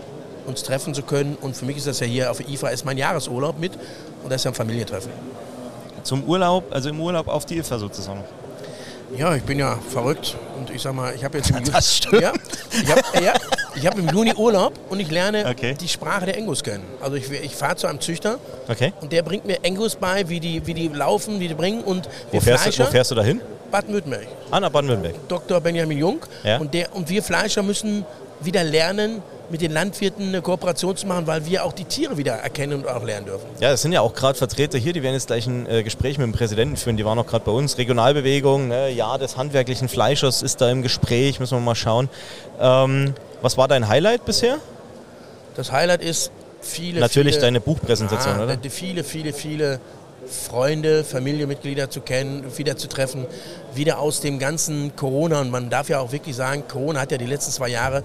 uns 0.47 0.63
treffen 0.63 0.93
zu 0.93 1.03
können. 1.03 1.37
Und 1.39 1.55
für 1.55 1.65
mich 1.65 1.77
ist 1.77 1.87
das 1.87 1.99
ja 1.99 2.07
hier 2.07 2.31
auf 2.31 2.37
der 2.37 2.49
IFA 2.49 2.69
ist 2.69 2.85
mein 2.85 2.97
Jahresurlaub 2.97 3.59
mit 3.59 3.73
und 4.23 4.29
das 4.31 4.41
ist 4.41 4.45
ja 4.45 4.51
ein 4.51 4.55
Familientreffen. 4.55 5.11
Zum 6.03 6.23
Urlaub, 6.23 6.65
also 6.71 6.89
im 6.89 6.99
Urlaub 6.99 7.27
auf 7.27 7.45
die 7.45 7.57
IFA 7.57 7.79
sozusagen. 7.79 8.23
Ja, 9.17 9.35
ich 9.35 9.43
bin 9.43 9.57
ja 9.59 9.77
verrückt 9.89 10.35
und 10.57 10.69
ich 10.69 10.81
sag 10.81 10.93
mal, 10.93 11.13
ich 11.15 11.23
habe 11.23 11.37
jetzt 11.37 11.49
im 11.49 11.63
Das 11.71 11.95
stimmt. 11.97 12.21
Ja, 12.21 12.33
ich 12.71 12.89
habe 12.91 13.01
ja, 13.23 13.33
ich 13.75 13.87
hab 13.87 13.97
im 13.97 14.09
Juni 14.09 14.33
Urlaub 14.33 14.73
und 14.89 14.99
ich 14.99 15.09
lerne 15.09 15.45
Okay. 15.47 15.75
die 15.79 15.87
Sprache 15.87 16.25
der 16.25 16.37
Engus 16.37 16.61
kennen. 16.63 16.83
Also 17.01 17.15
ich, 17.15 17.29
ich 17.31 17.55
fahre 17.55 17.75
zu 17.77 17.87
einem 17.87 18.01
Züchter 18.01 18.37
Okay. 18.67 18.91
und 19.01 19.11
der 19.13 19.21
bringt 19.23 19.45
mir 19.45 19.63
Engus 19.63 19.95
bei, 19.95 20.27
wie 20.27 20.39
die, 20.41 20.65
wie 20.67 20.73
die 20.73 20.89
laufen, 20.89 21.39
wie 21.39 21.47
die 21.47 21.53
bringen 21.53 21.83
und 21.83 22.09
Wo 22.31 22.39
fährst, 22.41 22.65
du, 22.65 22.71
Fleischer, 22.71 22.87
wo 22.87 22.91
fährst 22.91 23.11
du 23.11 23.15
da 23.15 23.23
hin? 23.23 23.39
Baden-Württemberg. 23.71 24.27
Ah, 24.51 24.59
nach 24.59 24.69
Baden-Württemberg. 24.69 25.15
Dr. 25.29 25.59
Benjamin 25.61 25.97
Jung. 25.97 26.19
Ja. 26.43 26.57
Und, 26.57 26.73
der, 26.73 26.93
und 26.95 27.07
wir 27.09 27.23
Fleischer 27.23 27.63
müssen 27.63 28.05
wieder 28.41 28.63
lernen, 28.63 29.21
mit 29.49 29.61
den 29.61 29.71
Landwirten 29.71 30.27
eine 30.27 30.41
Kooperation 30.41 30.95
zu 30.97 31.07
machen, 31.07 31.27
weil 31.27 31.45
wir 31.45 31.63
auch 31.63 31.73
die 31.73 31.85
Tiere 31.85 32.17
wieder 32.17 32.33
erkennen 32.33 32.79
und 32.79 32.87
auch 32.87 33.03
lernen 33.03 33.27
dürfen. 33.27 33.47
Ja, 33.59 33.71
es 33.71 33.81
sind 33.81 33.91
ja 33.93 34.01
auch 34.01 34.13
gerade 34.13 34.37
Vertreter 34.37 34.77
hier, 34.77 34.93
die 34.93 35.03
werden 35.03 35.13
jetzt 35.13 35.27
gleich 35.27 35.47
ein 35.47 35.67
äh, 35.69 35.83
Gespräch 35.83 36.17
mit 36.17 36.25
dem 36.25 36.33
Präsidenten 36.33 36.77
führen. 36.77 36.97
Die 36.97 37.05
waren 37.05 37.17
auch 37.17 37.27
gerade 37.27 37.45
bei 37.45 37.51
uns. 37.51 37.77
Regionalbewegung, 37.77 38.67
ne, 38.67 38.89
ja, 38.89 39.17
des 39.17 39.37
handwerklichen 39.37 39.87
Fleischers 39.87 40.41
ist 40.41 40.61
da 40.61 40.69
im 40.69 40.81
Gespräch, 40.81 41.39
müssen 41.39 41.57
wir 41.57 41.61
mal 41.61 41.75
schauen. 41.75 42.09
Ähm, 42.59 43.13
was 43.41 43.57
war 43.57 43.67
dein 43.67 43.87
Highlight 43.87 44.25
bisher? 44.25 44.57
Das 45.55 45.71
Highlight 45.71 46.01
ist 46.01 46.31
viele, 46.61 46.99
Natürlich 46.99 47.35
viele, 47.35 47.41
deine 47.41 47.61
Buchpräsentation, 47.61 48.37
Ja, 48.37 48.43
oder? 48.43 48.57
Viele, 48.69 49.03
viele, 49.03 49.33
viele 49.33 49.79
Freunde, 50.27 51.03
Familienmitglieder 51.03 51.89
zu 51.89 52.01
kennen, 52.01 52.45
wieder 52.57 52.75
zu 52.77 52.87
treffen, 52.87 53.25
wieder 53.73 53.99
aus 53.99 54.19
dem 54.19 54.39
ganzen 54.39 54.95
Corona. 54.95 55.41
Und 55.41 55.51
man 55.51 55.69
darf 55.69 55.89
ja 55.89 55.99
auch 55.99 56.11
wirklich 56.11 56.35
sagen, 56.35 56.63
Corona 56.67 56.99
hat 57.01 57.11
ja 57.11 57.17
die 57.17 57.25
letzten 57.25 57.51
zwei 57.51 57.69
Jahre 57.69 58.03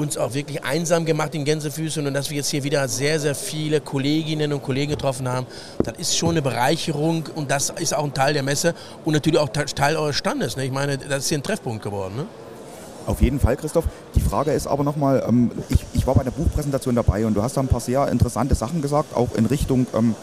uns 0.00 0.16
auch 0.16 0.34
wirklich 0.34 0.64
einsam 0.64 1.04
gemacht 1.04 1.34
in 1.34 1.44
Gänsefüßchen 1.44 2.06
und 2.06 2.14
dass 2.14 2.30
wir 2.30 2.38
jetzt 2.38 2.48
hier 2.48 2.64
wieder 2.64 2.88
sehr, 2.88 3.20
sehr 3.20 3.34
viele 3.34 3.80
Kolleginnen 3.80 4.52
und 4.52 4.62
Kollegen 4.62 4.90
getroffen 4.90 5.28
haben, 5.28 5.46
das 5.84 5.98
ist 5.98 6.16
schon 6.16 6.30
eine 6.30 6.42
Bereicherung 6.42 7.28
und 7.34 7.50
das 7.50 7.70
ist 7.70 7.94
auch 7.94 8.04
ein 8.04 8.14
Teil 8.14 8.32
der 8.32 8.42
Messe 8.42 8.74
und 9.04 9.12
natürlich 9.12 9.38
auch 9.38 9.50
Teil 9.50 9.96
eures 9.96 10.16
Standes. 10.16 10.56
Ne? 10.56 10.64
Ich 10.64 10.72
meine, 10.72 10.98
das 10.98 11.24
ist 11.24 11.28
hier 11.28 11.38
ein 11.38 11.42
Treffpunkt 11.42 11.82
geworden. 11.82 12.16
Ne? 12.16 12.26
Auf 13.06 13.20
jeden 13.22 13.40
Fall, 13.40 13.56
Christoph. 13.56 13.84
Die 14.14 14.20
Frage 14.20 14.52
ist 14.52 14.66
aber 14.66 14.84
nochmal, 14.84 15.24
ähm, 15.26 15.50
ich, 15.68 15.84
ich 15.94 16.06
war 16.06 16.14
bei 16.14 16.22
der 16.22 16.30
Buchpräsentation 16.30 16.94
dabei 16.94 17.26
und 17.26 17.34
du 17.34 17.42
hast 17.42 17.56
da 17.56 17.60
ein 17.60 17.68
paar 17.68 17.80
sehr 17.80 18.08
interessante 18.08 18.54
Sachen 18.54 18.82
gesagt, 18.82 19.14
auch 19.16 19.34
in 19.34 19.46
Richtung, 19.46 19.86
ähm, 19.94 20.14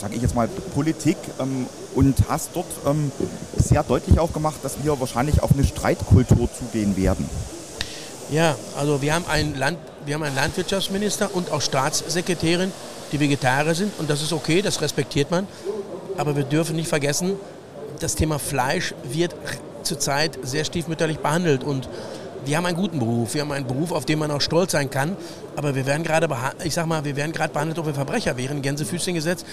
sage 0.00 0.14
ich 0.14 0.22
jetzt 0.22 0.34
mal, 0.34 0.48
Politik 0.74 1.16
ähm, 1.40 1.66
und 1.94 2.16
hast 2.28 2.50
dort 2.54 2.66
ähm, 2.86 3.10
sehr 3.56 3.82
deutlich 3.82 4.18
auch 4.18 4.32
gemacht, 4.32 4.56
dass 4.62 4.84
wir 4.84 4.98
wahrscheinlich 5.00 5.42
auf 5.42 5.52
eine 5.52 5.64
Streitkultur 5.64 6.48
zugehen 6.52 6.96
werden. 6.96 7.28
Ja, 8.30 8.56
also 8.76 9.02
wir 9.02 9.14
haben 9.14 9.24
einen, 9.26 9.56
Land, 9.56 9.78
wir 10.04 10.14
haben 10.14 10.24
einen 10.24 10.34
Landwirtschaftsminister 10.34 11.30
und 11.32 11.52
auch 11.52 11.60
Staatssekretärin, 11.60 12.72
die 13.12 13.20
Vegetarier 13.20 13.74
sind 13.74 13.92
und 13.98 14.10
das 14.10 14.20
ist 14.20 14.32
okay, 14.32 14.62
das 14.62 14.80
respektiert 14.80 15.30
man. 15.30 15.46
Aber 16.16 16.34
wir 16.34 16.44
dürfen 16.44 16.76
nicht 16.76 16.88
vergessen, 16.88 17.34
das 18.00 18.14
Thema 18.14 18.38
Fleisch 18.38 18.94
wird 19.04 19.34
zurzeit 19.82 20.38
sehr 20.42 20.64
stiefmütterlich 20.64 21.18
behandelt. 21.18 21.62
Und 21.62 21.88
wir 22.44 22.56
haben 22.56 22.66
einen 22.66 22.76
guten 22.76 22.98
Beruf, 22.98 23.34
wir 23.34 23.42
haben 23.42 23.52
einen 23.52 23.66
Beruf, 23.66 23.92
auf 23.92 24.04
den 24.04 24.18
man 24.18 24.30
auch 24.30 24.40
stolz 24.40 24.72
sein 24.72 24.90
kann, 24.90 25.16
aber 25.56 25.74
wir 25.74 25.86
werden 25.86 26.02
gerade, 26.02 26.28
ich 26.64 26.74
sag 26.74 26.86
mal, 26.86 27.04
wir 27.04 27.16
werden 27.16 27.32
gerade 27.32 27.52
behandelt, 27.52 27.78
ob 27.78 27.86
wir 27.86 27.94
Verbrecher 27.94 28.36
wären, 28.36 28.60
Gänsefüßchengesetz. 28.60 29.44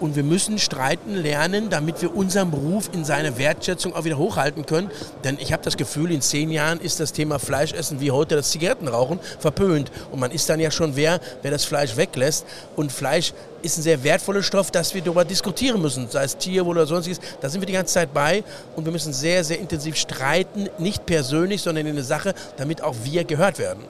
Und 0.00 0.16
wir 0.16 0.24
müssen 0.24 0.58
streiten 0.58 1.14
lernen, 1.14 1.70
damit 1.70 2.02
wir 2.02 2.14
unseren 2.14 2.50
Beruf 2.50 2.90
in 2.92 3.04
seine 3.04 3.38
Wertschätzung 3.38 3.94
auch 3.94 4.04
wieder 4.04 4.18
hochhalten 4.18 4.66
können, 4.66 4.90
denn 5.22 5.38
ich 5.38 5.52
habe 5.52 5.62
das 5.62 5.76
Gefühl, 5.76 6.10
in 6.10 6.20
zehn 6.20 6.50
Jahren 6.50 6.80
ist 6.80 6.98
das 6.98 7.12
Thema 7.12 7.38
Fleischessen 7.38 8.00
wie 8.00 8.10
heute 8.10 8.34
das 8.34 8.50
Zigarettenrauchen 8.50 9.20
verpönt. 9.38 9.92
Und 10.10 10.18
man 10.18 10.32
ist 10.32 10.48
dann 10.48 10.58
ja 10.58 10.72
schon 10.72 10.96
wer, 10.96 11.20
wer 11.42 11.52
das 11.52 11.64
Fleisch 11.64 11.96
weglässt. 11.96 12.44
Und 12.74 12.90
Fleisch 12.90 13.32
ist 13.62 13.78
ein 13.78 13.82
sehr 13.82 14.02
wertvoller 14.02 14.42
Stoff, 14.42 14.72
dass 14.72 14.92
wir 14.94 15.02
darüber 15.02 15.24
diskutieren 15.24 15.80
müssen, 15.80 16.08
sei 16.10 16.24
es 16.24 16.36
Tierwohl 16.36 16.76
oder 16.76 16.86
sonstiges. 16.86 17.20
Da 17.40 17.48
sind 17.48 17.60
wir 17.60 17.66
die 17.66 17.72
ganze 17.72 17.94
Zeit 17.94 18.12
bei. 18.12 18.42
Und 18.74 18.84
wir 18.84 18.92
müssen 18.92 19.12
sehr, 19.12 19.44
sehr 19.44 19.60
intensiv 19.60 19.96
streiten, 19.96 20.68
nicht 20.78 21.06
persönlich, 21.06 21.62
sondern 21.62 21.86
in 21.86 21.92
eine 21.92 22.02
Sache, 22.02 22.34
damit 22.56 22.82
auch 22.82 22.96
wir 23.04 23.22
gehört 23.22 23.60
werden. 23.60 23.84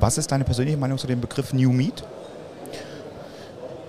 Was 0.00 0.16
ist 0.16 0.32
deine 0.32 0.44
persönliche 0.44 0.78
Meinung 0.78 0.96
zu 0.96 1.06
dem 1.06 1.20
Begriff 1.20 1.52
New 1.52 1.72
Meat? 1.72 2.02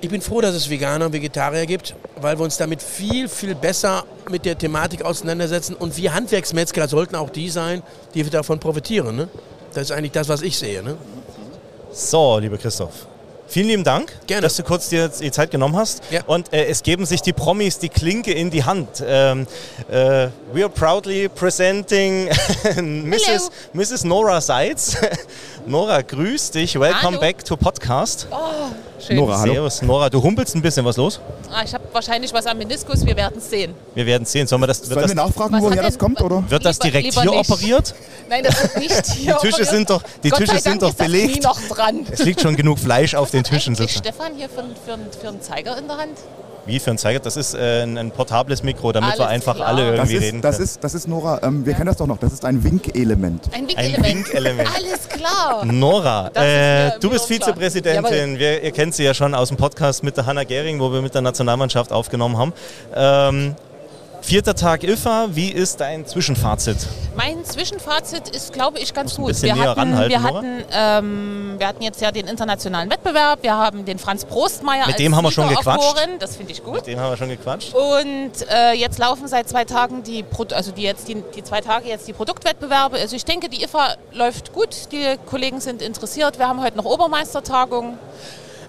Ich 0.01 0.09
bin 0.09 0.19
froh, 0.19 0.41
dass 0.41 0.53
es 0.53 0.69
Veganer 0.69 1.05
und 1.05 1.13
Vegetarier 1.13 1.65
gibt, 1.65 1.95
weil 2.19 2.37
wir 2.37 2.43
uns 2.43 2.57
damit 2.57 2.81
viel, 2.81 3.29
viel 3.29 3.55
besser 3.55 4.03
mit 4.29 4.43
der 4.43 4.57
Thematik 4.57 5.03
auseinandersetzen. 5.03 5.73
Und 5.75 5.95
wir 5.95 6.13
Handwerksmetzger 6.13 6.87
sollten 6.87 7.15
auch 7.15 7.29
die 7.29 7.49
sein, 7.49 7.81
die 8.13 8.23
davon 8.29 8.59
profitieren. 8.59 9.15
Ne? 9.15 9.29
Das 9.73 9.83
ist 9.83 9.91
eigentlich 9.91 10.11
das, 10.11 10.27
was 10.27 10.41
ich 10.41 10.57
sehe. 10.57 10.83
Ne? 10.83 10.97
So, 11.93 12.39
lieber 12.39 12.57
Christoph. 12.57 13.07
Vielen 13.51 13.67
lieben 13.67 13.83
Dank, 13.83 14.13
Gerne. 14.27 14.43
dass 14.43 14.55
du 14.55 14.63
kurz 14.63 14.87
dir 14.87 15.09
die 15.09 15.29
Zeit 15.29 15.51
genommen 15.51 15.75
hast. 15.75 16.03
Ja. 16.09 16.21
Und 16.25 16.53
äh, 16.53 16.67
es 16.67 16.83
geben 16.83 17.05
sich 17.05 17.21
die 17.21 17.33
Promis 17.33 17.79
die 17.79 17.89
Klinke 17.89 18.31
in 18.31 18.49
die 18.49 18.63
Hand. 18.63 19.03
Ähm, 19.05 19.45
äh, 19.89 20.29
we 20.53 20.63
are 20.63 20.69
proudly 20.69 21.27
presenting 21.27 22.29
Mrs. 22.77 23.51
Mrs. 23.73 24.05
Nora 24.05 24.39
Seitz. 24.39 24.95
Nora, 25.65 26.01
grüß 26.01 26.51
dich. 26.51 26.79
Welcome 26.79 27.17
Hallo. 27.17 27.19
back 27.19 27.43
to 27.43 27.57
Podcast. 27.57 28.25
Schön. 29.05 29.15
Nora, 29.15 29.39
hallo. 29.39 29.53
Servus, 29.53 29.81
Nora. 29.81 30.09
Du 30.09 30.21
humpelst 30.21 30.55
ein 30.55 30.61
bisschen. 30.61 30.85
Was 30.85 30.97
los? 30.97 31.19
Ah, 31.51 31.63
ich 31.65 31.73
habe 31.73 31.83
wahrscheinlich 31.91 32.31
was 32.33 32.45
am 32.45 32.57
Meniskus, 32.57 33.05
wir 33.05 33.15
werden 33.15 33.37
es 33.37 33.49
sehen. 33.49 33.73
Wir 33.95 34.05
werden 34.05 34.25
sehen. 34.25 34.47
Sollen 34.47 34.61
wir 34.61 34.67
das, 34.67 34.79
wird, 34.81 34.89
Sollen 34.89 35.09
wir 35.09 35.15
das, 35.15 35.27
nachfragen, 35.27 35.53
Was 35.55 35.61
woher 35.63 35.81
das 35.83 35.97
kommt? 35.97 36.21
Oder? 36.21 36.43
wird 36.49 36.63
das 36.65 36.77
Lieber- 36.77 36.91
direkt 36.91 37.05
lieber 37.15 37.21
hier 37.23 37.31
nicht. 37.39 37.49
operiert? 37.51 37.95
Nein, 38.29 38.43
das 38.43 38.61
wird 38.63 38.77
nicht 38.77 39.05
hier 39.15 39.33
Die 39.33 39.47
Tische 39.47 39.53
operiert. 39.55 39.69
sind 39.69 39.89
doch- 39.89 40.03
die 40.23 40.29
Gott 40.29 40.39
Tische 40.39 40.51
sei 40.53 40.57
sind 40.59 40.65
Dank 40.71 40.79
doch 40.81 40.89
ist 40.89 40.99
das 40.99 41.07
belegt. 41.07 41.33
Knie 41.33 41.41
noch 41.41 41.59
dran. 41.75 42.05
Es 42.11 42.19
liegt 42.19 42.41
schon 42.41 42.55
genug 42.55 42.79
Fleisch 42.79 43.15
auf 43.15 43.31
den 43.31 43.43
Tischen. 43.43 43.75
Sozusagen. 43.75 44.05
Stefan 44.05 44.35
hier 44.35 44.49
für, 44.49 44.63
für, 44.85 44.97
für 45.19 45.27
einen 45.29 45.41
Zeiger 45.41 45.77
in 45.77 45.87
der 45.87 45.97
Hand? 45.97 46.17
Wie 46.65 46.79
für 46.79 46.91
ein 46.91 46.97
Zeiger? 46.97 47.19
Das 47.19 47.37
ist 47.37 47.53
äh, 47.55 47.81
ein, 47.83 47.97
ein 47.97 48.11
portables 48.11 48.61
Mikro, 48.63 48.91
damit 48.91 49.17
wir 49.17 49.25
Alles 49.27 49.33
einfach 49.33 49.55
klar. 49.55 49.67
alle 49.69 49.91
Das 49.95 50.09
irgendwie 50.09 50.15
ist, 50.15 50.21
reden 50.23 50.41
das, 50.41 50.55
können. 50.57 50.65
ist, 50.65 50.83
das 50.83 50.93
ist 50.93 51.07
Nora, 51.07 51.39
ähm, 51.43 51.65
wir 51.65 51.73
kennen 51.73 51.87
das 51.87 51.97
doch 51.97 52.07
noch, 52.07 52.19
das 52.19 52.33
ist 52.33 52.45
ein 52.45 52.63
Winkelement. 52.63 53.49
Ein 53.53 53.67
Winkelement. 53.67 54.05
Winkelement. 54.05 54.69
Alles 54.75 55.09
klar. 55.09 55.65
Nora, 55.65 56.29
Das 56.33 56.43
äh, 56.45 56.85
mir- 56.85 56.99
du 56.99 57.07
mir 57.07 57.13
bist. 57.13 57.27
Vizepräsidentin. 57.29 58.37
Wir, 58.39 58.61
ihr 58.63 58.71
kennt 58.71 58.93
sie 58.93 59.03
ja 59.03 59.13
schon 59.13 59.33
aus 59.33 59.47
dem 59.47 59.57
Podcast 59.57 60.03
mit 60.03 60.17
der 60.17 60.25
Hanna 60.25 60.43
Gehring, 60.43 60.79
wo 60.79 60.91
wir 60.93 61.01
mit 61.01 61.13
der 61.15 61.21
Nationalmannschaft 61.21 61.91
aufgenommen 61.91 62.37
haben. 62.37 62.53
Ähm, 62.95 63.55
Vierter 64.21 64.53
Tag 64.55 64.83
IFA, 64.83 65.29
wie 65.31 65.49
ist 65.49 65.81
dein 65.81 66.05
Zwischenfazit? 66.05 66.77
Mein 67.15 67.43
Zwischenfazit 67.43 68.29
ist, 68.29 68.53
glaube 68.53 68.79
ich, 68.79 68.93
ganz 68.93 69.15
gut. 69.15 69.41
Wir 69.41 69.55
hatten, 69.57 70.09
wir, 70.09 70.23
hatten, 70.23 70.63
ähm, 70.71 71.55
wir 71.57 71.67
hatten 71.67 71.83
jetzt 71.83 71.99
ja 72.01 72.11
den 72.11 72.27
internationalen 72.27 72.89
Wettbewerb, 72.89 73.41
wir 73.41 73.55
haben 73.55 73.83
den 73.83 73.97
Franz 73.99 74.23
Prostmeier 74.23 74.87
Mit 74.87 74.99
dem 74.99 75.15
haben 75.15 75.25
wir 75.25 75.31
schon 75.31 75.49
gequatscht. 75.49 75.95
Das 76.19 76.35
finde 76.37 76.51
ich 76.51 76.63
gut. 76.63 76.75
Mit 76.75 76.87
dem 76.87 76.99
haben 76.99 77.11
wir 77.11 77.17
schon 77.17 77.29
gequatscht. 77.29 77.73
Und 77.73 78.31
äh, 78.49 78.73
jetzt 78.73 78.99
laufen 78.99 79.27
seit 79.27 79.49
zwei 79.49 79.65
Tagen 79.65 80.03
die, 80.03 80.23
Pro 80.23 80.45
also 80.53 80.71
die 80.71 80.83
jetzt 80.83 81.07
die, 81.07 81.23
die 81.35 81.43
zwei 81.43 81.61
Tage 81.61 81.89
jetzt 81.89 82.07
die 82.07 82.13
Produktwettbewerbe. 82.13 82.97
Also 82.97 83.15
ich 83.15 83.25
denke, 83.25 83.49
die 83.49 83.63
IFA 83.63 83.95
läuft 84.13 84.53
gut. 84.53 84.91
Die 84.91 85.17
Kollegen 85.25 85.59
sind 85.59 85.81
interessiert. 85.81 86.37
Wir 86.37 86.47
haben 86.47 86.61
heute 86.61 86.77
noch 86.77 86.85
Obermeistertagung. 86.85 87.97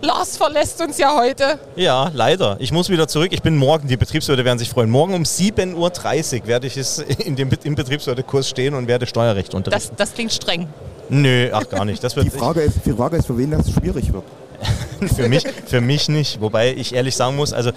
Lars 0.03 0.37
verlässt 0.37 0.81
uns 0.81 0.99
ja 0.99 1.17
heute. 1.17 1.61
Ja, 1.77 2.11
leider. 2.13 2.57
Ich 2.59 2.73
muss 2.73 2.91
wieder 2.91 3.07
zurück. 3.07 3.29
Ich 3.33 3.41
bin 3.41 3.57
morgen, 3.57 3.87
die 3.87 3.97
Betriebswirte 3.97 4.45
werden 4.45 4.59
sich 4.59 4.69
freuen. 4.69 4.91
Morgen 4.91 5.15
um 5.15 5.23
7.30 5.23 6.43
Uhr 6.43 6.47
werde 6.49 6.67
ich 6.67 6.77
es 6.77 6.99
in 7.25 7.37
dem, 7.37 7.49
im 7.63 7.75
Betriebswirtekurs 7.77 8.49
stehen 8.49 8.75
und 8.75 8.89
werde 8.89 9.07
Steuerrecht 9.07 9.55
unterrichten. 9.55 9.95
Das, 9.97 10.09
das 10.09 10.15
klingt 10.15 10.33
streng. 10.33 10.69
Nö, 11.09 11.51
ach 11.53 11.69
gar 11.69 11.85
nicht. 11.85 12.03
Das 12.03 12.17
wird 12.17 12.27
Die 12.27 12.31
Frage 12.31 12.63
ist, 12.63 12.79
die 12.85 12.93
Frage 12.93 13.17
ist, 13.17 13.27
für 13.27 13.39
wen 13.39 13.53
das 13.53 13.71
schwierig 13.71 14.13
wird. 14.13 14.25
für, 15.15 15.29
mich, 15.29 15.45
für 15.67 15.81
mich 15.81 16.09
nicht. 16.09 16.41
Wobei 16.41 16.75
ich 16.75 16.95
ehrlich 16.95 17.15
sagen 17.15 17.37
muss, 17.37 17.53
also 17.53 17.71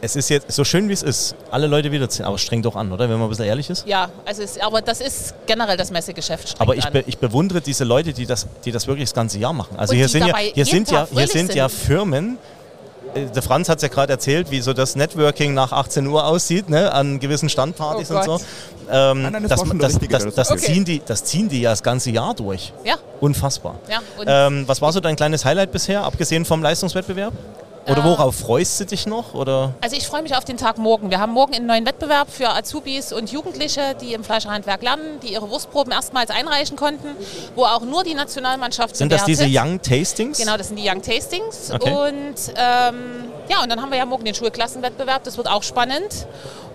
es 0.00 0.14
ist 0.16 0.28
jetzt 0.28 0.52
so 0.52 0.62
schön 0.64 0.88
wie 0.88 0.92
es 0.92 1.02
ist, 1.02 1.34
alle 1.50 1.66
Leute 1.66 1.90
wiederziehen, 1.92 2.24
aber 2.26 2.34
es 2.36 2.42
strengt 2.42 2.64
doch 2.66 2.76
an, 2.76 2.92
oder? 2.92 3.08
Wenn 3.08 3.16
man 3.18 3.26
ein 3.26 3.28
bisschen 3.30 3.46
ehrlich 3.46 3.70
ist. 3.70 3.86
Ja, 3.86 4.08
also 4.24 4.42
es, 4.42 4.60
aber 4.60 4.80
das 4.82 5.00
ist 5.00 5.34
generell 5.46 5.76
das 5.76 5.90
Messegeschäft 5.90 6.48
streng 6.48 6.60
Aber 6.62 6.76
ich, 6.76 6.84
an. 6.84 6.92
be, 6.92 7.04
ich 7.06 7.18
bewundere 7.18 7.60
diese 7.60 7.84
Leute, 7.84 8.12
die 8.12 8.26
das, 8.26 8.46
die 8.64 8.72
das 8.72 8.86
wirklich 8.86 9.08
das 9.08 9.14
ganze 9.14 9.38
Jahr 9.38 9.52
machen. 9.52 9.76
Also 9.76 9.92
Und 9.92 9.98
hier 9.98 10.08
sind 10.08 10.26
ja, 10.26 10.36
hier 10.36 10.64
sind 10.66 10.90
ja, 10.90 10.98
hier 11.06 11.06
fröhlich 11.16 11.32
sind 11.32 11.54
ja 11.54 11.68
sind. 11.68 11.78
Firmen. 11.80 12.38
äh, 13.14 13.26
Der 13.34 13.42
Franz 13.42 13.68
hat 13.68 13.76
es 13.78 13.82
ja 13.82 13.88
gerade 13.88 14.12
erzählt, 14.12 14.50
wie 14.50 14.60
so 14.60 14.72
das 14.72 14.96
Networking 14.96 15.54
nach 15.54 15.72
18 15.72 16.06
Uhr 16.06 16.24
aussieht, 16.26 16.68
ne, 16.68 16.92
an 16.92 17.18
gewissen 17.18 17.48
Standpartys 17.48 18.10
Oh 18.10 18.16
und 18.16 18.24
so. 18.24 18.40
Ähm, 18.88 19.22
Nein, 19.22 19.32
nein, 19.32 19.42
das 19.48 19.62
das, 19.62 19.98
das, 19.98 20.34
das, 20.34 20.50
erzählt. 20.50 20.60
ziehen 20.60 20.84
die, 20.84 21.02
das 21.04 21.24
ziehen 21.24 21.48
die 21.48 21.60
ja 21.62 21.70
das 21.70 21.82
ganze 21.82 22.10
Jahr 22.10 22.34
durch. 22.34 22.72
Ja, 22.84 22.94
Unfassbar. 23.20 23.76
ja. 23.90 24.00
Ähm, 24.46 24.62
was 24.68 24.80
war 24.80 24.92
so 24.92 25.00
dein 25.00 25.16
kleines 25.16 25.44
Highlight 25.44 25.72
bisher, 25.72 26.04
abgesehen 26.04 26.44
vom 26.44 26.62
Leistungswettbewerb? 26.62 27.32
Oder 27.88 28.00
Äh, 28.00 28.04
worauf 28.04 28.34
freust 28.36 28.80
du 28.80 28.86
dich 28.86 29.06
noch? 29.06 29.34
Oder? 29.34 29.74
Also 29.80 29.96
ich 29.96 30.06
freue 30.06 30.22
mich 30.22 30.34
auf 30.36 30.44
den 30.44 30.56
Tag 30.56 30.76
morgen. 30.78 31.10
Wir 31.10 31.20
haben 31.20 31.32
morgen 31.32 31.54
einen 31.54 31.66
neuen 31.66 31.86
Wettbewerb 31.86 32.28
für 32.30 32.48
Azubis 32.48 33.12
und 33.12 33.30
Jugendliche, 33.30 33.94
die 34.00 34.12
im 34.12 34.24
Fleischerhandwerk 34.24 34.82
lernen, 34.82 35.20
die 35.22 35.32
ihre 35.32 35.48
Wurstproben 35.48 35.92
erstmals 35.92 36.30
einreichen 36.30 36.76
konnten, 36.76 37.08
wo 37.54 37.64
auch 37.64 37.82
nur 37.82 38.02
die 38.02 38.14
Nationalmannschaft 38.14 38.96
Sind 38.96 39.12
das 39.12 39.24
diese. 39.24 39.46
Young 39.48 39.80
Tastings? 39.80 40.38
Genau, 40.38 40.56
das 40.56 40.68
sind 40.68 40.78
die 40.78 40.88
Young 40.88 41.00
Tastings. 41.00 41.70
Okay. 41.72 41.90
Und 41.92 42.34
ähm, 42.56 42.96
ja, 43.48 43.62
und 43.62 43.70
dann 43.70 43.80
haben 43.80 43.90
wir 43.90 43.98
ja 43.98 44.06
morgen 44.06 44.24
den 44.24 44.34
Schulklassenwettbewerb. 44.34 45.22
Das 45.22 45.36
wird 45.36 45.48
auch 45.48 45.62
spannend. 45.62 46.26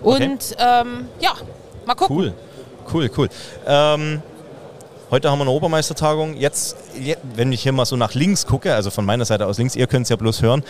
Und 0.02 0.56
ähm, 0.58 1.08
ja, 1.20 1.32
mal 1.84 1.94
gucken. 1.94 2.16
Cool, 2.16 2.34
cool, 2.94 3.10
cool. 3.18 3.28
Ähm, 3.66 4.22
heute 5.10 5.30
haben 5.30 5.38
wir 5.38 5.42
eine 5.42 5.50
Obermeistertagung. 5.50 6.34
Jetzt, 6.38 6.76
je- 6.98 7.18
wenn 7.34 7.52
ich 7.52 7.62
hier 7.62 7.72
mal 7.72 7.84
so 7.84 7.96
nach 7.96 8.14
links 8.14 8.46
gucke, 8.46 8.74
also 8.74 8.90
von 8.90 9.04
meiner 9.04 9.26
Seite 9.26 9.46
aus 9.46 9.58
links, 9.58 9.76
ihr 9.76 9.86
könnt 9.86 10.04
es 10.04 10.08
ja 10.08 10.16
bloß 10.16 10.40
hören, 10.40 10.64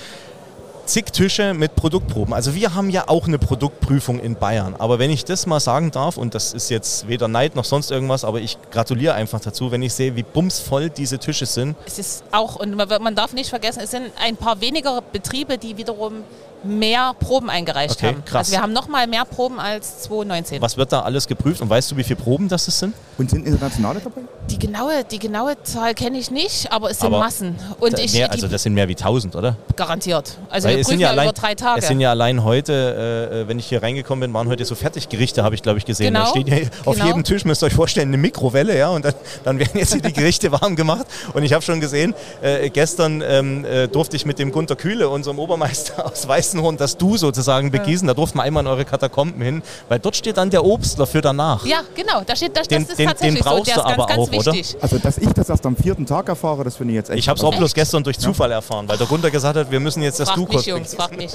zig 0.86 1.12
Tische 1.12 1.54
mit 1.54 1.74
Produktproben. 1.74 2.34
Also 2.34 2.54
wir 2.54 2.74
haben 2.74 2.90
ja 2.90 3.04
auch 3.08 3.26
eine 3.26 3.38
Produktprüfung 3.38 4.20
in 4.20 4.36
Bayern. 4.36 4.74
Aber 4.78 4.98
wenn 4.98 5.10
ich 5.10 5.24
das 5.24 5.46
mal 5.46 5.60
sagen 5.60 5.90
darf, 5.90 6.16
und 6.16 6.34
das 6.34 6.52
ist 6.52 6.70
jetzt 6.70 7.08
weder 7.08 7.28
Neid 7.28 7.56
noch 7.56 7.64
sonst 7.64 7.90
irgendwas, 7.90 8.24
aber 8.24 8.40
ich 8.40 8.58
gratuliere 8.70 9.14
einfach 9.14 9.40
dazu, 9.40 9.70
wenn 9.70 9.82
ich 9.82 9.94
sehe, 9.94 10.16
wie 10.16 10.22
bumsvoll 10.22 10.90
diese 10.90 11.18
Tische 11.18 11.46
sind. 11.46 11.76
Es 11.86 11.98
ist 11.98 12.24
auch, 12.32 12.56
und 12.56 12.76
man 12.76 13.14
darf 13.14 13.32
nicht 13.32 13.50
vergessen, 13.50 13.80
es 13.82 13.90
sind 13.90 14.10
ein 14.22 14.36
paar 14.36 14.60
weniger 14.60 15.00
Betriebe, 15.00 15.58
die 15.58 15.76
wiederum 15.76 16.24
mehr 16.64 17.14
Proben 17.18 17.50
eingereicht 17.50 17.96
Okay, 17.96 18.08
haben. 18.08 18.24
krass. 18.24 18.38
Also 18.48 18.52
wir 18.52 18.62
haben 18.62 18.72
noch 18.72 18.88
mal 18.88 19.06
mehr 19.06 19.24
Proben 19.24 19.58
als 19.58 20.02
2019. 20.02 20.60
Was 20.62 20.76
wird 20.76 20.92
da 20.92 21.00
alles 21.00 21.26
geprüft 21.26 21.60
und 21.60 21.70
weißt 21.70 21.90
du, 21.90 21.96
wie 21.96 22.04
viele 22.04 22.16
Proben 22.16 22.48
das 22.48 22.64
sind? 22.66 22.94
Und 23.18 23.30
sind 23.30 23.46
Internationale 23.46 24.00
dabei? 24.00 24.22
Die 24.50 24.58
genaue, 24.58 25.04
die 25.10 25.18
genaue 25.18 25.60
Zahl 25.62 25.94
kenne 25.94 26.18
ich 26.18 26.30
nicht, 26.30 26.70
aber 26.72 26.90
es 26.90 26.98
sind 26.98 27.06
Aber 27.08 27.20
Massen. 27.20 27.56
Und 27.78 27.92
Da- 27.94 27.98
ich 28.02 28.12
mehr, 28.14 28.30
also 28.30 28.48
das 28.48 28.62
sind 28.62 28.74
mehr 28.74 28.88
wie 28.88 28.96
1000, 28.96 29.36
oder? 29.36 29.56
garantiert. 29.76 30.36
Also 30.50 30.68
Weil 30.68 30.76
wir 30.76 30.80
es 30.80 30.86
prüfen 30.86 30.98
sind 30.98 31.00
ja, 31.00 31.10
allein, 31.10 31.24
über 31.28 31.32
drei 31.32 31.54
Tage. 31.54 31.80
Es 31.80 31.88
sind 31.88 32.00
ja 32.00 32.10
allein 32.10 32.44
heute, 32.44 33.30
äh, 33.44 33.48
wenn 33.48 33.58
ich 33.58 33.66
hier 33.66 33.82
reingekommen 33.82 34.20
bin, 34.20 34.34
waren 34.34 34.48
heute 34.48 34.64
so 34.64 34.74
Fertiggerichte, 34.74 35.42
habe 35.44 35.54
ich 35.54 35.62
glaube 35.62 35.78
ich 35.78 35.84
gesehen. 35.84 36.12
Genau, 36.14 36.24
Da 36.24 36.30
steht 36.30 36.48
ja 36.48 36.56
auf 36.84 36.94
genau. 36.94 37.06
jedem 37.06 37.24
Tisch, 37.24 37.44
müsst 37.44 37.62
ihr 37.62 37.66
euch 37.66 37.74
vorstellen, 37.74 38.08
eine 38.08 38.18
Mikrowelle, 38.18 38.76
ja, 38.76 38.88
und 38.90 39.04
dann, 39.04 39.14
dann 39.44 39.58
werden 39.58 39.78
jetzt 39.78 39.92
hier 39.92 40.02
die 40.02 40.12
Gerichte 40.12 40.52
warm 40.60 40.76
gemacht. 40.76 41.06
Und 41.34 41.42
ich 41.42 41.52
habe 41.52 41.62
schon 41.62 41.80
gesehen, 41.80 42.14
äh, 42.42 42.68
gestern 42.70 43.22
ähm, 43.26 43.64
äh, 43.64 43.88
durfte 43.88 44.16
ich 44.16 44.26
mit 44.26 44.38
dem 44.38 44.52
Gunter 44.52 44.76
Kühle, 44.76 45.08
unserem 45.08 45.38
Obermeister 45.38 46.06
aus 46.12 46.28
Weißenhorn, 46.52 46.76
das 46.76 46.96
Du 46.98 47.16
sozusagen 47.16 47.70
begießen. 47.70 48.06
Da 48.06 48.14
durften 48.14 48.38
wir 48.38 48.42
einmal 48.42 48.62
in 48.62 48.66
eure 48.66 48.84
Katakomben 48.84 49.40
hin, 49.42 49.62
weil 49.88 49.98
dort 49.98 50.16
steht 50.16 50.36
dann 50.36 50.50
der 50.50 50.64
Obstler 50.64 51.06
für 51.06 51.20
danach. 51.20 51.64
ja, 51.64 51.80
genau. 51.94 52.22
Da 52.26 52.36
steht, 52.36 52.56
das, 52.56 52.68
Den- 52.68 52.82
das 52.82 52.90
ist 52.90 52.98
den- 52.98 53.06
den 53.06 53.08
tatsächlich 53.08 53.42
so. 53.42 53.50
brauchst 53.50 53.66
Der 53.68 53.74
du 53.76 53.80
ist 53.80 53.86
ganz, 53.86 53.98
aber 53.98 54.06
ganz 54.06 54.18
auch, 54.20 54.32
oder? 54.32 54.52
wichtig. 54.52 54.76
Also, 54.82 54.98
dass 54.98 55.18
ich 55.18 55.32
das 55.32 55.48
erst 55.48 55.66
am 55.66 55.76
vierten 55.76 56.04
Tag 56.06 56.28
erfahre, 56.28 56.64
das 56.64 56.76
finde 56.76 56.92
ich 56.92 56.96
jetzt 56.96 57.10
echt. 57.10 57.18
Ich 57.20 57.28
habe 57.28 57.38
es 57.38 57.44
auch 57.44 57.54
bloß 57.56 57.72
gestern 57.74 58.02
durch 58.04 58.18
Zufall 58.18 58.52
erfahren, 58.52 58.88
weil 58.88 58.98
der 58.98 59.06
Gunter 59.06 59.30
gesagt 59.30 59.56
hat, 59.56 59.70
wir 59.70 59.80
müssen 59.80 60.02
jetzt 60.02 60.20
das 60.20 60.28
Fragt 60.28 60.38
Du 60.38 60.42
mich, 60.42 60.50
kurz 60.52 60.66
Jungs, 60.66 60.90
begießen. 60.90 60.98
fragt 60.98 61.16
mich. 61.16 61.32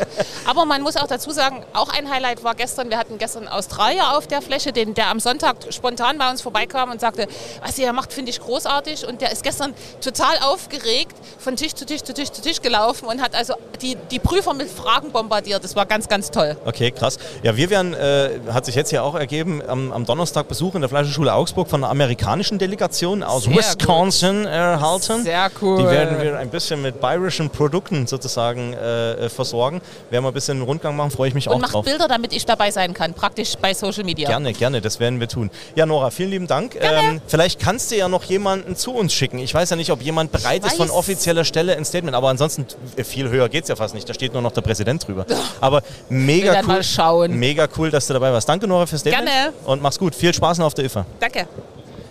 Aber 0.47 0.65
man 0.65 0.81
muss 0.81 0.95
auch 0.97 1.07
dazu 1.07 1.31
sagen, 1.31 1.63
auch 1.73 1.89
ein 1.89 2.09
Highlight 2.09 2.43
war 2.43 2.55
gestern, 2.55 2.89
wir 2.89 2.97
hatten 2.97 3.17
gestern 3.17 3.43
einen 3.47 3.51
Australier 3.57 4.15
auf 4.17 4.27
der 4.27 4.41
Fläche, 4.41 4.71
den, 4.71 4.93
der 4.93 5.09
am 5.09 5.19
Sonntag 5.19 5.57
spontan 5.71 6.17
bei 6.17 6.29
uns 6.29 6.41
vorbeikam 6.41 6.91
und 6.91 7.01
sagte, 7.01 7.27
was 7.65 7.77
ihr 7.79 7.91
macht, 7.93 8.13
finde 8.13 8.29
ich 8.31 8.39
großartig. 8.39 9.07
Und 9.07 9.21
der 9.21 9.31
ist 9.31 9.43
gestern 9.43 9.73
total 10.01 10.37
aufgeregt 10.43 11.15
von 11.39 11.55
Tisch 11.55 11.73
zu 11.73 11.85
Tisch 11.85 12.03
zu 12.03 12.13
Tisch 12.13 12.31
zu 12.31 12.41
Tisch 12.41 12.61
gelaufen 12.61 13.05
und 13.07 13.21
hat 13.21 13.35
also 13.35 13.53
die, 13.81 13.95
die 14.11 14.19
Prüfer 14.19 14.53
mit 14.53 14.69
Fragen 14.69 15.06
bombardiert. 15.11 15.63
Das 15.63 15.75
war 15.75 15.85
ganz, 15.85 16.07
ganz 16.07 16.31
toll. 16.31 16.57
Okay, 16.65 16.91
krass. 16.91 17.17
Ja, 17.43 17.55
wir 17.55 17.69
werden, 17.69 17.93
äh, 17.93 18.39
hat 18.51 18.65
sich 18.65 18.75
jetzt 18.75 18.89
hier 18.89 19.03
auch 19.03 19.15
ergeben, 19.15 19.61
am, 19.67 19.91
am 19.91 20.05
Donnerstag 20.05 20.47
Besuch 20.47 20.75
in 20.75 20.81
der 20.81 20.89
Fleischerschule 20.89 21.33
Augsburg 21.33 21.69
von 21.69 21.83
einer 21.83 21.91
amerikanischen 21.91 22.57
Delegation 22.57 23.23
aus 23.23 23.43
Sehr 23.43 23.55
Wisconsin 23.55 24.45
erhalten. 24.45 25.23
Sehr 25.23 25.49
cool. 25.61 25.77
Die 25.79 25.85
werden 25.85 26.21
wir 26.21 26.37
ein 26.37 26.49
bisschen 26.49 26.81
mit 26.81 26.99
bayerischen 26.99 27.49
Produkten 27.49 28.07
sozusagen 28.07 28.73
äh, 28.73 29.13
äh, 29.13 29.29
versorgen. 29.29 29.81
Werden 30.09 30.23
wir 30.23 30.29
ein 30.29 30.33
bisschen 30.33 30.57
einen 30.57 30.65
Rundgang 30.65 30.95
machen, 30.95 31.11
freue 31.11 31.29
ich 31.29 31.33
mich 31.33 31.47
Und 31.47 31.55
auch 31.55 31.59
macht 31.59 31.73
drauf. 31.73 31.85
Bilder, 31.85 32.07
damit 32.07 32.33
ich 32.33 32.45
dabei 32.45 32.71
sein 32.71 32.93
kann, 32.93 33.13
praktisch 33.13 33.55
bei 33.55 33.73
Social 33.73 34.03
Media. 34.03 34.27
Gerne, 34.27 34.53
gerne, 34.53 34.81
das 34.81 34.99
werden 34.99 35.19
wir 35.19 35.27
tun. 35.27 35.49
Ja, 35.75 35.85
Nora, 35.85 36.11
vielen 36.11 36.31
lieben 36.31 36.47
Dank. 36.47 36.75
Ähm, 36.79 37.21
vielleicht 37.27 37.59
kannst 37.59 37.91
du 37.91 37.95
ja 37.95 38.07
noch 38.07 38.23
jemanden 38.23 38.75
zu 38.75 38.93
uns 38.93 39.13
schicken. 39.13 39.39
Ich 39.39 39.53
weiß 39.53 39.69
ja 39.69 39.75
nicht, 39.75 39.91
ob 39.91 40.01
jemand 40.01 40.31
bereit 40.31 40.65
ist 40.65 40.77
von 40.77 40.87
weiß. 40.87 40.95
offizieller 40.95 41.43
Stelle 41.45 41.75
ein 41.75 41.85
Statement, 41.85 42.15
aber 42.15 42.29
ansonsten 42.29 42.65
äh, 42.95 43.03
viel 43.03 43.29
höher 43.29 43.49
geht 43.49 43.63
es 43.63 43.69
ja 43.69 43.75
fast 43.75 43.93
nicht. 43.93 44.07
Da 44.07 44.13
steht 44.13 44.33
nur 44.33 44.41
noch 44.41 44.51
der 44.51 44.61
Präsident 44.61 44.96
drüber. 44.99 45.25
Aber 45.61 45.81
mega 46.09 46.61
cool. 46.67 47.27
Mega 47.29 47.67
cool, 47.77 47.91
dass 47.91 48.07
du 48.07 48.13
dabei 48.13 48.31
warst. 48.31 48.47
Danke, 48.47 48.67
Nora, 48.67 48.85
fürs 48.85 49.01
Statement. 49.01 49.27
Gerne. 49.27 49.53
Und 49.65 49.81
mach's 49.81 49.99
gut. 49.99 50.15
Viel 50.15 50.33
Spaß 50.33 50.57
noch 50.59 50.67
auf 50.67 50.73
der 50.73 50.85
IFA. 50.85 51.05
Danke. 51.19 51.47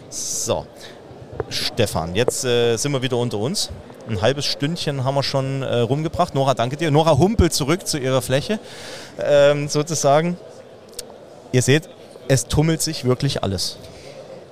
So, 0.08 0.66
Stefan, 1.48 2.14
jetzt 2.14 2.44
äh, 2.44 2.76
sind 2.76 2.92
wir 2.92 3.02
wieder 3.02 3.16
unter 3.16 3.38
uns. 3.38 3.70
Ein 4.08 4.22
halbes 4.22 4.44
Stündchen 4.46 5.04
haben 5.04 5.16
wir 5.16 5.22
schon 5.22 5.62
äh, 5.62 5.80
rumgebracht. 5.80 6.34
Nora, 6.34 6.54
danke 6.54 6.76
dir. 6.76 6.90
Nora 6.90 7.18
humpelt 7.18 7.52
zurück 7.52 7.86
zu 7.86 7.98
ihrer 7.98 8.22
Fläche, 8.22 8.60
ähm, 9.20 9.68
sozusagen. 9.68 10.36
Ihr 11.52 11.62
seht, 11.62 11.88
es 12.28 12.46
tummelt 12.46 12.82
sich 12.82 13.04
wirklich 13.04 13.42
alles. 13.42 13.78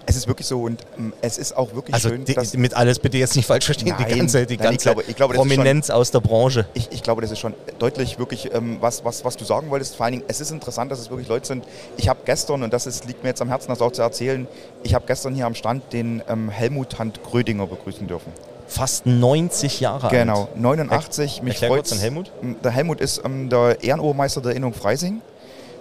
Es 0.06 0.16
ist 0.16 0.28
wirklich 0.28 0.46
so 0.46 0.62
und 0.62 0.82
ähm, 0.98 1.12
es 1.22 1.38
ist 1.38 1.56
auch 1.56 1.74
wirklich 1.74 1.94
Also 1.94 2.10
schön, 2.10 2.24
die, 2.24 2.34
dass 2.34 2.54
mit 2.54 2.74
alles 2.74 2.98
bitte 2.98 3.16
jetzt 3.16 3.36
nicht 3.36 3.46
falsch 3.46 3.64
verstehen. 3.64 3.94
die 3.98 4.02
Nein, 4.04 4.18
ganze, 4.18 4.44
die 4.46 4.56
nein, 4.56 4.64
ich 4.66 4.70
ganze 4.70 4.84
glaube- 4.84 5.04
ich 5.08 5.16
glaube, 5.16 5.34
ist 5.34 5.38
schon- 5.40 5.48
Prominenz 5.48 5.90
aus 5.90 6.10
der 6.10 6.20
Branche. 6.20 6.66
Ich, 6.74 6.88
ich 6.92 7.02
glaube, 7.02 7.22
das 7.22 7.30
ist 7.30 7.38
schon 7.38 7.54
deutlich 7.78 8.18
wirklich, 8.18 8.52
ähm, 8.54 8.76
was, 8.80 9.04
was, 9.04 9.24
was 9.24 9.36
du 9.36 9.44
sagen 9.44 9.70
wolltest. 9.70 9.96
Vor 9.96 10.04
allen 10.04 10.12
Dingen, 10.12 10.24
es 10.28 10.40
ist 10.40 10.50
interessant, 10.50 10.92
dass 10.92 10.98
es 10.98 11.08
wirklich 11.10 11.28
Leute 11.28 11.46
sind. 11.46 11.64
Ich 11.96 12.08
habe 12.08 12.20
gestern, 12.24 12.62
und 12.62 12.72
das 12.72 12.86
ist, 12.86 13.06
liegt 13.06 13.22
mir 13.22 13.30
jetzt 13.30 13.40
am 13.40 13.48
Herzen, 13.48 13.68
das 13.68 13.80
auch 13.80 13.92
zu 13.92 14.02
erzählen, 14.02 14.46
ich 14.82 14.94
habe 14.94 15.04
gestern 15.06 15.34
hier 15.34 15.46
am 15.46 15.54
Stand 15.54 15.92
den 15.92 16.22
ähm, 16.28 16.48
Helmut 16.50 16.98
Hand 16.98 17.22
Grödinger 17.22 17.66
begrüßen 17.66 18.06
dürfen. 18.06 18.32
Fast 18.66 19.06
90 19.06 19.80
Jahre 19.80 20.08
Genau, 20.08 20.42
alt. 20.52 20.56
89. 20.60 21.42
Mich 21.42 21.54
Erklär 21.54 21.68
kurz 21.70 21.78
freut's. 21.78 21.90
den 21.90 22.00
Helmut. 22.00 22.30
Der 22.64 22.70
Helmut 22.70 23.00
ist 23.00 23.20
ähm, 23.24 23.48
der 23.48 23.82
Ehrenobermeister 23.82 24.40
der 24.40 24.54
Innung 24.56 24.72
Freising. 24.74 25.20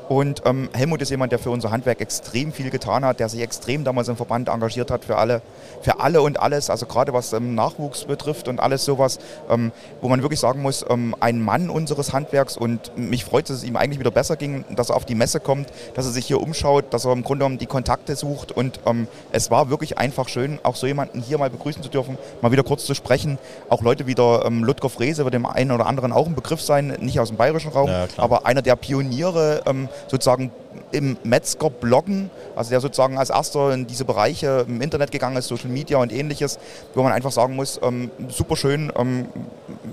Und 0.10 0.42
ähm, 0.46 0.70
Helmut 0.74 1.02
ist 1.02 1.10
jemand, 1.10 1.32
der 1.32 1.40
für 1.40 1.50
unser 1.50 1.72
Handwerk 1.72 2.02
extrem 2.02 2.52
viel 2.52 2.70
getan 2.70 3.06
hat, 3.06 3.20
der 3.20 3.30
sich 3.30 3.42
extrem 3.42 3.84
damals 3.84 4.08
im 4.08 4.16
Verband 4.16 4.50
engagiert 4.50 4.92
hat 4.92 5.06
für 5.06 5.18
alle, 5.18 5.42
für 5.82 6.00
alle 6.00 6.22
und 6.22 6.40
alles, 6.40 6.70
also 6.70 6.86
gerade 6.86 7.14
was 7.14 7.34
ähm, 7.34 7.56
Nachwuchs 7.56 8.06
betrifft 8.06 8.48
und 8.48 8.60
alles 8.60 8.86
sowas, 8.86 9.20
ähm, 9.50 9.72
wo 10.02 10.10
man 10.10 10.22
wirklich 10.22 10.40
sagen 10.40 10.62
muss, 10.62 10.86
ähm, 10.90 11.16
ein 11.20 11.42
Mann 11.42 11.70
unseres 11.70 12.14
Handwerks 12.14 12.58
und 12.58 12.98
mich 12.98 13.26
freut, 13.26 13.50
dass 13.50 13.58
es 13.58 13.64
ihm 13.64 13.76
eigentlich 13.76 14.00
wieder 14.00 14.12
besser 14.12 14.36
ging, 14.36 14.66
dass 14.76 14.90
er 14.90 14.96
auf 14.96 15.06
die 15.06 15.16
Messe 15.16 15.40
kommt, 15.40 15.70
dass 15.96 16.06
er 16.06 16.12
sich 16.12 16.26
hier 16.26 16.42
umschaut, 16.42 16.94
dass 16.94 17.06
er 17.06 17.14
im 17.14 17.24
Grunde 17.24 17.44
genommen 17.44 17.58
die 17.58 17.66
Kontakte 17.66 18.16
sucht. 18.16 18.52
Und 18.52 18.80
ähm, 18.86 19.08
es 19.32 19.52
war 19.52 19.70
wirklich 19.70 19.98
einfach 19.98 20.28
schön, 20.28 20.60
auch 20.64 20.76
so 20.76 20.88
jemanden 20.88 21.22
hier 21.22 21.38
mal 21.38 21.50
begrüßen 21.50 21.82
zu 21.82 21.90
dürfen, 21.90 22.18
mal 22.42 22.52
wieder 22.52 22.64
kurz 22.64 22.86
zu 22.86 22.94
sprechen, 22.94 23.38
auch 23.70 23.82
Leute 23.82 24.08
wie 24.08 24.16
der 24.16 24.44
ähm, 24.46 24.64
Ludger 24.64 24.90
Frese 24.90 25.24
wird 25.24 25.34
dem 25.34 25.46
einen 25.46 25.72
oder 25.72 25.86
anderen 25.86 26.12
auch 26.12 26.28
ein 26.28 26.36
Begriff 26.36 26.62
sein, 26.62 26.98
nicht 27.00 27.20
aus 27.20 27.30
dem 27.30 27.38
bayerischen 27.38 27.72
Raum, 27.72 27.90
Ja, 27.90 28.08
aber 28.18 28.46
einer 28.46 28.62
der 28.62 28.76
Pioniere 28.76 29.62
sozusagen 30.08 30.52
im 30.92 31.18
Metzger-Bloggen, 31.24 32.30
also 32.56 32.70
der 32.70 32.82
sozusagen 32.82 33.18
als 33.18 33.30
erster 33.30 33.74
in 33.74 33.88
diese 33.88 34.06
Bereiche 34.06 34.66
im 34.68 34.82
Internet 34.82 35.12
gegangen 35.12 35.38
ist, 35.38 35.48
Social 35.48 35.70
Media 35.70 35.98
und 35.98 36.12
ähnliches, 36.12 36.60
wo 36.94 37.04
man 37.04 37.12
einfach 37.12 37.32
sagen 37.32 37.56
muss, 37.56 37.80
ähm, 37.84 38.12
super 38.30 38.56
schön, 38.56 38.92
ähm, 38.96 39.28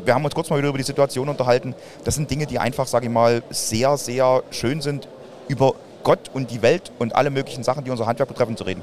wir 0.05 0.15
haben 0.15 0.25
uns 0.25 0.35
kurz 0.35 0.51
mal 0.51 0.59
wieder 0.59 0.69
über 0.69 0.79
die 0.79 0.85
Situation 0.85 1.29
unterhalten. 1.29 1.75
Das 2.05 2.15
sind 2.15 2.31
Dinge, 2.31 2.47
die 2.47 2.59
einfach, 2.59 2.87
sage 2.87 3.07
ich 3.07 3.13
mal, 3.13 3.43
sehr, 3.51 3.97
sehr 3.97 4.43
schön 4.51 4.81
sind 4.81 5.09
über 5.49 5.75
Gott 6.03 6.31
und 6.33 6.51
die 6.51 6.63
Welt 6.63 6.93
und 6.99 7.15
alle 7.15 7.31
möglichen 7.31 7.63
Sachen, 7.63 7.85
die 7.85 7.91
unser 7.91 8.07
Handwerk 8.07 8.29
betreffen, 8.29 8.57
zu 8.57 8.65
reden. 8.65 8.83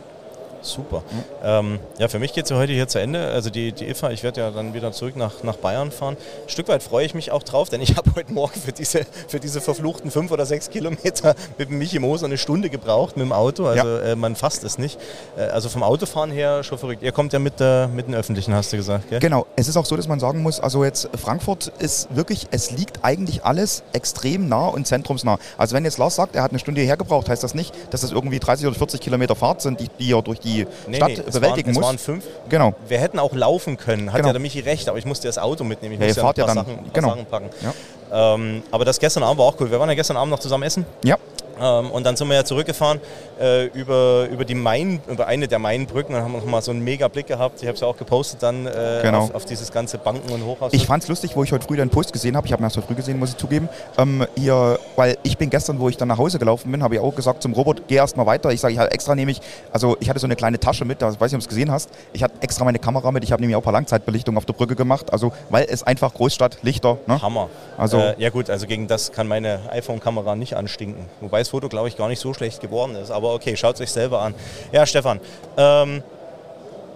Super. 0.67 1.03
Ähm, 1.43 1.79
ja, 1.97 2.07
für 2.07 2.19
mich 2.19 2.33
geht 2.33 2.43
es 2.45 2.49
ja 2.49 2.57
heute 2.57 2.73
hier 2.73 2.87
zu 2.87 2.99
Ende. 2.99 3.27
Also 3.27 3.49
die, 3.49 3.71
die 3.71 3.87
IFA, 3.89 4.11
ich 4.11 4.23
werde 4.23 4.41
ja 4.41 4.51
dann 4.51 4.73
wieder 4.73 4.91
zurück 4.91 5.15
nach, 5.15 5.43
nach 5.43 5.55
Bayern 5.57 5.91
fahren. 5.91 6.17
Ein 6.45 6.49
Stück 6.49 6.67
weit 6.67 6.83
freue 6.83 7.05
ich 7.05 7.13
mich 7.13 7.31
auch 7.31 7.43
drauf, 7.43 7.69
denn 7.69 7.81
ich 7.81 7.95
habe 7.97 8.11
heute 8.15 8.33
Morgen 8.33 8.59
für 8.59 8.71
diese, 8.71 9.05
für 9.27 9.39
diese 9.39 9.61
verfluchten 9.61 10.11
fünf 10.11 10.31
oder 10.31 10.45
sechs 10.45 10.69
Kilometer 10.69 11.35
mit 11.57 11.69
dem 11.69 11.77
Michi 11.77 11.99
Moser 11.99 12.25
eine 12.25 12.37
Stunde 12.37 12.69
gebraucht 12.69 13.17
mit 13.17 13.25
dem 13.25 13.31
Auto. 13.31 13.65
Also 13.65 13.87
Ja. 13.87 13.99
äh, 13.99 14.15
man 14.15 14.35
fasst 14.35 14.63
es 14.63 14.77
nicht. 14.77 14.99
Äh, 15.37 15.43
also 15.43 15.69
vom 15.69 15.83
Autofahren 15.83 16.31
her 16.31 16.63
schon 16.63 16.77
verrückt. 16.77 17.01
Ihr 17.03 17.11
kommt 17.11 17.33
ja 17.33 17.39
mit, 17.39 17.55
äh, 17.59 17.87
mit 17.87 18.07
den 18.07 18.15
Öffentlichen, 18.15 18.53
hast 18.53 18.73
du 18.73 18.77
gesagt, 18.77 19.09
gell? 19.09 19.19
Genau, 19.19 19.45
es 19.55 19.67
ist 19.67 19.77
auch 19.77 19.85
so, 19.85 19.95
dass 19.95 20.07
man 20.07 20.19
sagen 20.19 20.41
muss, 20.41 20.59
also 20.59 20.83
jetzt 20.83 21.09
Frankfurt 21.17 21.71
ist 21.79 22.13
wirklich, 22.15 22.47
es 22.51 22.71
liegt 22.71 23.03
eigentlich 23.03 23.45
alles 23.45 23.83
extrem 23.93 24.47
nah 24.49 24.67
und 24.67 24.85
zentrumsnah. 24.87 25.37
Also 25.57 25.75
wenn 25.75 25.85
jetzt 25.85 25.97
Lars 25.97 26.15
sagt, 26.15 26.35
er 26.35 26.43
hat 26.43 26.51
eine 26.51 26.59
Stunde 26.59 26.81
hierher 26.81 26.97
gebraucht, 26.97 27.29
heißt 27.29 27.43
das 27.43 27.53
nicht, 27.53 27.73
dass 27.91 28.01
das 28.01 28.11
irgendwie 28.11 28.39
30 28.39 28.67
oder 28.67 28.75
40 28.75 28.99
Kilometer 28.99 29.35
Fahrt 29.35 29.61
sind, 29.61 29.79
die, 29.79 29.87
die 29.99 30.11
er 30.11 30.21
durch 30.21 30.39
die 30.39 30.56
Nee, 30.87 30.97
Stadt 30.97 31.09
nee, 31.09 31.21
es 31.27 31.33
bewältigen 31.35 31.75
waren, 31.75 31.75
muss. 31.75 32.01
Es 32.01 32.07
waren 32.07 32.15
fünf. 32.21 32.25
Genau. 32.49 32.73
Wir 32.87 32.97
hätten 32.99 33.19
auch 33.19 33.33
laufen 33.33 33.77
können, 33.77 34.11
hat 34.11 34.17
Genau. 34.17 34.29
ja 34.29 34.33
der 34.33 34.41
Michi 34.41 34.59
recht, 34.61 34.87
aber 34.89 34.97
ich 34.97 35.05
musste 35.05 35.27
das 35.27 35.37
Auto 35.37 35.63
mitnehmen. 35.63 35.93
Ich 35.95 35.99
Ja, 35.99 36.05
musste 36.07 36.21
fahrt 36.21 36.37
ein 36.37 36.39
ja 36.41 36.45
paar, 36.45 36.55
dann- 36.55 36.65
Sachen, 36.65 36.77
ein 36.79 36.83
paar 36.85 36.93
genau. 36.93 37.09
Sachen 37.09 37.25
packen. 37.25 37.49
Ja. 37.61 38.33
Ähm, 38.35 38.63
aber 38.71 38.85
das 38.85 38.99
gestern 38.99 39.23
Abend 39.23 39.37
war 39.39 39.45
auch 39.47 39.55
cool. 39.59 39.69
Wir 39.69 39.79
waren 39.79 39.89
ja 39.89 39.95
gestern 39.95 40.15
Abend 40.17 40.31
noch 40.31 40.39
zusammen 40.39 40.63
essen. 40.63 40.85
Ja. 41.03 41.17
Ähm, 41.61 41.91
und 41.91 42.05
dann 42.05 42.15
sind 42.15 42.27
wir 42.27 42.35
ja 42.35 42.43
zurückgefahren 42.43 42.99
äh, 43.39 43.65
über, 43.67 44.27
über 44.31 44.45
die 44.45 44.55
Main, 44.55 45.01
über 45.07 45.27
eine 45.27 45.47
der 45.47 45.59
Mainbrücken. 45.59 46.13
Dann 46.13 46.23
haben 46.23 46.31
wir 46.33 46.39
nochmal 46.39 46.61
so 46.61 46.71
einen 46.71 46.83
mega 46.83 47.07
Blick 47.07 47.27
gehabt. 47.27 47.61
Ich 47.61 47.67
habe 47.67 47.75
es 47.75 47.81
ja 47.81 47.87
auch 47.87 47.97
gepostet 47.97 48.43
dann 48.43 48.65
äh, 48.65 48.99
Genau. 49.03 49.19
auf, 49.23 49.35
auf 49.35 49.45
dieses 49.45 49.71
ganze 49.71 49.97
Banken- 49.97 50.31
und 50.31 50.45
Hochhaus. 50.45 50.73
Ich 50.73 50.85
fand 50.85 51.03
es 51.03 51.09
lustig, 51.09 51.35
wo 51.35 51.43
ich 51.43 51.51
heute 51.51 51.65
früh 51.65 51.77
deinen 51.77 51.89
Post 51.89 52.13
gesehen 52.13 52.35
habe. 52.37 52.45
Ich 52.47 52.53
habe 52.53 52.61
ihn 52.61 52.65
erst 52.65 52.77
heute 52.77 52.87
früh 52.87 52.95
gesehen, 52.95 53.19
muss 53.19 53.29
ich 53.31 53.37
zugeben. 53.37 53.69
Ähm, 53.97 54.25
hier, 54.37 54.79
weil 54.95 55.17
ich 55.23 55.37
bin 55.37 55.49
gestern, 55.49 55.79
wo 55.79 55.89
ich 55.89 55.97
dann 55.97 56.07
nach 56.07 56.17
Hause 56.17 56.39
gelaufen 56.39 56.71
bin, 56.71 56.83
habe 56.83 56.95
ich 56.95 57.01
auch 57.01 57.15
gesagt 57.15 57.41
zum 57.43 57.53
Robert, 57.53 57.83
geh 57.87 57.95
erst 57.95 58.17
mal 58.17 58.25
weiter. 58.25 58.51
Ich 58.51 58.61
sage, 58.61 58.73
ich 58.73 58.79
hatte 58.79 58.91
extra 58.91 59.15
nämlich, 59.15 59.39
also 59.71 59.97
ich 59.99 60.09
hatte 60.09 60.19
so 60.19 60.27
eine 60.27 60.35
kleine 60.35 60.59
Tasche 60.59 60.85
mit, 60.85 61.01
da 61.01 61.07
weiß 61.07 61.31
ich, 61.31 61.35
ob 61.35 61.39
du 61.41 61.45
es 61.45 61.47
gesehen 61.49 61.71
hast. 61.71 61.89
Ich 62.13 62.23
hatte 62.23 62.35
extra 62.41 62.65
meine 62.65 62.79
Kamera 62.79 63.11
mit. 63.11 63.23
Ich 63.23 63.31
habe 63.31 63.41
nämlich 63.41 63.55
auch 63.55 63.61
ein 63.61 63.63
paar 63.63 63.73
Langzeitbelichtungen 63.73 64.37
auf 64.37 64.45
der 64.45 64.53
Brücke 64.53 64.75
gemacht. 64.75 65.11
Also, 65.13 65.31
weil 65.49 65.65
es 65.69 65.83
einfach 65.83 66.13
Großstadt, 66.13 66.59
Lichter. 66.61 66.97
Ne? 67.07 67.21
Hammer. 67.21 67.49
Also- 67.77 67.97
äh, 67.99 68.15
ja 68.17 68.29
gut, 68.29 68.49
also 68.49 68.67
gegen 68.67 68.87
das 68.87 69.11
kann 69.11 69.27
meine 69.27 69.59
iPhone-Kamera 69.71 70.35
nicht 70.35 70.55
anstinken. 70.55 71.05
Wobei 71.21 71.41
das 71.47 71.51
Foto, 71.51 71.69
glaube 71.69 71.87
ich, 71.87 71.97
gar 71.97 72.09
nicht 72.09 72.19
so 72.19 72.33
schlecht 72.33 72.59
geworden 72.59 72.95
ist. 72.95 73.09
Aber 73.09 73.33
okay, 73.33 73.55
schaut 73.55 73.75
es 73.75 73.81
euch 73.81 73.91
selber 73.91 74.21
an. 74.21 74.35
Ja, 74.73 74.85
Stefan, 74.85 75.19
ähm, 75.55 76.03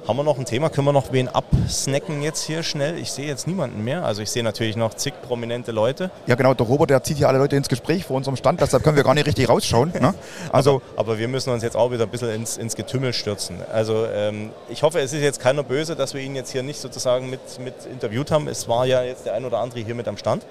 haben 0.07 0.17
wir 0.17 0.23
noch 0.23 0.37
ein 0.37 0.45
Thema? 0.45 0.69
Können 0.69 0.87
wir 0.87 0.93
noch 0.93 1.13
wen 1.13 1.29
absnacken 1.29 2.21
jetzt 2.21 2.43
hier 2.43 2.63
schnell? 2.63 2.97
Ich 2.97 3.11
sehe 3.11 3.27
jetzt 3.27 3.47
niemanden 3.47 3.83
mehr. 3.83 4.03
Also 4.03 4.21
ich 4.21 4.31
sehe 4.31 4.43
natürlich 4.43 4.75
noch 4.75 4.95
zig 4.95 5.13
prominente 5.21 5.71
Leute. 5.71 6.09
Ja, 6.25 6.35
genau, 6.35 6.53
der 6.53 6.65
Robert, 6.65 6.89
der 6.89 7.03
zieht 7.03 7.17
hier 7.17 7.29
alle 7.29 7.37
Leute 7.37 7.55
ins 7.55 7.69
Gespräch 7.69 8.03
vor 8.03 8.17
unserem 8.17 8.35
Stand, 8.35 8.59
deshalb 8.59 8.83
können 8.83 8.97
wir 8.97 9.03
gar 9.03 9.13
nicht 9.13 9.27
richtig 9.27 9.47
rausschauen. 9.47 9.93
Ne? 9.99 10.13
Also, 10.51 10.81
Aber 10.97 11.19
wir 11.19 11.27
müssen 11.27 11.51
uns 11.51 11.63
jetzt 11.63 11.77
auch 11.77 11.91
wieder 11.91 12.03
ein 12.03 12.09
bisschen 12.09 12.31
ins, 12.31 12.57
ins 12.57 12.75
Getümmel 12.75 13.13
stürzen. 13.13 13.57
Also 13.71 14.05
ähm, 14.13 14.49
ich 14.69 14.83
hoffe, 14.83 14.99
es 14.99 15.13
ist 15.13 15.21
jetzt 15.21 15.39
keiner 15.39 15.63
böse, 15.63 15.95
dass 15.95 16.13
wir 16.13 16.21
ihn 16.21 16.35
jetzt 16.35 16.51
hier 16.51 16.63
nicht 16.63 16.81
sozusagen 16.81 17.29
mit, 17.29 17.39
mit 17.59 17.75
interviewt 17.89 18.31
haben. 18.31 18.47
Es 18.47 18.67
war 18.67 18.85
ja 18.85 19.03
jetzt 19.03 19.27
der 19.27 19.35
ein 19.35 19.45
oder 19.45 19.59
andere 19.59 19.81
hier 19.81 19.95
mit 19.95 20.07
am 20.07 20.17
Stand. 20.17 20.43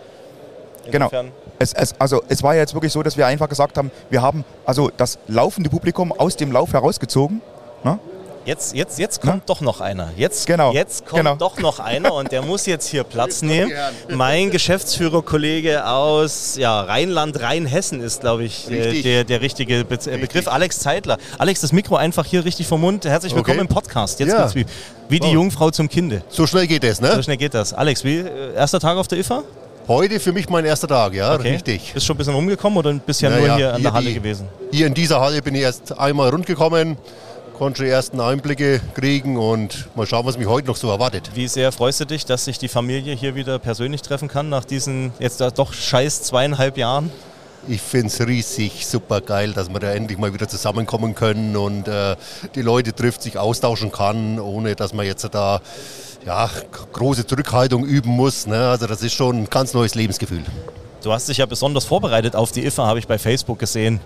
Genau. 0.90 1.06
Insofern- 1.06 1.32
Es, 1.58 1.72
es, 1.74 1.94
also 1.98 2.22
es 2.28 2.42
war 2.42 2.54
ja 2.54 2.60
jetzt 2.60 2.74
wirklich 2.74 2.92
so, 2.92 3.02
dass 3.02 3.16
wir 3.16 3.26
einfach 3.26 3.48
gesagt 3.48 3.76
haben, 3.76 3.90
wir 4.08 4.22
haben 4.22 4.44
also 4.64 4.90
das 4.96 5.18
laufende 5.28 5.68
Publikum 5.70 6.10
aus 6.12 6.36
dem 6.36 6.52
Lauf 6.52 6.72
herausgezogen. 6.72 7.42
Ne? 7.84 7.98
Jetzt, 8.46 8.74
jetzt, 8.74 8.98
jetzt 8.98 9.20
kommt 9.20 9.48
doch 9.50 9.60
noch 9.60 9.82
einer. 9.82 10.08
Jetzt, 10.16 10.46
Genau, 10.46 10.72
jetzt 10.72 11.04
kommt 11.04 11.18
genau. 11.20 11.36
doch 11.36 11.58
noch 11.58 11.78
einer 11.78 12.14
und 12.14 12.32
der 12.32 12.40
muss 12.40 12.64
jetzt 12.64 12.86
hier 12.86 13.04
Platz 13.04 13.42
nehmen. 13.42 13.70
Mein 14.08 14.50
Geschäftsführerkollege 14.50 15.86
aus 15.86 16.56
ja, 16.56 16.80
Rheinland, 16.80 17.38
Rheinhessen 17.40 18.00
ist, 18.00 18.20
glaube 18.22 18.44
ich, 18.44 18.70
äh, 18.70 18.74
Richtig. 18.82 19.02
der, 19.02 19.24
der 19.24 19.40
richtige 19.42 19.84
Be 19.84 19.98
äh, 20.06 20.16
Begriff. 20.16 20.48
Alex 20.48 20.78
Zeitler. 20.80 21.18
Alex, 21.38 21.60
das 21.60 21.72
Mikro 21.72 21.96
einfach 21.96 22.24
hier 22.24 22.44
richtig 22.44 22.66
vom 22.66 22.80
Mund. 22.80 23.04
Herzlich 23.04 23.34
willkommen 23.34 23.58
Okay. 23.60 23.68
im 23.68 23.74
Podcast. 23.74 24.18
Jetzt 24.20 24.32
Ja. 24.32 24.42
geht's 24.42 24.54
wie, 24.54 24.64
wie 25.10 25.20
die 25.20 25.28
Oh. 25.28 25.32
Jungfrau 25.34 25.70
zum 25.70 25.88
Kinde. 25.90 26.22
So 26.30 26.46
schnell 26.46 26.66
geht 26.66 26.82
es, 26.84 26.96
So 26.96 27.04
ne? 27.04 27.22
schnell 27.22 27.36
geht 27.36 27.52
das. 27.52 27.74
Alex, 27.74 28.02
wie, 28.04 28.18
äh, 28.20 28.54
erster 28.54 28.80
Tag 28.80 28.96
auf 28.96 29.06
der 29.08 29.18
IFA? 29.18 29.42
Heute 29.88 30.20
für 30.20 30.32
mich 30.32 30.48
mein 30.48 30.64
erster 30.64 30.86
Tag, 30.86 31.14
ja, 31.14 31.34
Okay. 31.34 31.52
richtig. 31.52 31.92
Bist 31.94 32.06
schon 32.06 32.14
ein 32.14 32.18
bisschen 32.18 32.34
rumgekommen 32.34 32.78
oder 32.78 32.92
bisher 32.94 33.30
nur 33.30 33.40
Naja, 33.40 33.56
hier 33.56 33.74
an 33.74 33.82
der 33.82 33.92
Halle 33.92 34.08
die- 34.08 34.14
gewesen? 34.14 34.46
Hier 34.70 34.86
in 34.86 34.94
dieser 34.94 35.20
Halle 35.20 35.42
bin 35.42 35.54
ich 35.56 35.62
erst 35.62 35.98
einmal 35.98 36.28
rundgekommen, 36.30 36.96
konnte 37.58 37.82
die 37.82 37.88
ersten 37.88 38.20
Einblicke 38.20 38.80
kriegen 38.94 39.36
und 39.36 39.88
mal 39.96 40.06
schauen, 40.06 40.24
was 40.26 40.38
mich 40.38 40.46
heute 40.46 40.68
noch 40.68 40.76
so 40.76 40.90
erwartet. 40.90 41.30
Wie 41.34 41.48
sehr 41.48 41.72
freust 41.72 41.98
du 42.00 42.04
dich, 42.06 42.24
dass 42.24 42.44
sich 42.44 42.58
die 42.58 42.68
Familie 42.68 43.14
hier 43.16 43.34
wieder 43.34 43.58
persönlich 43.58 44.02
treffen 44.02 44.28
kann 44.28 44.48
nach 44.48 44.64
diesen 44.64 45.12
jetzt 45.18 45.40
doch 45.56 45.72
scheiß 45.72 46.22
zweieinhalb 46.22 46.78
Jahren? 46.78 47.10
Ich 47.68 47.82
finde 47.82 48.06
es 48.06 48.26
riesig 48.26 48.86
super 48.86 49.20
geil, 49.20 49.52
dass 49.52 49.68
wir 49.68 49.80
da 49.80 49.92
endlich 49.92 50.18
mal 50.18 50.32
wieder 50.32 50.48
zusammenkommen 50.48 51.14
können 51.14 51.56
und 51.56 51.88
äh, 51.88 52.16
die 52.54 52.62
Leute 52.62 52.94
trifft, 52.94 53.20
sich 53.22 53.36
austauschen 53.36 53.92
kann, 53.92 54.38
ohne 54.38 54.76
dass 54.76 54.94
man 54.94 55.04
jetzt 55.04 55.28
da 55.34 55.60
ja, 56.24 56.50
große 56.92 57.26
Zurückhaltung 57.26 57.84
üben 57.84 58.10
muss. 58.10 58.46
Ne? 58.46 58.68
Also 58.68 58.86
das 58.86 59.02
ist 59.02 59.14
schon 59.14 59.42
ein 59.42 59.50
ganz 59.50 59.74
neues 59.74 59.94
Lebensgefühl. 59.94 60.42
Du 61.02 61.12
hast 61.12 61.28
dich 61.28 61.38
ja 61.38 61.46
besonders 61.46 61.84
vorbereitet 61.84 62.36
auf 62.36 62.52
die 62.52 62.64
IFA, 62.66 62.86
habe 62.86 62.98
ich 62.98 63.06
bei 63.06 63.18
Facebook 63.18 63.58
gesehen. 63.58 64.00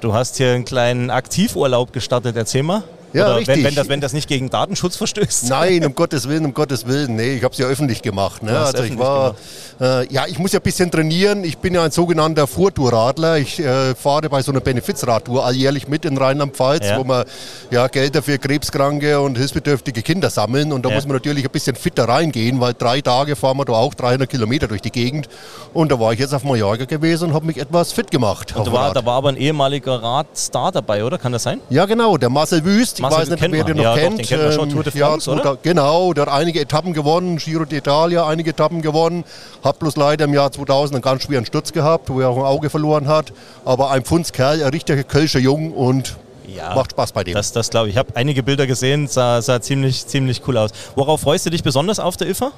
Du 0.00 0.12
hast 0.12 0.36
hier 0.36 0.52
einen 0.52 0.64
kleinen 0.64 1.10
Aktivurlaub 1.10 1.92
gestartet, 1.92 2.36
erzähl 2.36 2.62
mal. 2.62 2.84
Ja, 3.16 3.26
Oder 3.26 3.36
richtig. 3.36 3.56
Wenn, 3.56 3.64
wenn, 3.64 3.74
das, 3.74 3.88
wenn 3.88 4.00
das 4.00 4.12
nicht 4.12 4.28
gegen 4.28 4.50
Datenschutz 4.50 4.96
verstößt. 4.96 5.48
Nein, 5.48 5.84
um 5.86 5.94
Gottes 5.96 6.28
Willen, 6.28 6.44
um 6.44 6.52
Gottes 6.54 6.86
Willen. 6.86 7.16
Nee, 7.16 7.34
ich 7.36 7.44
habe 7.44 7.52
es 7.52 7.58
ja 7.58 7.66
öffentlich 7.66 8.02
gemacht. 8.02 8.42
Ne? 8.42 8.50
Also 8.58 8.72
ich 8.78 8.92
öffentlich 8.92 8.98
war, 9.00 9.34
äh, 9.80 10.12
ja, 10.12 10.26
ich 10.26 10.38
muss 10.38 10.52
ja 10.52 10.60
ein 10.60 10.62
bisschen 10.62 10.90
trainieren. 10.90 11.42
Ich 11.44 11.58
bin 11.58 11.74
ja 11.74 11.82
ein 11.84 11.90
sogenannter 11.90 12.46
Vortourradler. 12.46 13.38
Ich 13.38 13.58
äh, 13.58 13.94
fahre 13.94 14.28
bei 14.28 14.42
so 14.42 14.52
einer 14.52 14.60
Benefizradtour 14.60 15.44
alljährlich 15.46 15.88
mit 15.88 16.04
in 16.04 16.18
Rheinland-Pfalz, 16.18 16.84
Ja. 16.86 16.98
wo 16.98 17.04
wir 17.04 17.24
ja, 17.70 17.86
Gelder 17.88 18.22
für 18.22 18.38
krebskranke 18.38 19.18
und 19.20 19.36
hilfsbedürftige 19.38 20.02
Kinder 20.02 20.28
sammeln. 20.30 20.72
Und 20.72 20.84
da 20.84 20.90
Ja. 20.90 20.96
muss 20.96 21.06
man 21.06 21.16
natürlich 21.16 21.44
ein 21.44 21.50
bisschen 21.50 21.74
fitter 21.76 22.04
reingehen, 22.08 22.60
weil 22.60 22.74
drei 22.74 23.00
Tage 23.00 23.34
fahren 23.36 23.56
wir 23.56 23.64
da 23.64 23.72
auch 23.72 23.94
300 23.94 24.28
Kilometer 24.28 24.68
durch 24.68 24.82
die 24.82 24.92
Gegend. 24.92 25.28
Und 25.72 25.90
da 25.90 25.98
war 25.98 26.12
ich 26.12 26.18
jetzt 26.18 26.34
auf 26.34 26.44
Mallorca 26.44 26.84
gewesen 26.84 27.28
und 27.30 27.34
habe 27.34 27.46
mich 27.46 27.56
etwas 27.56 27.92
fit 27.92 28.10
gemacht. 28.10 28.54
Und 28.56 28.66
da 28.66 28.72
war, 28.72 28.92
da 28.92 29.04
war 29.06 29.14
aber 29.14 29.30
ein 29.30 29.36
ehemaliger 29.36 30.02
Radstar 30.02 30.72
dabei, 30.72 31.04
oder? 31.04 31.18
Kann 31.18 31.32
das 31.32 31.44
sein? 31.44 31.60
Ja, 31.70 31.86
genau, 31.86 32.16
der 32.16 32.28
Marcel 32.30 32.64
Wüst. 32.64 33.00
Weiß 33.12 33.28
nicht, 33.30 33.40
wer 33.40 33.64
den 33.64 33.76
noch 33.76 33.82
Ja, 33.84 33.94
doch, 33.94 34.00
kennt. 34.00 34.18
den 34.18 34.26
kennt 34.26 34.54
schon. 34.54 34.68
Ähm, 34.68 34.74
Tour 34.74 34.82
de 34.84 34.92
ja, 34.98 35.06
France, 35.08 35.30
oder? 35.30 35.42
Tour- 35.42 35.58
Genau, 35.62 36.12
der 36.12 36.26
hat 36.26 36.32
einige 36.32 36.60
Etappen 36.60 36.92
gewonnen. 36.92 37.36
Giro 37.36 37.64
d'Italia 37.64 38.26
einige 38.26 38.50
Etappen 38.50 38.82
gewonnen. 38.82 39.24
Hat 39.64 39.78
bloß 39.78 39.96
leider 39.96 40.24
im 40.26 40.34
Jahr 40.34 40.50
2000 40.52 40.96
einen 40.96 41.02
ganz 41.02 41.22
schweren 41.22 41.44
Sturz 41.46 41.72
gehabt, 41.72 42.08
wo 42.10 42.20
er 42.20 42.28
auch 42.28 42.36
ein 42.38 42.44
Auge 42.44 42.70
verloren 42.70 43.08
hat. 43.08 43.32
Aber 43.64 43.90
ein 43.90 44.02
Pfundskerl, 44.04 44.62
ein 44.62 44.70
richtiger 44.70 45.02
Kölscher 45.04 45.38
Jung 45.40 45.72
und 45.72 46.16
Ja. 46.46 46.74
macht 46.74 46.92
Spaß 46.92 47.12
bei 47.12 47.24
dem. 47.24 47.34
Das, 47.34 47.52
das 47.52 47.70
glaube 47.70 47.88
ich. 47.88 47.94
Ich 47.94 47.98
habe 47.98 48.14
einige 48.14 48.42
Bilder 48.42 48.66
gesehen, 48.66 49.08
sah, 49.08 49.42
sah 49.42 49.60
ziemlich, 49.60 50.06
ziemlich 50.06 50.42
cool 50.46 50.56
aus. 50.58 50.70
Worauf 50.94 51.20
freust 51.22 51.44
du 51.46 51.50
dich 51.50 51.62
besonders 51.62 51.98
auf 52.00 52.16
der 52.16 52.28
IFA? 52.30 52.52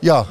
ja, 0.00 0.26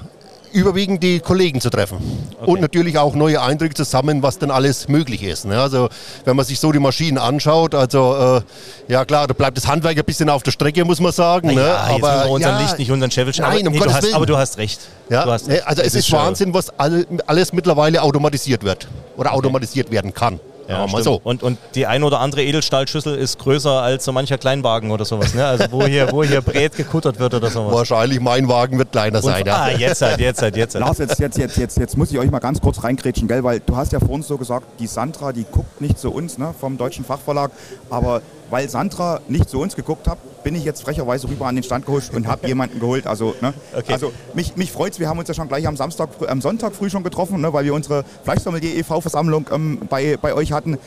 überwiegend 0.52 1.04
die 1.04 1.20
Kollegen 1.20 1.62
zu 1.62 1.70
treffen. 1.70 1.98
Und 2.46 2.62
natürlich 2.62 2.98
auch 2.98 3.16
neue 3.16 3.42
Eindrücke 3.42 3.74
zu 3.76 3.84
sammeln, 3.84 4.24
was 4.24 4.40
denn 4.40 4.52
alles 4.52 4.88
möglich 4.88 5.24
ist. 5.24 5.46
Ne? 5.46 5.60
Also 5.60 5.90
wenn 6.26 6.36
man 6.36 6.46
sich 6.46 6.60
so 6.60 6.72
die 6.72 6.80
Maschinen 6.80 7.18
anschaut, 7.18 7.76
also 7.76 8.42
äh, 8.88 8.92
ja 8.92 9.06
klar, 9.06 9.28
da 9.28 9.34
bleibt 9.34 9.58
das 9.58 9.68
Handwerk 9.68 9.98
ein 9.98 10.06
bisschen 10.06 10.30
auf 10.30 10.44
der 10.44 10.52
Strecke, 10.52 10.86
muss 10.86 11.00
man 11.00 11.12
sagen. 11.12 11.48
Ne? 11.48 11.54
Jetzt 11.56 12.02
müssen 12.02 12.02
wir 12.02 12.30
unseren 12.30 12.56
ja, 12.56 12.62
Licht 12.62 12.80
nicht 12.80 12.92
unseren 12.92 13.12
Scheffel 13.12 13.34
Nein, 13.38 13.46
aber, 13.46 13.58
um 13.58 13.64
nee, 13.64 13.72
du 13.72 13.80
Gottes 13.80 13.94
hast, 13.96 14.04
Willen. 14.04 14.16
aber 14.16 14.26
du 14.26 14.38
hast 14.38 14.58
recht. 14.58 14.80
Ja, 15.10 15.24
du 15.26 15.32
hast 15.32 15.48
ne, 15.48 15.56
recht. 15.56 15.68
also 15.68 15.82
es 15.82 15.96
ist 15.96 16.08
schon- 16.08 16.20
Wahnsinn, 16.20 16.54
was 16.54 16.70
all, 16.80 17.06
alles 17.26 17.54
mittlerweile 17.54 18.02
automatisiert 18.02 18.64
wird 18.64 18.88
oder 19.18 19.34
automatisiert 19.34 19.92
werden 19.92 20.14
kann. 20.14 20.40
Ja, 20.68 20.80
mal 20.80 20.88
stimmt. 20.88 21.04
so. 21.04 21.22
Und, 21.24 21.44
und 21.44 21.58
die 21.76 21.86
ein 21.86 22.04
oder 22.04 22.20
andere 22.20 22.44
Edelstahlschüssel 22.44 23.16
ist 23.16 23.40
größer 23.40 23.82
als 23.82 24.06
so 24.06 24.12
mancher 24.12 24.38
Kleinwagen 24.38 24.92
oder 24.92 25.06
sowas. 25.06 25.34
Ne? 25.34 25.46
Also 25.46 25.66
wo 25.72 25.86
hier, 25.86 26.12
wo 26.12 26.24
hier 26.24 26.42
Brät 26.42 26.76
gekuttert 26.76 27.20
wird 27.20 27.34
oder 27.34 27.50
sowas. 27.50 27.74
Wahrscheinlich 27.74 28.20
mein 28.20 28.48
Wagen 28.48 28.78
wird 28.78 28.92
kleiner 28.92 29.22
sein. 29.22 29.44
Und, 29.44 29.50
ah, 29.50 29.70
jetzt 29.70 30.02
halt, 30.02 30.20
jetzt 30.20 30.42
halt, 30.42 30.58
jetzt 30.58 30.76
halt. 30.76 30.86
Lars, 30.86 30.98
jetzt, 30.98 31.20
jetzt, 31.20 31.38
jetzt, 31.38 31.58
jetzt, 31.58 31.78
jetzt 31.78 31.98
muss 31.98 32.12
ich 32.12 32.20
euch 32.20 32.30
mal 32.30 32.40
ganz 32.40 32.60
kurz 32.60 32.84
reingrätschen, 32.84 33.28
gell? 33.28 33.44
weil 33.44 33.62
du 33.62 33.76
hast 33.76 33.94
ja 33.94 34.00
vorhin 34.00 34.24
so 34.24 34.38
gesagt, 34.38 34.66
die 34.80 34.88
Sandra, 34.88 35.32
die 35.32 35.46
guckt 35.46 35.80
nicht 35.80 35.98
zu 35.98 36.12
uns 36.12 36.38
ne, 36.38 36.54
vom 36.60 36.78
Deutschen 36.78 37.06
Fachverlag, 37.06 37.52
aber 37.90 38.22
weil 38.50 38.70
Sandra 38.70 39.20
nicht 39.28 39.50
zu 39.50 39.60
uns 39.60 39.76
geguckt 39.76 40.08
hat, 40.08 40.18
bin 40.44 40.56
ich 40.56 40.64
jetzt 40.64 40.82
frecherweise 40.84 41.28
rüber 41.28 41.48
an 41.48 41.56
den 41.56 41.64
Stand 41.64 41.86
geholt 41.86 42.10
und 42.14 42.28
habe 42.28 42.48
jemanden 42.48 42.80
geholt. 42.80 43.08
Also, 43.08 43.36
ne, 43.42 43.54
Okay. 43.76 43.94
also 43.94 44.12
mich, 44.34 44.56
mich 44.56 44.72
freut 44.72 44.94
es, 44.94 45.00
wir 45.00 45.10
haben 45.10 45.20
uns 45.20 45.28
ja 45.28 45.34
schon 45.34 45.48
gleich 45.48 45.68
am, 45.68 45.76
Samstag, 45.78 46.10
am 46.28 46.42
Sonntag 46.42 46.74
früh 46.76 46.90
schon 46.90 47.04
getroffen, 47.04 47.42
ne, 47.42 47.52
weil 47.54 47.66
wir 47.66 47.74
unsere 47.74 48.04
Fleischsommelier 48.24 48.76
e.V.-Versammlung 48.78 49.46
ähm, 49.54 49.80
bei, 49.90 50.18
bei 50.22 50.34
euch 50.34 50.52
hatten. 50.52 50.78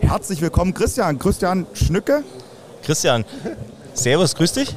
Herzlich 0.00 0.40
willkommen, 0.40 0.74
Christian. 0.74 1.18
Christian 1.18 1.66
Schnücke. 1.72 2.22
Christian, 2.84 3.24
Servus, 3.94 4.34
grüß 4.36 4.52
dich. 4.52 4.76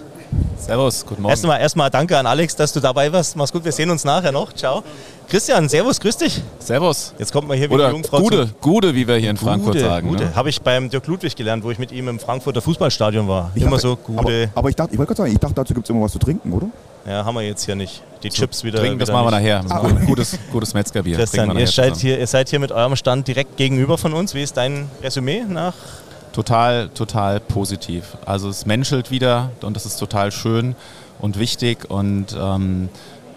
Servus, 0.58 1.06
guten 1.06 1.22
Morgen. 1.24 1.32
Erstmal, 1.32 1.60
erstmal 1.60 1.90
danke 1.90 2.18
an 2.18 2.26
Alex, 2.26 2.56
dass 2.56 2.72
du 2.74 2.80
dabei 2.80 3.12
warst. 3.12 3.36
Mach's 3.36 3.52
gut, 3.52 3.64
wir 3.66 3.72
sehen 3.72 3.90
uns 3.90 4.04
nachher 4.04 4.32
noch. 4.32 4.54
Ciao. 4.54 4.84
Christian, 5.32 5.70
Servus, 5.70 5.98
grüß 6.02 6.18
dich. 6.18 6.42
Servus. 6.60 7.14
Jetzt 7.18 7.32
kommt 7.32 7.48
mal 7.48 7.56
hier 7.56 7.70
wie 7.70 7.74
Oder 7.74 7.88
die 7.88 7.94
Jungfrau 7.94 8.20
Gude, 8.20 8.48
zum- 8.50 8.56
Gude, 8.60 8.94
wie 8.94 9.08
wir 9.08 9.16
hier 9.16 9.30
in 9.30 9.38
Frankfurt 9.38 9.76
Gude, 9.76 9.86
sagen. 9.86 10.10
Gude. 10.10 10.26
Ne? 10.26 10.36
Habe 10.36 10.50
ich 10.50 10.62
beim 10.62 10.90
Dirk 10.90 11.08
Ludwig 11.08 11.38
gelernt, 11.38 11.64
wo 11.64 11.72
ich 11.72 11.80
mit 11.80 11.94
ihm 11.94 12.10
im 12.10 12.20
Frankfurter 12.20 12.62
Fußballstadion 12.62 13.30
war. 13.30 13.50
Ich 13.56 13.62
immer 13.62 13.78
dachte- 13.78 13.82
so, 13.82 13.96
Gude. 13.96 14.50
Aber, 14.52 14.60
aber 14.60 14.70
ich 14.70 14.76
dachte, 14.76 14.92
ich 14.92 14.98
wollte 14.98 15.08
gerade 15.14 15.22
sagen, 15.22 15.32
ich 15.32 15.40
dachte, 15.40 15.54
dazu 15.56 15.74
gibt 15.74 15.86
es 15.86 15.90
immer 15.90 16.02
was 16.02 16.12
zu 16.12 16.20
trinken, 16.20 16.52
oder? 16.52 16.68
Ja, 17.08 17.24
haben 17.24 17.34
wir 17.36 17.44
jetzt 17.44 17.64
hier 17.66 17.76
nicht. 17.78 18.04
Die 18.24 18.30
Chips 18.30 18.66
wieder. 18.66 18.80
Trinken, 18.80 19.00
das 19.00 19.08
wieder 19.08 19.18
machen 19.24 19.28
wir 19.28 19.40
nachher. 19.40 19.64
Das 19.64 19.72
ein 19.72 20.06
gutes, 20.06 20.38
gutes 20.52 20.74
Metzgerbier. 20.74 21.16
Christian, 21.16 21.58
ihr 21.58 21.66
seid, 21.68 21.96
hier, 21.96 22.20
ihr 22.20 22.28
seid 22.28 22.50
hier 22.50 22.60
mit 22.60 22.74
eurem 22.74 22.98
Stand 22.98 23.26
direkt 23.26 23.56
gegenüber 23.56 23.98
von 23.98 24.12
uns. 24.12 24.34
Wie 24.36 24.44
ist 24.44 24.58
dein 24.58 24.90
Resümee 25.02 25.44
nach? 25.48 25.74
Total, 26.34 26.90
total 26.90 27.40
positiv. 27.40 28.18
Also 28.26 28.50
es 28.50 28.66
menschelt 28.66 29.12
wieder 29.12 29.52
und 29.62 29.78
das 29.78 29.86
ist 29.86 29.96
total 29.96 30.34
schön 30.34 30.76
und 31.20 31.40
wichtig 31.40 31.90
und 31.90 32.36
ähm, 32.38 32.90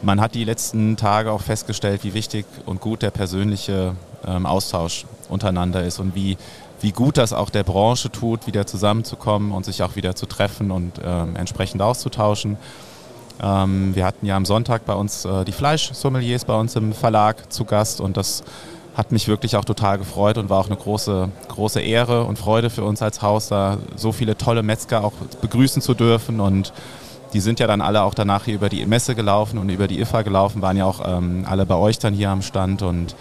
man 0.04 0.20
hat 0.20 0.34
die 0.34 0.44
letzten 0.44 0.96
Tage 0.96 1.32
auch 1.32 1.40
festgestellt, 1.40 2.04
wie 2.04 2.14
wichtig 2.14 2.46
und 2.66 2.80
gut 2.80 3.02
der 3.02 3.10
persönliche 3.10 3.96
ähm, 4.26 4.46
Austausch 4.46 5.06
untereinander 5.28 5.84
ist 5.84 5.98
und 5.98 6.14
wie, 6.14 6.36
wie 6.80 6.92
gut 6.92 7.16
das 7.16 7.32
auch 7.32 7.50
der 7.50 7.62
Branche 7.64 8.10
tut, 8.10 8.46
wieder 8.46 8.66
zusammenzukommen 8.66 9.52
und 9.52 9.64
sich 9.64 9.82
auch 9.82 9.96
wieder 9.96 10.14
zu 10.14 10.26
treffen 10.26 10.70
und 10.70 11.00
ähm, 11.02 11.36
entsprechend 11.36 11.82
auszutauschen. 11.82 12.56
Ähm, 13.42 13.94
wir 13.94 14.04
hatten 14.04 14.26
ja 14.26 14.36
am 14.36 14.44
Sonntag 14.44 14.84
bei 14.84 14.94
uns 14.94 15.24
äh, 15.24 15.44
die 15.44 15.52
Fleischsommeliers 15.52 16.44
bei 16.44 16.54
uns 16.54 16.76
im 16.76 16.92
Verlag 16.92 17.52
zu 17.52 17.64
Gast 17.64 18.00
und 18.00 18.16
das 18.16 18.44
hat 18.94 19.10
mich 19.10 19.26
wirklich 19.26 19.56
auch 19.56 19.64
total 19.64 19.98
gefreut 19.98 20.38
und 20.38 20.50
war 20.50 20.60
auch 20.60 20.68
eine 20.68 20.76
große, 20.76 21.28
große 21.48 21.80
Ehre 21.80 22.24
und 22.24 22.38
Freude 22.38 22.70
für 22.70 22.84
uns 22.84 23.02
als 23.02 23.22
Haus, 23.22 23.48
da 23.48 23.78
so 23.96 24.12
viele 24.12 24.38
tolle 24.38 24.62
Metzger 24.62 25.02
auch 25.02 25.14
begrüßen 25.40 25.82
zu 25.82 25.94
dürfen. 25.94 26.38
Und 26.38 26.72
die 27.34 27.40
sind 27.40 27.60
ja 27.60 27.66
dann 27.66 27.80
alle 27.80 28.02
auch 28.02 28.14
danach 28.14 28.44
hier 28.44 28.54
über 28.54 28.68
die 28.68 28.86
Messe 28.86 29.14
gelaufen 29.14 29.58
und 29.58 29.68
über 29.68 29.88
die 29.88 30.00
IFA 30.00 30.22
gelaufen, 30.22 30.62
waren 30.62 30.76
ja 30.76 30.86
auch 30.86 31.02
ähm, 31.04 31.44
alle 31.48 31.66
bei 31.66 31.74
euch 31.74 31.98
dann 31.98 32.14
hier 32.14 32.30
am 32.30 32.42
Stand. 32.42 32.82
Und 32.82 33.16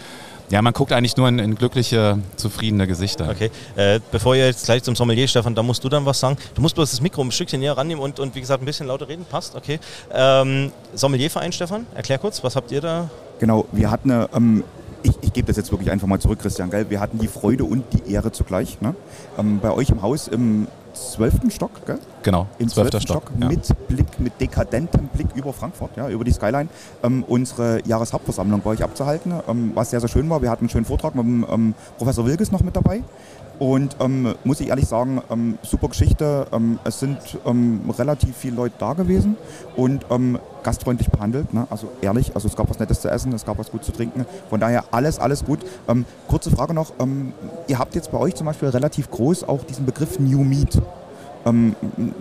ja, 0.49 0.61
man 0.61 0.71
guckt 0.71 0.93
eigentlich 0.93 1.17
nur 1.17 1.27
in, 1.27 1.39
in 1.39 1.55
glückliche, 1.55 2.19
zufriedene 2.35 2.85
Gesichter. 2.85 3.27
Okay, 3.29 3.49
äh, 3.75 3.99
bevor 4.11 4.35
ihr 4.35 4.45
jetzt 4.45 4.65
gleich 4.65 4.83
zum 4.83 4.95
Sommelier, 4.95 5.27
Stefan, 5.27 5.55
da 5.55 5.63
musst 5.63 5.83
du 5.83 5.89
dann 5.89 6.05
was 6.05 6.19
sagen. 6.19 6.37
Du 6.53 6.61
musst 6.61 6.75
bloß 6.75 6.91
das 6.91 7.01
Mikro 7.01 7.23
ein 7.23 7.31
Stückchen 7.31 7.59
näher 7.59 7.75
rannehmen 7.75 8.03
und, 8.03 8.19
und 8.19 8.35
wie 8.35 8.39
gesagt 8.39 8.61
ein 8.61 8.65
bisschen 8.65 8.87
lauter 8.87 9.07
reden. 9.07 9.25
Passt, 9.29 9.55
okay. 9.55 9.79
Ähm, 10.13 10.71
Sommelierverein, 10.93 11.51
Stefan, 11.51 11.87
erklär 11.95 12.19
kurz, 12.19 12.43
was 12.43 12.55
habt 12.55 12.71
ihr 12.71 12.81
da? 12.81 13.09
Genau, 13.39 13.65
wir 13.71 13.89
hatten 13.89 14.11
eine, 14.11 14.29
ähm, 14.35 14.63
ich, 15.01 15.13
ich 15.21 15.33
gebe 15.33 15.47
das 15.47 15.57
jetzt 15.57 15.71
wirklich 15.71 15.89
einfach 15.89 16.07
mal 16.07 16.19
zurück, 16.19 16.39
Christian, 16.39 16.69
gell? 16.69 16.89
wir 16.89 16.99
hatten 16.99 17.17
die 17.17 17.27
Freude 17.27 17.63
und 17.63 17.83
die 17.93 18.11
Ehre 18.13 18.31
zugleich. 18.31 18.79
Ne? 18.79 18.93
Ähm, 19.39 19.59
bei 19.59 19.71
euch 19.71 19.89
im 19.89 20.03
Haus 20.03 20.27
im 20.27 20.67
zwölften 20.93 21.51
Stock, 21.51 21.85
gell? 21.85 21.99
Genau, 22.23 22.47
Im 22.57 22.69
zwölften 22.69 23.01
Stock. 23.01 23.31
ja. 23.39 23.47
mit 23.47 23.67
Blick, 23.87 24.19
mit 24.19 24.39
dekadentem 24.39 25.07
Blick 25.07 25.27
über 25.35 25.53
Frankfurt, 25.53 25.97
ja, 25.97 26.09
über 26.09 26.23
die 26.23 26.31
Skyline, 26.31 26.69
ähm, 27.03 27.23
unsere 27.27 27.85
Jahreshauptversammlung 27.85 28.61
bei 28.61 28.71
euch 28.71 28.83
abzuhalten, 28.83 29.33
ähm, 29.47 29.71
was 29.75 29.89
sehr, 29.89 29.99
sehr 29.99 30.09
schön 30.09 30.29
war. 30.29 30.41
Wir 30.41 30.49
hatten 30.49 30.63
einen 30.63 30.69
schönen 30.69 30.85
Vortrag 30.85 31.15
mit 31.15 31.25
dem 31.25 31.45
ähm, 31.49 31.73
Professor 31.97 32.25
Wilges 32.25 32.51
noch 32.51 32.61
mit 32.61 32.75
dabei. 32.75 33.01
Und 33.59 33.95
ähm, 33.99 34.33
muss 34.43 34.59
ich 34.59 34.69
ehrlich 34.69 34.87
sagen, 34.87 35.21
ähm, 35.29 35.57
super 35.61 35.87
Geschichte. 35.87 36.47
Ähm, 36.51 36.79
es 36.83 36.99
sind 36.99 37.17
ähm, 37.45 37.81
relativ 37.97 38.35
viele 38.35 38.55
Leute 38.55 38.75
da 38.79 38.93
gewesen 38.93 39.37
und 39.75 40.05
ähm, 40.09 40.39
gastfreundlich 40.63 41.09
behandelt. 41.09 41.53
Ne? 41.53 41.67
Also 41.69 41.89
ehrlich, 42.01 42.35
also 42.35 42.47
es 42.47 42.55
gab 42.55 42.69
was 42.69 42.79
Nettes 42.79 43.01
zu 43.01 43.09
essen, 43.09 43.31
es 43.33 43.45
gab 43.45 43.59
was 43.59 43.69
gut 43.69 43.83
zu 43.83 43.91
trinken. 43.91 44.25
Von 44.49 44.59
daher 44.59 44.85
alles, 44.91 45.19
alles 45.19 45.45
gut. 45.45 45.59
Ähm, 45.87 46.05
kurze 46.27 46.49
Frage 46.51 46.73
noch. 46.73 46.93
Ihr 47.67 47.79
habt 47.79 47.95
jetzt 47.95 48.11
bei 48.11 48.17
euch 48.17 48.35
zum 48.35 48.45
Beispiel 48.45 48.69
relativ 48.69 49.09
groß 49.11 49.47
auch 49.47 49.63
diesen 49.63 49.85
Begriff 49.85 50.19
New 50.19 50.43
Meat. 50.43 50.81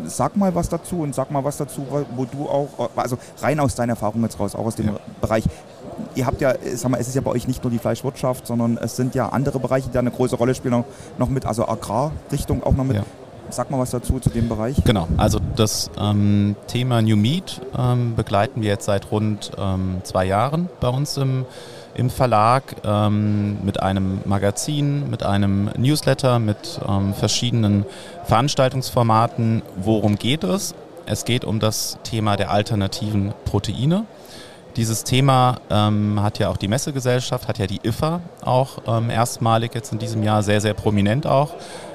Sag 0.06 0.36
mal 0.36 0.54
was 0.54 0.68
dazu 0.68 1.00
und 1.00 1.14
sag 1.14 1.30
mal 1.30 1.44
was 1.44 1.56
dazu, 1.56 1.86
wo 1.88 2.04
wo 2.16 2.24
du 2.24 2.48
auch, 2.48 2.90
also 2.96 3.16
rein 3.40 3.60
aus 3.60 3.74
deiner 3.76 3.92
Erfahrung 3.92 4.22
jetzt 4.22 4.38
raus, 4.40 4.54
auch 4.54 4.66
aus 4.66 4.74
dem 4.74 4.90
Bereich. 5.20 5.44
Ihr 6.14 6.26
habt 6.26 6.40
ja, 6.40 6.54
sag 6.74 6.90
mal, 6.90 7.00
es 7.00 7.08
ist 7.08 7.14
ja 7.14 7.20
bei 7.20 7.30
euch 7.30 7.48
nicht 7.48 7.62
nur 7.62 7.70
die 7.70 7.78
Fleischwirtschaft, 7.78 8.46
sondern 8.46 8.76
es 8.76 8.96
sind 8.96 9.14
ja 9.14 9.28
andere 9.28 9.58
Bereiche, 9.58 9.88
die 9.88 9.92
da 9.92 10.00
eine 10.00 10.10
große 10.10 10.36
Rolle 10.36 10.54
spielen, 10.54 10.72
noch, 10.72 10.84
noch 11.18 11.28
mit, 11.28 11.46
also 11.46 11.66
Agrarrichtung 11.66 12.62
auch 12.62 12.72
noch 12.72 12.84
mit. 12.84 12.96
Ja. 12.96 13.04
Sag 13.50 13.70
mal 13.70 13.78
was 13.78 13.90
dazu 13.90 14.18
zu 14.18 14.30
dem 14.30 14.48
Bereich. 14.48 14.82
Genau, 14.84 15.08
also 15.18 15.38
das 15.56 15.90
ähm, 16.00 16.56
Thema 16.68 17.02
New 17.02 17.16
Meat 17.16 17.60
ähm, 17.76 18.14
begleiten 18.14 18.62
wir 18.62 18.68
jetzt 18.68 18.86
seit 18.86 19.10
rund 19.10 19.50
ähm, 19.58 20.00
zwei 20.04 20.24
Jahren 20.24 20.70
bei 20.80 20.88
uns 20.88 21.18
im, 21.18 21.44
im 21.94 22.08
Verlag 22.08 22.62
ähm, 22.82 23.58
mit 23.62 23.82
einem 23.82 24.20
Magazin, 24.24 25.10
mit 25.10 25.22
einem 25.22 25.70
Newsletter, 25.76 26.38
mit 26.38 26.80
ähm, 26.88 27.12
verschiedenen 27.12 27.84
Veranstaltungsformaten. 28.24 29.60
Worum 29.76 30.16
geht 30.16 30.44
es? 30.44 30.74
Es 31.04 31.26
geht 31.26 31.44
um 31.44 31.60
das 31.60 31.98
Thema 32.04 32.36
der 32.36 32.50
alternativen 32.50 33.34
Proteine. 33.44 34.06
Dieses 34.76 35.04
Thema 35.04 35.56
ähm, 35.68 36.22
hat 36.22 36.38
ja 36.38 36.48
auch 36.48 36.56
die 36.56 36.68
Messegesellschaft, 36.68 37.46
hat 37.46 37.58
ja 37.58 37.66
die 37.66 37.80
IFA 37.82 38.20
auch 38.42 38.78
ähm, 38.86 39.10
erstmalig 39.10 39.74
jetzt 39.74 39.92
in 39.92 39.98
diesem 39.98 40.22
Jahr 40.22 40.42
sehr, 40.42 40.62
sehr 40.62 40.72
prominent 40.72 41.26
auch 41.26 41.50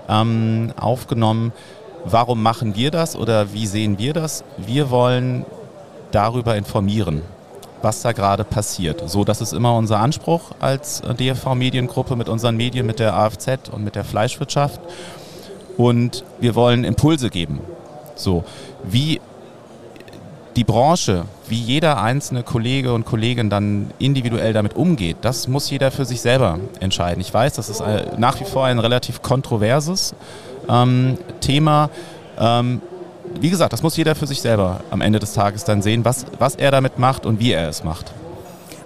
ähm, 0.08 0.72
aufgenommen. 0.80 1.54
Warum 2.06 2.44
machen 2.44 2.76
wir 2.76 2.92
das 2.92 3.16
oder 3.16 3.52
wie 3.52 3.66
sehen 3.66 3.98
wir 3.98 4.14
das? 4.14 4.44
Wir 4.58 4.92
wollen 4.92 5.46
darüber 6.12 6.56
informieren, 6.56 7.24
was 7.82 8.04
da 8.04 8.12
gerade 8.12 8.44
passiert. 8.44 9.10
So, 9.10 9.24
das 9.24 9.42
ist 9.42 9.54
immer 9.54 9.76
unser 9.76 10.00
Anspruch 10.00 10.52
als 10.60 11.02
äh, 11.02 11.16
DFV 11.16 11.56
Mediengruppe 11.56 12.16
mit 12.16 12.30
unseren 12.30 12.58
Medien, 12.58 12.86
mit 12.86 13.00
der 13.00 13.16
AFZ 13.16 13.70
und 13.72 13.84
mit 13.84 13.96
der 13.96 14.04
Fleischwirtschaft. 14.04 14.80
Und 15.78 16.24
wir 16.40 16.54
wollen 16.54 16.84
Impulse 16.84 17.30
geben. 17.32 17.60
So, 18.16 18.44
wie 18.84 19.20
die 20.58 20.64
Branche, 20.64 21.26
wie 21.48 21.60
jeder 21.60 22.02
einzelne 22.02 22.42
Kollege 22.42 22.92
und 22.94 23.06
Kollegin 23.06 23.50
dann 23.52 23.92
individuell 24.00 24.54
damit 24.54 24.76
umgeht, 24.76 25.18
das 25.22 25.48
muss 25.48 25.70
jeder 25.70 25.92
für 25.92 26.04
sich 26.04 26.20
selber 26.20 26.58
entscheiden. 26.80 27.22
Ich 27.22 27.32
weiß, 27.32 27.54
das 27.54 27.70
ist 27.70 27.84
nach 28.18 28.40
wie 28.40 28.44
vor 28.44 28.66
ein 28.66 28.80
relativ 28.80 29.22
kontroverses 29.22 30.16
ähm, 30.68 31.20
Thema. 31.42 31.92
Ähm, 32.40 32.82
wie 33.40 33.52
gesagt, 33.52 33.72
das 33.72 33.84
muss 33.84 33.96
jeder 33.98 34.16
für 34.16 34.26
sich 34.26 34.42
selber 34.42 34.82
am 34.90 35.02
Ende 35.02 35.20
des 35.20 35.34
Tages 35.34 35.64
dann 35.64 35.84
sehen, 35.84 36.04
was, 36.04 36.26
was 36.40 36.56
er 36.56 36.72
damit 36.72 36.98
macht 36.98 37.28
und 37.28 37.40
wie 37.40 37.52
er 37.52 37.70
es 37.70 37.84
macht. 37.84 38.12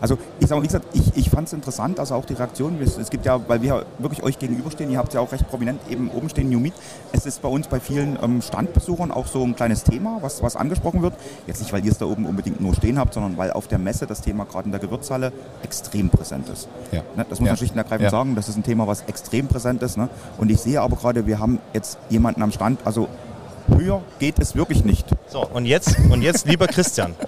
Also 0.01 0.17
ich 0.39 0.47
sage 0.47 0.55
mal, 0.59 0.63
wie 0.63 0.67
gesagt, 0.67 0.85
ich, 0.93 1.15
ich 1.15 1.29
fand 1.29 1.47
es 1.47 1.53
interessant, 1.53 1.99
also 1.99 2.15
auch 2.15 2.25
die 2.25 2.33
Reaktion. 2.33 2.77
Es, 2.81 3.09
gibt 3.11 3.23
ja, 3.25 3.39
weil 3.47 3.61
wir 3.61 3.85
wirklich 3.99 4.23
euch 4.23 4.39
gegenüberstehen, 4.39 4.89
ihr 4.89 4.97
habt 4.97 5.13
ja 5.13 5.19
auch 5.19 5.31
recht 5.31 5.47
prominent 5.47 5.79
eben 5.89 6.09
oben 6.09 6.27
stehen, 6.27 6.49
New 6.49 6.59
Meat. 6.59 6.73
Es 7.13 7.27
ist 7.27 7.41
bei 7.43 7.47
uns 7.49 7.67
bei 7.67 7.79
vielen 7.79 8.17
ähm, 8.21 8.41
Standbesuchern 8.41 9.11
auch 9.11 9.27
so 9.27 9.43
ein 9.43 9.55
kleines 9.55 9.83
Thema, 9.83 10.17
was, 10.21 10.41
was 10.41 10.55
angesprochen 10.55 11.03
wird. 11.03 11.13
Jetzt 11.45 11.59
nicht, 11.61 11.71
weil 11.71 11.85
ihr 11.85 11.91
es 11.91 11.99
da 11.99 12.05
oben 12.05 12.25
unbedingt 12.25 12.59
nur 12.59 12.73
stehen 12.73 12.97
habt, 12.97 13.13
sondern 13.13 13.37
weil 13.37 13.51
auf 13.51 13.67
der 13.67 13.77
Messe 13.77 14.07
das 14.07 14.21
Thema 14.21 14.45
gerade 14.45 14.65
in 14.65 14.71
der 14.71 14.81
Gewürzhalle 14.81 15.31
extrem 15.63 16.09
präsent 16.09 16.49
ist. 16.49 16.67
Ja. 16.91 17.03
Ne, 17.15 17.25
das 17.29 17.39
muss 17.39 17.45
Ja. 17.47 17.51
man 17.53 17.57
schlicht 17.57 17.73
und 17.73 17.77
ergreifend 17.77 18.05
Ja. 18.05 18.09
sagen. 18.09 18.35
Das 18.35 18.49
ist 18.49 18.57
ein 18.57 18.63
Thema, 18.63 18.87
was 18.87 19.03
extrem 19.03 19.47
präsent 19.47 19.83
ist. 19.83 19.97
Ne? 19.97 20.09
Und 20.39 20.49
ich 20.49 20.59
sehe 20.59 20.81
aber 20.81 20.95
gerade, 20.97 21.27
wir 21.27 21.37
haben 21.39 21.59
jetzt 21.73 21.99
jemanden 22.09 22.41
am 22.41 22.51
Stand, 22.51 22.79
also 22.85 23.07
höher 23.67 24.01
geht 24.17 24.39
es 24.39 24.55
wirklich 24.55 24.83
nicht. 24.83 25.05
So, 25.27 25.45
und 25.45 25.65
jetzt, 25.65 25.95
und 26.09 26.23
jetzt 26.23 26.47
lieber 26.47 26.65
Christian. 26.67 27.13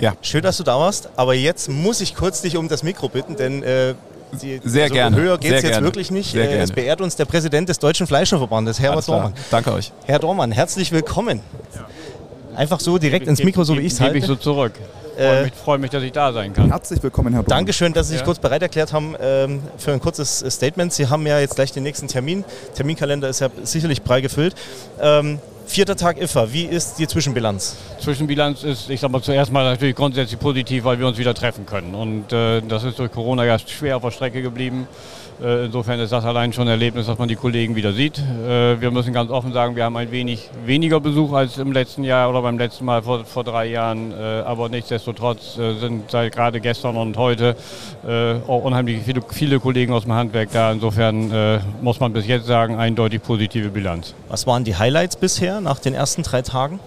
Ja. 0.00 0.14
Schön, 0.22 0.42
dass 0.42 0.56
du 0.56 0.62
da 0.64 0.78
warst, 0.78 1.08
aber 1.16 1.34
jetzt 1.34 1.68
muss 1.68 2.00
ich 2.00 2.14
kurz 2.14 2.40
dich 2.42 2.56
um 2.56 2.68
das 2.68 2.82
Mikro 2.82 3.08
bitten, 3.08 3.36
denn 3.36 3.62
äh, 3.62 3.94
die, 4.40 4.60
Sehr 4.64 4.88
gerne, 4.88 5.16
höher 5.16 5.36
geht 5.38 5.52
es 5.52 5.60
sehr 5.60 5.70
jetzt 5.70 5.76
gerne, 5.76 5.86
wirklich 5.86 6.10
nicht. 6.10 6.32
sehr 6.32 6.42
Äh, 6.44 6.46
es 6.46 6.68
gerne. 6.68 6.72
beehrt 6.72 7.00
uns 7.00 7.16
der 7.16 7.24
Präsident 7.26 7.68
des 7.68 7.78
Deutschen 7.78 8.06
Fleischerverbandes, 8.06 8.80
Herbert. 8.80 9.06
Dormann. 9.08 9.34
Danke 9.50 9.72
euch. 9.72 9.92
Herr 10.06 10.18
Dormann, 10.20 10.52
herzlich 10.52 10.90
willkommen. 10.92 11.40
Einfach 12.56 12.80
so 12.80 12.98
direkt 12.98 13.26
ins 13.26 13.42
Mikro, 13.42 13.64
so 13.64 13.76
wie 13.76 13.80
ich 13.80 13.92
es 13.92 13.98
Gebe 13.98 14.04
halte. 14.06 14.18
ich 14.18 14.24
so 14.26 14.36
zurück. 14.36 14.72
Äh, 15.18 15.22
Freue 15.26 15.42
mich, 15.44 15.52
freu 15.64 15.78
mich, 15.78 15.90
dass 15.90 16.02
ich 16.02 16.12
da 16.12 16.32
sein 16.32 16.52
kann. 16.54 16.68
Herzlich 16.70 17.02
willkommen, 17.02 17.34
Herr 17.34 17.42
Dormann. 17.42 17.58
Dankeschön, 17.58 17.92
dass 17.92 18.06
Sie 18.06 18.12
sich 18.12 18.20
Ja. 18.20 18.24
kurz 18.24 18.38
bereit 18.38 18.62
erklärt 18.62 18.92
haben 18.92 19.14
ähm, 19.20 19.60
für 19.76 19.92
ein 19.92 20.00
kurzes 20.00 20.40
äh, 20.42 20.50
Statement. 20.50 20.92
Sie 20.92 21.08
haben 21.08 21.26
ja 21.26 21.38
jetzt 21.40 21.56
gleich 21.56 21.72
den 21.72 21.82
nächsten 21.82 22.08
Termin. 22.08 22.44
Terminkalender 22.74 23.28
ist 23.28 23.40
ja 23.40 23.48
sicherlich 23.64 24.02
prall 24.02 24.22
gefüllt. 24.22 24.54
Ähm, 25.00 25.38
vierter 25.70 25.94
Tag 25.94 26.20
IFA, 26.20 26.52
wie 26.52 26.64
ist 26.64 26.98
die 26.98 27.06
Zwischenbilanz? 27.06 27.76
Zwischenbilanz 28.00 28.64
ist, 28.64 28.90
ich 28.90 28.98
sag 28.98 29.10
mal, 29.10 29.22
zuerst 29.22 29.52
mal 29.52 29.62
natürlich 29.62 29.94
grundsätzlich 29.94 30.38
positiv, 30.40 30.82
weil 30.82 30.98
wir 30.98 31.06
uns 31.06 31.16
wieder 31.16 31.32
treffen 31.32 31.64
können. 31.64 31.94
Und 31.94 32.32
äh, 32.32 32.60
das 32.60 32.82
ist 32.82 32.98
durch 32.98 33.12
Corona 33.12 33.44
ja 33.44 33.56
schwer 33.56 33.96
auf 33.96 34.02
der 34.02 34.10
Strecke 34.10 34.42
geblieben. 34.42 34.88
Äh, 35.42 35.66
insofern 35.66 35.98
ist 36.00 36.12
das 36.12 36.24
allein 36.24 36.52
schon 36.52 36.68
ein 36.68 36.72
Erlebnis, 36.72 37.06
dass 37.06 37.18
man 37.18 37.28
die 37.28 37.36
Kollegen 37.36 37.74
wieder 37.74 37.92
sieht. 37.92 38.18
Äh, 38.18 38.80
wir 38.80 38.90
müssen 38.90 39.12
ganz 39.12 39.30
offen 39.30 39.52
sagen, 39.52 39.74
wir 39.74 39.84
haben 39.84 39.96
ein 39.96 40.10
wenig 40.10 40.50
weniger 40.66 41.00
Besuch 41.00 41.32
als 41.32 41.56
im 41.56 41.72
letzten 41.72 42.04
Jahr 42.04 42.28
oder 42.28 42.42
beim 42.42 42.58
letzten 42.58 42.84
Mal 42.84 43.02
vor, 43.02 43.24
vor 43.24 43.44
drei 43.44 43.66
Jahren. 43.66 44.12
Äh, 44.12 44.42
aber 44.44 44.68
nichtsdestotrotz 44.68 45.54
sind 45.54 46.10
seit 46.10 46.32
gerade 46.32 46.60
gestern 46.60 46.96
und 46.96 47.16
heute 47.16 47.56
auch 48.46 48.64
unheimlich 48.64 49.02
viele, 49.04 49.20
viele 49.28 49.60
Kollegen 49.60 49.92
aus 49.92 50.04
dem 50.04 50.12
Handwerk 50.12 50.50
da. 50.52 50.72
Insofern 50.72 51.60
muss 51.80 52.00
man 52.00 52.12
bis 52.12 52.26
jetzt 52.26 52.46
sagen, 52.46 52.76
eindeutig 52.76 53.22
positive 53.22 53.68
Bilanz. 53.68 54.14
Was 54.28 54.46
waren 54.46 54.64
die 54.64 54.76
Highlights 54.76 55.16
bisher 55.16 55.60
nach 55.60 55.78
den 55.78 55.94
ersten 55.94 56.22
drei 56.22 56.42
Tagen? 56.42 56.80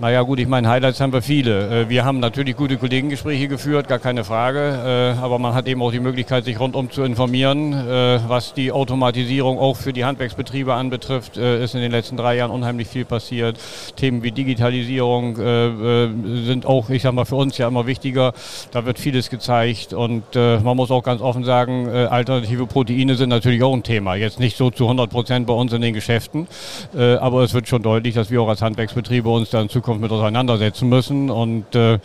Naja 0.00 0.22
gut, 0.22 0.38
ich 0.38 0.46
meine, 0.46 0.68
Highlights 0.68 1.00
haben 1.00 1.12
wir 1.12 1.22
viele. 1.22 1.86
Äh, 1.86 1.88
Wir 1.88 2.04
haben 2.04 2.20
natürlich 2.20 2.54
gute 2.54 2.76
Kollegengespräche 2.76 3.48
geführt, 3.48 3.88
gar 3.88 3.98
keine 3.98 4.22
Frage. 4.22 5.14
Äh, 5.18 5.20
Aber 5.20 5.40
man 5.40 5.54
hat 5.54 5.66
eben 5.66 5.82
auch 5.82 5.90
die 5.90 5.98
Möglichkeit, 5.98 6.44
sich 6.44 6.60
rundum 6.60 6.88
zu 6.88 7.02
informieren. 7.02 7.72
Äh, 7.72 8.20
Was 8.28 8.54
die 8.54 8.70
Automatisierung 8.70 9.58
auch 9.58 9.76
für 9.76 9.92
die 9.92 10.04
Handwerksbetriebe 10.04 10.72
anbetrifft, 10.72 11.36
ist 11.36 11.74
in 11.74 11.80
den 11.80 11.90
letzten 11.90 12.16
drei 12.16 12.36
Jahren 12.36 12.52
unheimlich 12.52 12.86
viel 12.86 13.04
passiert. 13.04 13.58
Themen 13.96 14.22
wie 14.22 14.30
Digitalisierung 14.30 15.36
sind 15.36 16.66
auch, 16.66 16.90
ich 16.90 17.02
sag 17.02 17.12
mal, 17.12 17.24
für 17.24 17.36
uns 17.36 17.58
ja 17.58 17.66
immer 17.66 17.86
wichtiger. 17.86 18.34
Da 18.70 18.84
wird 18.86 18.98
vieles 18.98 19.30
gezeigt 19.30 19.92
und 19.92 20.34
man 20.34 20.76
muss 20.76 20.90
auch 20.90 21.02
ganz 21.02 21.20
offen 21.20 21.44
sagen, 21.44 21.88
alternative 21.88 22.66
Proteine 22.66 23.14
sind 23.14 23.30
natürlich 23.30 23.62
auch 23.62 23.72
ein 23.74 23.82
Thema. 23.82 24.14
Jetzt 24.14 24.38
nicht 24.38 24.56
so 24.56 24.70
zu 24.70 24.84
100 24.84 25.10
Prozent 25.10 25.46
bei 25.46 25.54
uns 25.54 25.72
in 25.72 25.80
den 25.80 25.94
Geschäften, 25.94 26.46
aber 26.94 27.42
es 27.42 27.54
wird 27.54 27.68
schon 27.68 27.82
deutlich, 27.82 28.14
dass 28.14 28.30
wir 28.30 28.42
auch 28.42 28.48
als 28.48 28.62
Handwerksbetriebe 28.62 29.28
uns 29.28 29.50
da 29.50 29.60
in 29.60 29.68
Zukunft 29.88 30.02
mit 30.02 30.12
auseinandersetzen 30.12 30.88
müssen. 30.88 31.30
Und 31.30 31.74
äh, 31.74 31.98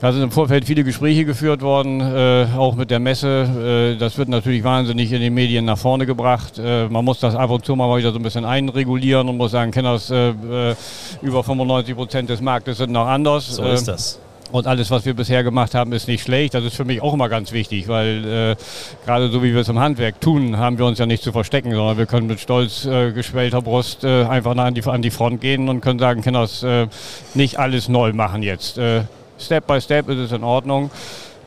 da 0.00 0.12
sind 0.12 0.22
im 0.22 0.30
Vorfeld 0.30 0.66
viele 0.66 0.84
Gespräche 0.84 1.24
geführt 1.24 1.62
worden, 1.62 2.00
äh, 2.02 2.46
auch 2.54 2.74
mit 2.74 2.90
der 2.90 2.98
Messe. 2.98 3.94
Äh, 3.94 3.98
das 3.98 4.18
wird 4.18 4.28
natürlich 4.28 4.62
wahnsinnig 4.62 5.10
in 5.12 5.22
den 5.22 5.32
Medien 5.32 5.64
nach 5.64 5.78
vorne 5.78 6.04
gebracht. 6.04 6.58
Äh, 6.58 6.88
man 6.90 7.06
muss 7.06 7.20
das 7.20 7.34
ab 7.34 7.48
und 7.48 7.64
zu 7.64 7.74
mal 7.74 7.96
wieder 7.96 8.12
so 8.12 8.18
ein 8.18 8.22
bisschen 8.22 8.44
einregulieren 8.44 9.30
und 9.30 9.38
muss 9.38 9.52
sagen, 9.52 9.70
Kenners, 9.70 10.10
äh, 10.10 10.28
äh, 10.28 10.74
über 11.22 11.42
95 11.42 11.94
Prozent 11.94 12.28
des 12.28 12.42
Marktes 12.42 12.76
sind 12.76 12.92
noch 12.92 13.06
anders. 13.06 13.46
So 13.46 13.64
ist 13.64 13.88
das. 13.88 14.20
Und 14.52 14.66
alles, 14.66 14.90
was 14.90 15.04
wir 15.04 15.14
bisher 15.14 15.42
gemacht 15.42 15.74
haben, 15.74 15.92
ist 15.92 16.06
nicht 16.06 16.22
schlecht. 16.22 16.54
Das 16.54 16.64
ist 16.64 16.76
für 16.76 16.84
mich 16.84 17.02
auch 17.02 17.14
immer 17.14 17.28
ganz 17.28 17.52
wichtig, 17.52 17.88
weil 17.88 18.24
äh, 18.24 18.56
gerade 19.04 19.28
so 19.28 19.42
wie 19.42 19.52
wir 19.52 19.60
es 19.60 19.68
im 19.68 19.78
Handwerk 19.78 20.20
tun, 20.20 20.56
haben 20.56 20.78
wir 20.78 20.86
uns 20.86 20.98
ja 20.98 21.06
nicht 21.06 21.22
zu 21.22 21.32
verstecken, 21.32 21.72
sondern 21.72 21.98
wir 21.98 22.06
können 22.06 22.28
mit 22.28 22.38
stolz 22.38 22.84
äh, 22.84 23.12
geschwellter 23.12 23.60
Brust 23.60 24.04
äh, 24.04 24.24
einfach 24.24 24.56
an 24.56 24.74
die, 24.74 24.84
an 24.84 25.02
die 25.02 25.10
Front 25.10 25.40
gehen 25.40 25.68
und 25.68 25.80
können 25.80 25.98
sagen, 25.98 26.22
Kinders, 26.22 26.62
äh, 26.62 26.86
nicht 27.34 27.58
alles 27.58 27.88
neu 27.88 28.12
machen 28.12 28.42
jetzt. 28.42 28.78
Äh, 28.78 29.02
Step 29.38 29.66
by 29.66 29.80
Step 29.80 30.08
ist 30.08 30.18
es 30.18 30.32
in 30.32 30.44
Ordnung. 30.44 30.90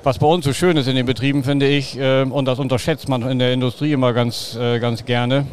Was 0.04 0.20
bei 0.20 0.28
uns 0.28 0.45
so 0.45 0.54
schön 0.54 0.78
ist 0.78 0.88
in 0.88 0.95
den 0.95 1.06
Betrieben, 1.06 1.43
finde 1.43 1.68
ich, 1.68 1.97
äh, 1.97 2.24
und 2.24 2.45
das 2.45 2.60
unterschätzt 2.60 3.08
man 3.08 3.22
in 3.24 3.39
der 3.39 3.54
Industrie 3.54 3.93
immer 3.93 4.14
ganz, 4.14 4.58
äh, 4.60 4.80
ganz 4.80 5.06
gerne, 5.06 5.45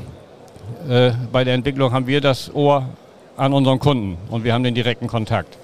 bei 0.88 1.44
der 1.44 1.54
Entwicklung 1.54 1.92
haben 1.92 2.08
wir 2.08 2.20
das 2.20 2.52
Ohr 2.52 2.88
an 3.36 3.52
unseren 3.52 3.78
Kunden 3.78 4.16
und 4.30 4.44
wir 4.44 4.54
haben 4.54 4.64
den 4.64 4.74
direkten 4.74 5.06
Kontakt. 5.06 5.56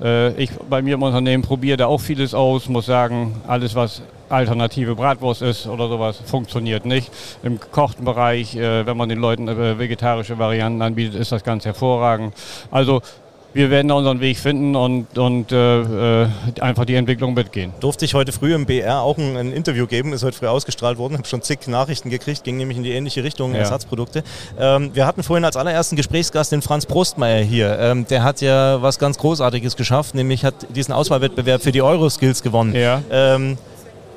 Äh, 0.00 0.32
ich 0.40 0.50
bei 0.68 0.82
mir 0.82 0.94
im 0.94 1.02
Unternehmen 1.02 1.42
probiere 1.42 1.76
da 1.76 1.86
auch 1.86 2.00
vieles 2.00 2.34
aus, 2.34 2.68
muss 2.68 2.86
sagen, 2.86 3.42
alles 3.46 3.74
was 3.74 4.02
alternative 4.28 4.96
Bratwurst 4.96 5.42
ist 5.42 5.66
oder 5.66 5.88
sowas, 5.88 6.20
funktioniert 6.24 6.84
nicht. 6.84 7.10
Im 7.42 7.60
gekochten 7.60 8.04
Bereich, 8.04 8.56
äh, 8.56 8.86
wenn 8.86 8.96
man 8.96 9.08
den 9.08 9.18
Leuten 9.18 9.48
äh, 9.48 9.78
vegetarische 9.78 10.38
Varianten 10.38 10.82
anbietet, 10.82 11.14
ist 11.20 11.32
das 11.32 11.44
ganz 11.44 11.64
hervorragend. 11.64 12.34
Also 12.70 13.02
wir 13.56 13.70
werden 13.70 13.88
da 13.88 13.94
unseren 13.94 14.20
Weg 14.20 14.38
finden 14.38 14.76
und, 14.76 15.16
und 15.18 15.50
äh, 15.50 16.24
äh, 16.24 16.28
einfach 16.60 16.84
die 16.84 16.94
Entwicklung 16.94 17.34
mitgehen. 17.34 17.72
Durfte 17.80 18.04
ich 18.04 18.14
heute 18.14 18.30
früh 18.30 18.54
im 18.54 18.66
BR 18.66 19.00
auch 19.00 19.16
ein, 19.16 19.36
ein 19.36 19.52
Interview 19.52 19.86
geben, 19.86 20.12
ist 20.12 20.22
heute 20.22 20.36
früh 20.36 20.46
ausgestrahlt 20.46 20.98
worden, 20.98 21.16
habe 21.16 21.26
schon 21.26 21.42
zig 21.42 21.66
Nachrichten 21.66 22.10
gekriegt, 22.10 22.44
ging 22.44 22.58
nämlich 22.58 22.76
in 22.76 22.84
die 22.84 22.92
ähnliche 22.92 23.24
Richtung, 23.24 23.52
Ja. 23.52 23.60
Ersatzprodukte. 23.60 24.22
Ähm, 24.58 24.90
wir 24.92 25.06
hatten 25.06 25.22
vorhin 25.22 25.44
als 25.44 25.56
allerersten 25.56 25.96
Gesprächsgast 25.96 26.52
den 26.52 26.60
Franz 26.60 26.84
Prostmeier 26.86 27.42
hier. 27.42 27.78
Ähm, 27.80 28.06
der 28.06 28.22
hat 28.22 28.42
ja 28.42 28.82
was 28.82 28.98
ganz 28.98 29.16
Großartiges 29.18 29.76
geschafft, 29.76 30.14
nämlich 30.14 30.44
hat 30.44 30.66
diesen 30.74 30.92
Auswahlwettbewerb 30.92 31.62
für 31.62 31.72
die 31.72 31.82
Euroskills 31.82 32.42
gewonnen. 32.42 32.72
Ähm, 33.10 33.56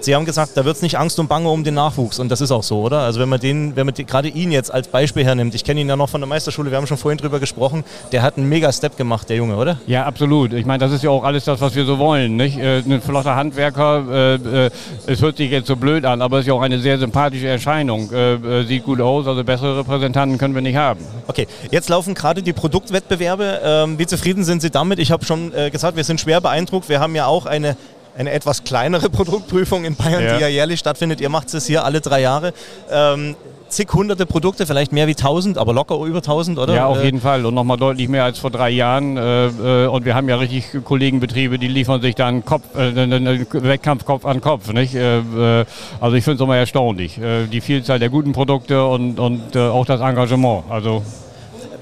Sie 0.02 0.16
haben 0.16 0.24
gesagt, 0.24 0.52
da 0.56 0.64
wird 0.64 0.78
es 0.78 0.82
nicht 0.82 0.98
Angst 0.98 1.20
und 1.20 1.28
Bange 1.28 1.50
um 1.50 1.66
den 1.66 1.74
Nachwuchs 1.74 2.20
und 2.20 2.30
das 2.30 2.40
ist 2.40 2.52
auch 2.52 2.64
so, 2.64 2.84
oder? 2.84 3.00
Also 3.00 3.20
wenn 3.20 3.28
man 3.28 3.42
den, 3.42 3.76
wenn 3.76 3.86
man 3.86 3.94
die, 3.94 4.06
gerade 4.06 4.30
ihn 4.30 4.50
jetzt 4.50 4.74
als 4.74 4.88
Beispiel 4.88 5.26
hernimmt, 5.26 5.54
ich 5.56 5.66
kenne 5.66 5.82
ihn 5.82 5.90
ja 5.90 5.98
noch 5.98 6.08
von 6.08 6.22
der 6.22 6.28
Meisterschule, 6.30 6.72
wir 6.72 6.78
haben 6.78 6.88
schon 6.88 6.98
vorhin 6.98 7.18
drüber 7.18 7.42
gesprochen, 7.42 7.84
der 8.14 8.22
hat 8.22 8.38
einen 8.38 8.48
Mega-Step 8.48 8.96
gemacht, 8.96 9.28
der 9.28 9.36
Junge, 9.36 9.58
oder? 9.58 9.78
Ja, 9.88 10.06
absolut. 10.06 10.54
Ich 10.54 10.66
meine, 10.66 10.80
das 10.80 10.94
ist 10.94 11.04
ja 11.04 11.10
auch 11.10 11.26
alles 11.26 11.44
das, 11.44 11.60
was 11.60 11.76
wir 11.76 11.84
so 11.84 12.00
wollen. 12.00 12.38
Nicht? 12.38 12.58
Äh, 12.58 12.78
ein 12.78 13.02
flotter 13.02 13.36
Handwerker, 13.36 14.06
äh, 14.10 14.66
äh, 14.68 14.70
es 15.06 15.22
hört 15.22 15.36
sich 15.36 15.52
jetzt 15.52 15.68
so 15.68 15.76
blöd 15.76 16.06
an, 16.06 16.22
aber 16.22 16.38
es 16.38 16.44
ist 16.44 16.48
ja 16.48 16.54
auch 16.54 16.62
eine 16.62 16.80
sehr 16.80 16.98
sympathische 16.98 17.48
Erscheinung. 17.48 18.10
Äh, 18.14 18.36
äh, 18.36 18.66
sieht 18.66 18.86
gut 18.86 19.02
aus, 19.02 19.28
also 19.28 19.44
bessere 19.44 19.80
Repräsentanten 19.80 20.38
können 20.38 20.56
wir 20.56 20.62
nicht 20.62 20.78
haben. 20.78 21.02
Okay, 21.28 21.46
jetzt 21.72 21.90
laufen 21.90 22.14
gerade 22.14 22.42
die 22.42 22.54
Produktwettbewerbe. 22.54 23.60
Ähm, 23.66 24.00
wie 24.00 24.08
zufrieden 24.08 24.46
sind 24.46 24.62
Sie 24.62 24.70
damit? 24.70 24.98
Ich 25.00 25.12
habe 25.12 25.26
schon 25.26 25.54
äh, 25.54 25.70
gesagt, 25.70 25.98
wir 25.98 26.06
sind 26.06 26.22
schwer 26.22 26.40
beeindruckt. 26.40 26.88
Wir 26.88 27.02
haben 27.02 27.16
ja 27.16 27.26
auch 27.26 27.46
eine, 27.46 27.76
eine 28.20 28.32
etwas 28.32 28.64
kleinere 28.64 29.10
Produktprüfung 29.10 29.86
in 29.86 29.96
Bayern, 29.96 30.22
Ja. 30.24 30.36
die 30.36 30.42
ja 30.42 30.48
jährlich 30.50 30.80
stattfindet. 30.80 31.22
Ihr 31.22 31.30
macht 31.30 31.52
es 31.54 31.66
hier 31.66 31.86
alle 31.86 32.02
drei 32.02 32.22
Jahre. 32.22 32.54
Ähm, 32.92 33.36
zig 33.70 33.88
hunderte 33.94 34.26
Produkte, 34.26 34.66
vielleicht 34.66 34.92
mehr 34.92 35.06
wie 35.08 35.14
tausend, 35.16 35.58
aber 35.60 35.74
locker 35.74 35.96
über 36.04 36.22
tausend, 36.22 36.58
oder? 36.60 36.74
Ja, 36.74 36.88
auf 36.88 36.98
Äh, 37.00 37.06
jeden 37.06 37.22
Fall. 37.22 37.46
Und 37.46 37.54
nochmal 37.54 37.78
deutlich 37.78 38.10
mehr 38.10 38.24
als 38.26 38.40
vor 38.40 38.50
drei 38.52 38.72
Jahren. 38.72 39.16
Äh, 39.16 39.46
äh, 39.48 39.88
und 39.88 40.06
wir 40.06 40.16
haben 40.16 40.28
ja 40.28 40.36
richtig 40.38 40.66
Kollegenbetriebe, 40.84 41.58
die 41.60 41.68
liefern 41.68 42.02
sich 42.02 42.16
dann 42.16 42.44
Kopf, 42.44 42.64
äh, 42.76 42.80
einen 43.00 43.46
Wettkampf 43.52 44.06
Kopf 44.06 44.26
an 44.26 44.42
Kopf. 44.42 44.74
Nicht? 44.74 44.96
Also 44.98 46.16
ich 46.16 46.24
finde 46.24 46.36
es 46.36 46.42
immer 46.42 46.58
erstaunlich. 46.58 47.20
Die 47.52 47.62
Vielzahl 47.62 48.00
der 48.00 48.10
guten 48.10 48.34
Produkte 48.34 48.86
und, 48.86 49.20
und 49.20 49.56
auch 49.56 49.86
das 49.86 50.02
Engagement. 50.02 50.64
Also 50.70 51.04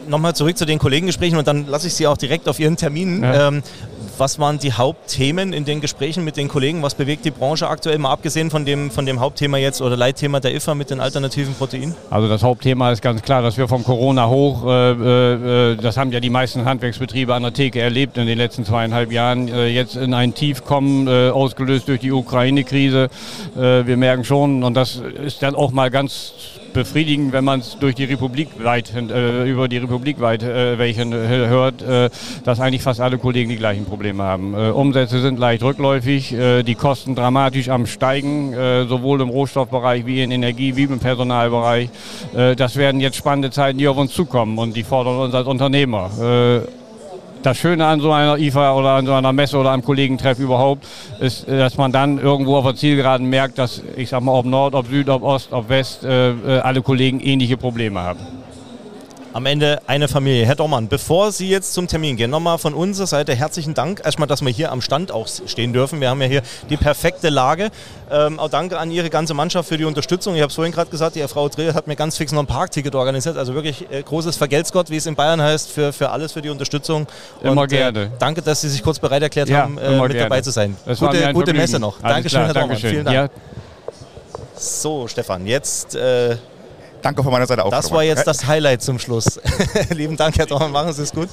Nochmal 0.09 0.33
zurück 0.35 0.57
zu 0.57 0.65
den 0.65 0.79
Kollegengesprächen 0.79 1.37
und 1.37 1.47
dann 1.49 1.67
lasse 1.67 1.87
ich 1.87 1.93
Sie 1.93 2.07
auch 2.07 2.15
direkt 2.15 2.47
auf 2.47 2.59
Ihren 2.61 2.77
Terminen. 2.77 3.23
Ja. 3.23 3.49
Ähm, 3.49 3.61
was 4.19 4.39
waren 4.39 4.59
die 4.59 4.73
Hauptthemen 4.73 5.53
in 5.53 5.65
den 5.65 5.81
Gesprächen 5.81 6.23
mit 6.23 6.37
den 6.37 6.47
Kollegen? 6.47 6.81
Was 6.81 6.95
bewegt 6.95 7.25
die 7.25 7.31
Branche 7.31 7.67
aktuell, 7.67 7.97
mal 7.97 8.11
abgesehen 8.11 8.49
von 8.49 8.65
dem, 8.65 8.91
von 8.91 9.05
dem 9.05 9.19
Hauptthema 9.19 9.57
jetzt 9.57 9.81
oder 9.81 9.95
Leitthema 9.95 10.39
der 10.39 10.55
IFA 10.55 10.75
mit 10.75 10.89
den 10.89 10.99
alternativen 10.99 11.53
Proteinen? 11.53 11.95
Also 12.09 12.27
das 12.27 12.43
Hauptthema 12.43 12.91
ist 12.91 13.01
ganz 13.01 13.21
klar, 13.21 13.41
dass 13.41 13.57
wir 13.57 13.67
vom 13.67 13.83
Corona 13.83 14.27
hoch, 14.27 14.65
äh, 14.65 15.71
äh, 15.71 15.75
das 15.75 15.97
haben 15.97 16.11
ja 16.11 16.19
die 16.19 16.29
meisten 16.29 16.65
Handwerksbetriebe 16.65 17.33
an 17.33 17.43
der 17.43 17.53
Theke 17.53 17.81
erlebt 17.81 18.17
in 18.17 18.27
den 18.27 18.37
letzten 18.37 18.65
zweieinhalb 18.65 19.11
Jahren, 19.11 19.47
äh, 19.47 19.67
jetzt 19.67 19.95
in 19.95 20.13
ein 20.13 20.33
Tief 20.33 20.63
kommen, 20.63 21.07
äh, 21.07 21.29
ausgelöst 21.29 21.87
durch 21.87 21.99
die 21.99 22.11
Ukraine-Krise. 22.11 23.09
Äh, 23.55 23.85
wir 23.85 23.97
merken 23.97 24.23
schon, 24.23 24.63
und 24.63 24.73
das 24.73 25.01
ist 25.23 25.43
dann 25.43 25.55
auch 25.55 25.71
mal 25.71 25.91
ganz 25.91 26.33
befriedigend, 26.77 27.33
wenn 27.33 27.43
man 27.43 27.61
es 27.61 27.77
durch 27.79 27.95
die 27.95 28.03
Republik 28.03 28.49
weit, 28.63 28.93
äh, 28.93 29.49
über 29.49 29.67
die 29.67 29.77
Republik 29.77 30.19
weit 30.19 30.43
äh, 30.43 30.77
welchen 30.77 31.11
äh, 31.11 31.47
hört, 31.47 31.81
äh, 31.81 32.11
dass 32.43 32.59
eigentlich 32.59 32.83
fast 32.83 33.01
alle 33.01 33.17
Kollegen 33.17 33.49
die 33.49 33.55
gleichen 33.55 33.85
Probleme 33.85 34.21
haben. 34.21 34.53
Äh, 34.53 34.69
Umsätze 34.69 35.19
sind 35.19 35.39
leicht 35.39 35.63
rückläufig, 35.63 36.33
äh, 36.33 36.61
die 36.61 36.75
Kosten 36.75 37.15
dramatisch 37.15 37.69
am 37.69 37.87
Steigen, 37.87 38.53
sowohl 38.87 39.21
im 39.21 39.29
Rohstoffbereich 39.29 40.05
wie 40.05 40.21
in 40.21 40.29
Energie 40.31 40.75
wie 40.75 40.83
im 40.83 40.99
Personalbereich. 40.99 41.89
Das 42.33 42.75
werden 42.75 43.01
jetzt 43.01 43.17
spannende 43.17 43.49
Zeiten, 43.49 43.77
die 43.77 43.87
auf 43.87 43.97
uns 43.97 44.13
zukommen 44.13 44.57
und 44.57 44.75
die 44.75 44.83
fordern 44.83 45.17
uns 45.19 45.33
als 45.33 45.47
Unternehmer. 45.47 46.09
Das 47.47 47.57
Schöne 47.59 47.85
an 47.85 48.01
so 48.01 48.11
einer 48.11 48.37
IFA 48.37 48.73
oder 48.75 48.89
an 48.89 49.05
so 49.05 49.13
einer 49.13 49.31
Messe 49.31 49.57
oder 49.57 49.71
einem 49.71 49.81
Kollegentreff 49.81 50.37
überhaupt 50.37 50.85
ist, 51.21 51.47
äh, 51.47 51.57
dass 51.57 51.77
man 51.77 51.93
dann 51.93 52.19
irgendwo 52.19 52.57
auf 52.57 52.65
der 52.65 52.75
Zielgeraden 52.75 53.29
merkt, 53.29 53.57
dass 53.57 53.81
ich 53.95 54.09
sag 54.09 54.21
mal, 54.21 54.33
ob 54.33 54.45
Nord, 54.45 54.75
ob 54.75 54.87
Süd, 54.87 55.07
ob 55.07 55.23
Ost, 55.23 55.53
ob 55.53 55.69
West, 55.69 56.03
äh, 56.03 56.31
äh, 56.31 56.59
alle 56.59 56.81
Kollegen 56.81 57.21
ähnliche 57.21 57.55
Probleme 57.55 58.01
haben. 58.01 58.19
Am 59.37 59.45
Ende 59.45 59.79
eine 59.85 60.07
Familie. 60.07 60.47
Herr 60.47 60.55
Dormann, 60.55 60.87
bevor 60.87 61.31
Sie 61.31 61.47
jetzt 61.47 61.75
zum 61.75 61.87
Termin 61.87 62.17
gehen, 62.17 62.31
nochmal 62.31 62.57
von 62.57 62.73
unserer 62.73 63.05
Seite 63.05 63.35
herzlichen 63.35 63.75
Dank. 63.75 64.01
Erstmal, 64.03 64.27
dass 64.27 64.41
wir 64.41 64.49
hier 64.49 64.71
am 64.71 64.81
Stand 64.81 65.11
auch 65.11 65.27
stehen 65.27 65.73
dürfen. 65.73 66.01
Wir 66.01 66.09
haben 66.09 66.19
ja 66.23 66.27
hier 66.27 66.41
die 66.71 66.75
perfekte 66.75 67.29
Lage. 67.29 67.69
Ähm, 68.09 68.39
auch 68.39 68.49
danke 68.49 68.79
an 68.79 68.89
Ihre 68.89 69.11
ganze 69.11 69.35
Mannschaft 69.35 69.69
für 69.69 69.77
die 69.77 69.85
Unterstützung. 69.85 70.33
Ich 70.33 70.41
habe 70.41 70.49
es 70.49 70.55
vorhin 70.55 70.73
gerade 70.73 70.89
gesagt, 70.89 71.15
die 71.15 71.21
Frau 71.27 71.49
Dreher 71.49 71.75
hat 71.75 71.85
mir 71.85 71.95
ganz 71.95 72.17
fix 72.17 72.31
noch 72.31 72.39
ein 72.39 72.47
Parkticket 72.47 72.95
organisiert. 72.95 73.37
Also 73.37 73.53
wirklich 73.53 73.85
äh, 73.91 74.01
großes 74.01 74.37
Vergelt's 74.37 74.71
Gott, 74.71 74.89
wie 74.89 74.95
es 74.95 75.05
in 75.05 75.13
Bayern 75.13 75.39
heißt, 75.39 75.69
für, 75.69 75.93
für 75.93 76.09
alles, 76.09 76.31
für 76.31 76.41
die 76.41 76.49
Unterstützung. 76.49 77.05
Immer 77.43 77.61
Und, 77.61 77.71
äh, 77.73 77.77
gerne. 77.77 78.11
danke, 78.17 78.41
dass 78.41 78.61
Sie 78.61 78.69
sich 78.69 78.81
kurz 78.81 78.97
bereit 78.97 79.21
erklärt 79.21 79.49
Ja, 79.49 79.59
haben, 79.59 79.77
äh, 79.77 79.91
mit 80.01 80.13
gerne. 80.13 80.17
dabei 80.17 80.41
zu 80.41 80.49
sein. 80.49 80.75
Es 80.87 80.99
war 80.99 81.13
mir 81.13 81.21
gute 81.27 81.33
gute. 81.33 81.53
Messe 81.53 81.77
noch. 81.77 82.01
Alles 82.01 82.15
Dankeschön, 82.15 82.39
klar, 82.39 82.45
Herr 82.47 82.53
Dormann. 82.55 82.69
Dankeschön. 82.69 82.89
Vielen 82.89 83.05
Dank. 83.05 83.15
Ja. 83.15 83.29
So, 84.55 85.07
Stefan, 85.07 85.45
jetzt... 85.45 85.93
Äh, 85.93 86.37
Danke 87.01 87.23
von 87.23 87.31
meiner 87.31 87.47
Seite 87.47 87.63
auch. 87.63 87.71
Das 87.71 87.91
war 87.91 88.03
jetzt 88.03 88.25
das 88.25 88.45
Highlight 88.45 88.81
zum 88.81 88.99
Schluss. 88.99 89.39
Lieben 89.89 90.17
Dank, 90.17 90.37
Herr 90.37 90.45
Dormann, 90.45 90.71
machen 90.71 90.93
Sie 90.93 91.03
es 91.03 91.11
gut. 91.11 91.29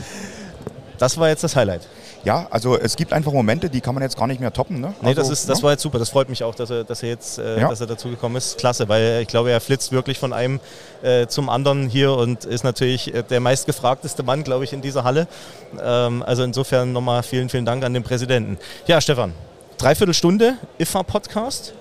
Das 0.98 1.16
war 1.18 1.28
jetzt 1.28 1.42
das 1.42 1.56
Highlight. 1.56 1.82
Ja, 2.24 2.46
also 2.50 2.78
es 2.78 2.96
gibt 2.96 3.12
einfach 3.12 3.32
Momente, 3.32 3.68
die 3.68 3.82
kann 3.82 3.94
man 3.94 4.02
jetzt 4.02 4.16
gar 4.16 4.26
nicht 4.26 4.40
mehr 4.40 4.52
toppen. 4.52 4.80
Ne? 4.80 4.94
Nee, 5.02 5.08
also, 5.08 5.20
das, 5.20 5.30
ist, 5.30 5.48
das 5.48 5.58
ne? 5.58 5.64
war 5.64 5.70
jetzt 5.72 5.82
super. 5.82 5.98
Das 5.98 6.08
freut 6.08 6.30
mich 6.30 6.42
auch, 6.42 6.54
dass 6.54 6.70
er, 6.70 6.82
dass 6.84 7.02
er 7.02 7.10
jetzt 7.10 7.38
äh, 7.38 7.60
Ja. 7.60 7.68
dass 7.68 7.80
er 7.82 7.86
dazu 7.86 8.08
gekommen 8.08 8.36
ist. 8.36 8.56
Klasse, 8.56 8.88
weil 8.88 9.20
ich 9.20 9.28
glaube, 9.28 9.50
er 9.50 9.60
flitzt 9.60 9.92
wirklich 9.92 10.18
von 10.18 10.32
einem 10.32 10.58
äh, 11.02 11.26
zum 11.26 11.50
anderen 11.50 11.86
hier 11.88 12.12
und 12.14 12.46
ist 12.46 12.64
natürlich 12.64 13.12
äh, 13.14 13.22
der 13.22 13.40
meistgefragteste 13.40 14.22
Mann, 14.22 14.42
glaube 14.42 14.64
ich, 14.64 14.72
in 14.72 14.80
dieser 14.80 15.04
Halle. 15.04 15.28
Ähm, 15.82 16.22
also 16.22 16.44
insofern 16.44 16.92
nochmal 16.92 17.22
vielen, 17.22 17.50
vielen 17.50 17.66
Dank 17.66 17.84
an 17.84 17.92
den 17.92 18.02
Präsidenten. 18.02 18.56
Ja, 18.86 19.00
Stefan, 19.02 19.34
Dreiviertelstunde 19.76 20.54
IFA-Podcast. 20.78 21.74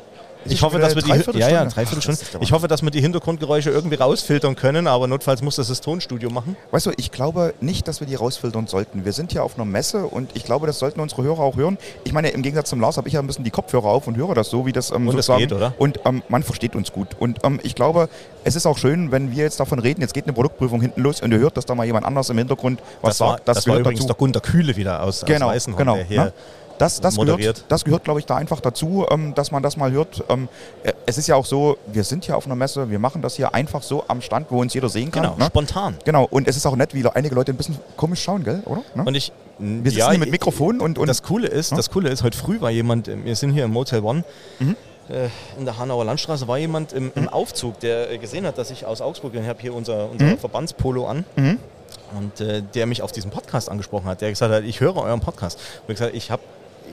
Ich 0.45 0.53
Ich 0.53 0.61
hoffe, 0.61 0.77
wieder 0.77 0.87
dass 0.87 0.95
wir 0.95 1.01
die, 1.03 1.39
ja, 1.39 1.49
ja, 1.49 1.67
Ach, 1.69 1.73
das 1.73 2.05
ist 2.07 2.33
der 2.33 2.41
Ich 2.41 2.51
hoffe, 2.51 2.67
dass 2.67 2.81
wir 2.81 2.91
die 2.91 3.01
Hintergrundgeräusche 3.01 3.69
irgendwie 3.69 3.95
rausfiltern 3.95 4.55
können, 4.55 4.87
aber 4.87 5.07
notfalls 5.07 5.41
muss 5.41 5.55
das 5.55 5.67
das 5.67 5.81
Tonstudio 5.81 6.29
machen. 6.29 6.55
Weißt 6.71 6.85
du, 6.85 6.91
ich 6.97 7.11
glaube 7.11 7.53
nicht, 7.61 7.87
dass 7.87 7.99
wir 7.99 8.07
die 8.07 8.15
rausfiltern 8.15 8.67
sollten. 8.67 9.05
Wir 9.05 9.13
sind 9.13 9.31
hier 9.31 9.43
auf 9.43 9.55
einer 9.55 9.65
Messe 9.65 10.05
und 10.05 10.31
ich 10.35 10.43
glaube, 10.43 10.67
das 10.67 10.79
sollten 10.79 10.99
unsere 10.99 11.23
Hörer 11.23 11.39
auch 11.39 11.55
hören. 11.55 11.77
Ich 12.03 12.13
meine, 12.13 12.29
im 12.29 12.41
Gegensatz 12.41 12.69
zum 12.69 12.79
Lars 12.81 12.97
habe 12.97 13.07
ich 13.07 13.13
ja 13.13 13.19
ein 13.19 13.27
bisschen 13.27 13.43
die 13.43 13.51
Kopfhörer 13.51 13.85
auf 13.85 14.07
und 14.07 14.17
höre 14.17 14.35
das 14.35 14.49
so, 14.49 14.65
wie 14.65 14.71
das 14.71 14.91
ähm, 14.91 15.07
Und 15.07 15.11
sozusagen. 15.13 15.39
geht, 15.39 15.53
oder? 15.53 15.73
Und 15.77 15.99
ähm, 16.05 16.21
man 16.29 16.43
versteht 16.43 16.75
uns 16.75 16.91
gut. 16.91 17.09
Und 17.19 17.39
ähm, 17.43 17.59
ich 17.63 17.75
glaube, 17.75 18.09
es 18.43 18.55
ist 18.55 18.65
auch 18.65 18.77
schön, 18.77 19.11
wenn 19.11 19.31
wir 19.31 19.43
jetzt 19.43 19.59
davon 19.59 19.79
reden, 19.79 20.01
jetzt 20.01 20.13
geht 20.13 20.25
eine 20.25 20.33
Produktprüfung 20.33 20.81
hinten 20.81 21.01
los 21.01 21.21
und 21.21 21.31
ihr 21.31 21.39
hört, 21.39 21.57
dass 21.57 21.65
da 21.65 21.75
mal 21.75 21.85
jemand 21.85 22.05
anders 22.05 22.29
im 22.29 22.37
Hintergrund 22.37 22.79
was 23.01 23.17
das 23.17 23.19
war, 23.21 23.29
sagt. 23.31 23.47
Das, 23.47 23.57
das 23.57 23.67
war 23.67 23.77
übrigens 23.77 23.99
dazu. 24.01 24.07
der 24.07 24.15
Gunter 24.17 24.41
Kühle 24.41 24.75
wieder 24.75 25.01
aus, 25.03 25.23
Genau, 25.25 25.47
aus 25.47 25.53
Weißenhorn, 25.53 25.79
genau. 25.79 25.95
der 25.95 26.05
hier 26.05 26.23
ne? 26.25 26.33
Das, 26.77 26.99
das, 27.01 27.15
moderiert. 27.15 27.55
gehört, 27.57 27.71
das 27.71 27.83
gehört, 27.85 28.03
glaube 28.03 28.19
ich, 28.19 28.25
da 28.25 28.35
einfach 28.35 28.59
dazu, 28.59 29.05
ähm, 29.09 29.33
dass 29.35 29.51
man 29.51 29.61
das 29.63 29.77
mal 29.77 29.91
hört. 29.91 30.23
Ähm, 30.29 30.49
äh, 30.83 30.93
es 31.05 31.17
ist 31.17 31.27
ja 31.27 31.35
auch 31.35 31.45
so, 31.45 31.77
wir 31.87 32.03
sind 32.03 32.25
hier 32.25 32.35
auf 32.35 32.45
einer 32.45 32.55
Messe, 32.55 32.89
wir 32.89 32.99
machen 32.99 33.21
das 33.21 33.35
hier 33.35 33.53
einfach 33.53 33.83
so 33.83 34.03
am 34.07 34.21
Stand, 34.21 34.47
wo 34.49 34.59
uns 34.59 34.73
jeder 34.73 34.89
sehen 34.89 35.11
kann. 35.11 35.23
Genau, 35.23 35.35
ne? 35.37 35.45
spontan. 35.45 35.97
Genau, 36.05 36.25
und 36.29 36.47
es 36.47 36.57
ist 36.57 36.65
auch 36.65 36.75
nett, 36.75 36.93
wie 36.93 37.05
einige 37.07 37.35
Leute 37.35 37.51
ein 37.53 37.57
bisschen 37.57 37.77
komisch 37.95 38.21
schauen, 38.23 38.43
gell? 38.43 38.61
oder? 38.65 38.81
Ne? 38.95 39.03
Und 39.05 39.15
ich, 39.15 39.31
wir 39.59 39.91
sitzen 39.91 40.09
hier 40.09 40.19
mit 40.19 40.31
Mikrofon 40.31 40.79
und, 40.81 40.97
und 40.97 41.07
das 41.07 41.21
Coole 41.23 41.47
ist, 41.47 41.71
das 41.73 41.89
Coole 41.91 42.09
ist, 42.09 42.23
heute 42.23 42.37
früh 42.37 42.59
war 42.59 42.71
jemand, 42.71 43.07
äh, 43.07 43.23
wir 43.23 43.35
sind 43.35 43.51
hier 43.51 43.65
im 43.65 43.71
Motel 43.71 44.01
One, 44.03 44.23
Mhm. 44.59 44.75
äh, 45.09 45.27
in 45.59 45.65
der 45.65 45.77
Hanauer 45.77 46.05
Landstraße, 46.05 46.47
war 46.47 46.57
jemand 46.57 46.91
im, 46.93 47.11
im 47.15 47.29
Aufzug, 47.29 47.79
der 47.81 48.11
äh, 48.11 48.17
gesehen 48.17 48.45
hat, 48.47 48.57
dass 48.57 48.71
ich 48.71 48.85
aus 48.85 48.99
Augsburg 49.01 49.33
bin. 49.33 49.43
Ich 49.43 49.47
habe 49.49 49.61
hier 49.61 49.73
unser, 49.75 50.09
unser 50.09 50.25
Mhm. 50.25 50.37
Verbandspolo 50.39 51.05
an. 51.07 51.23
Mhm. 51.35 51.59
und 52.17 52.41
äh, 52.41 52.61
der 52.73 52.85
mich 52.85 53.01
auf 53.01 53.11
diesen 53.11 53.31
Podcast 53.31 53.69
angesprochen 53.69 54.05
hat. 54.05 54.21
Der 54.21 54.29
gesagt 54.29 54.53
hat, 54.53 54.63
ich 54.63 54.79
höre 54.79 54.95
euren 54.97 55.19
Podcast. 55.19 55.59
Und 55.87 55.93
ich 55.93 55.97
gesagt, 55.99 56.15
ich 56.15 56.29
habe 56.31 56.41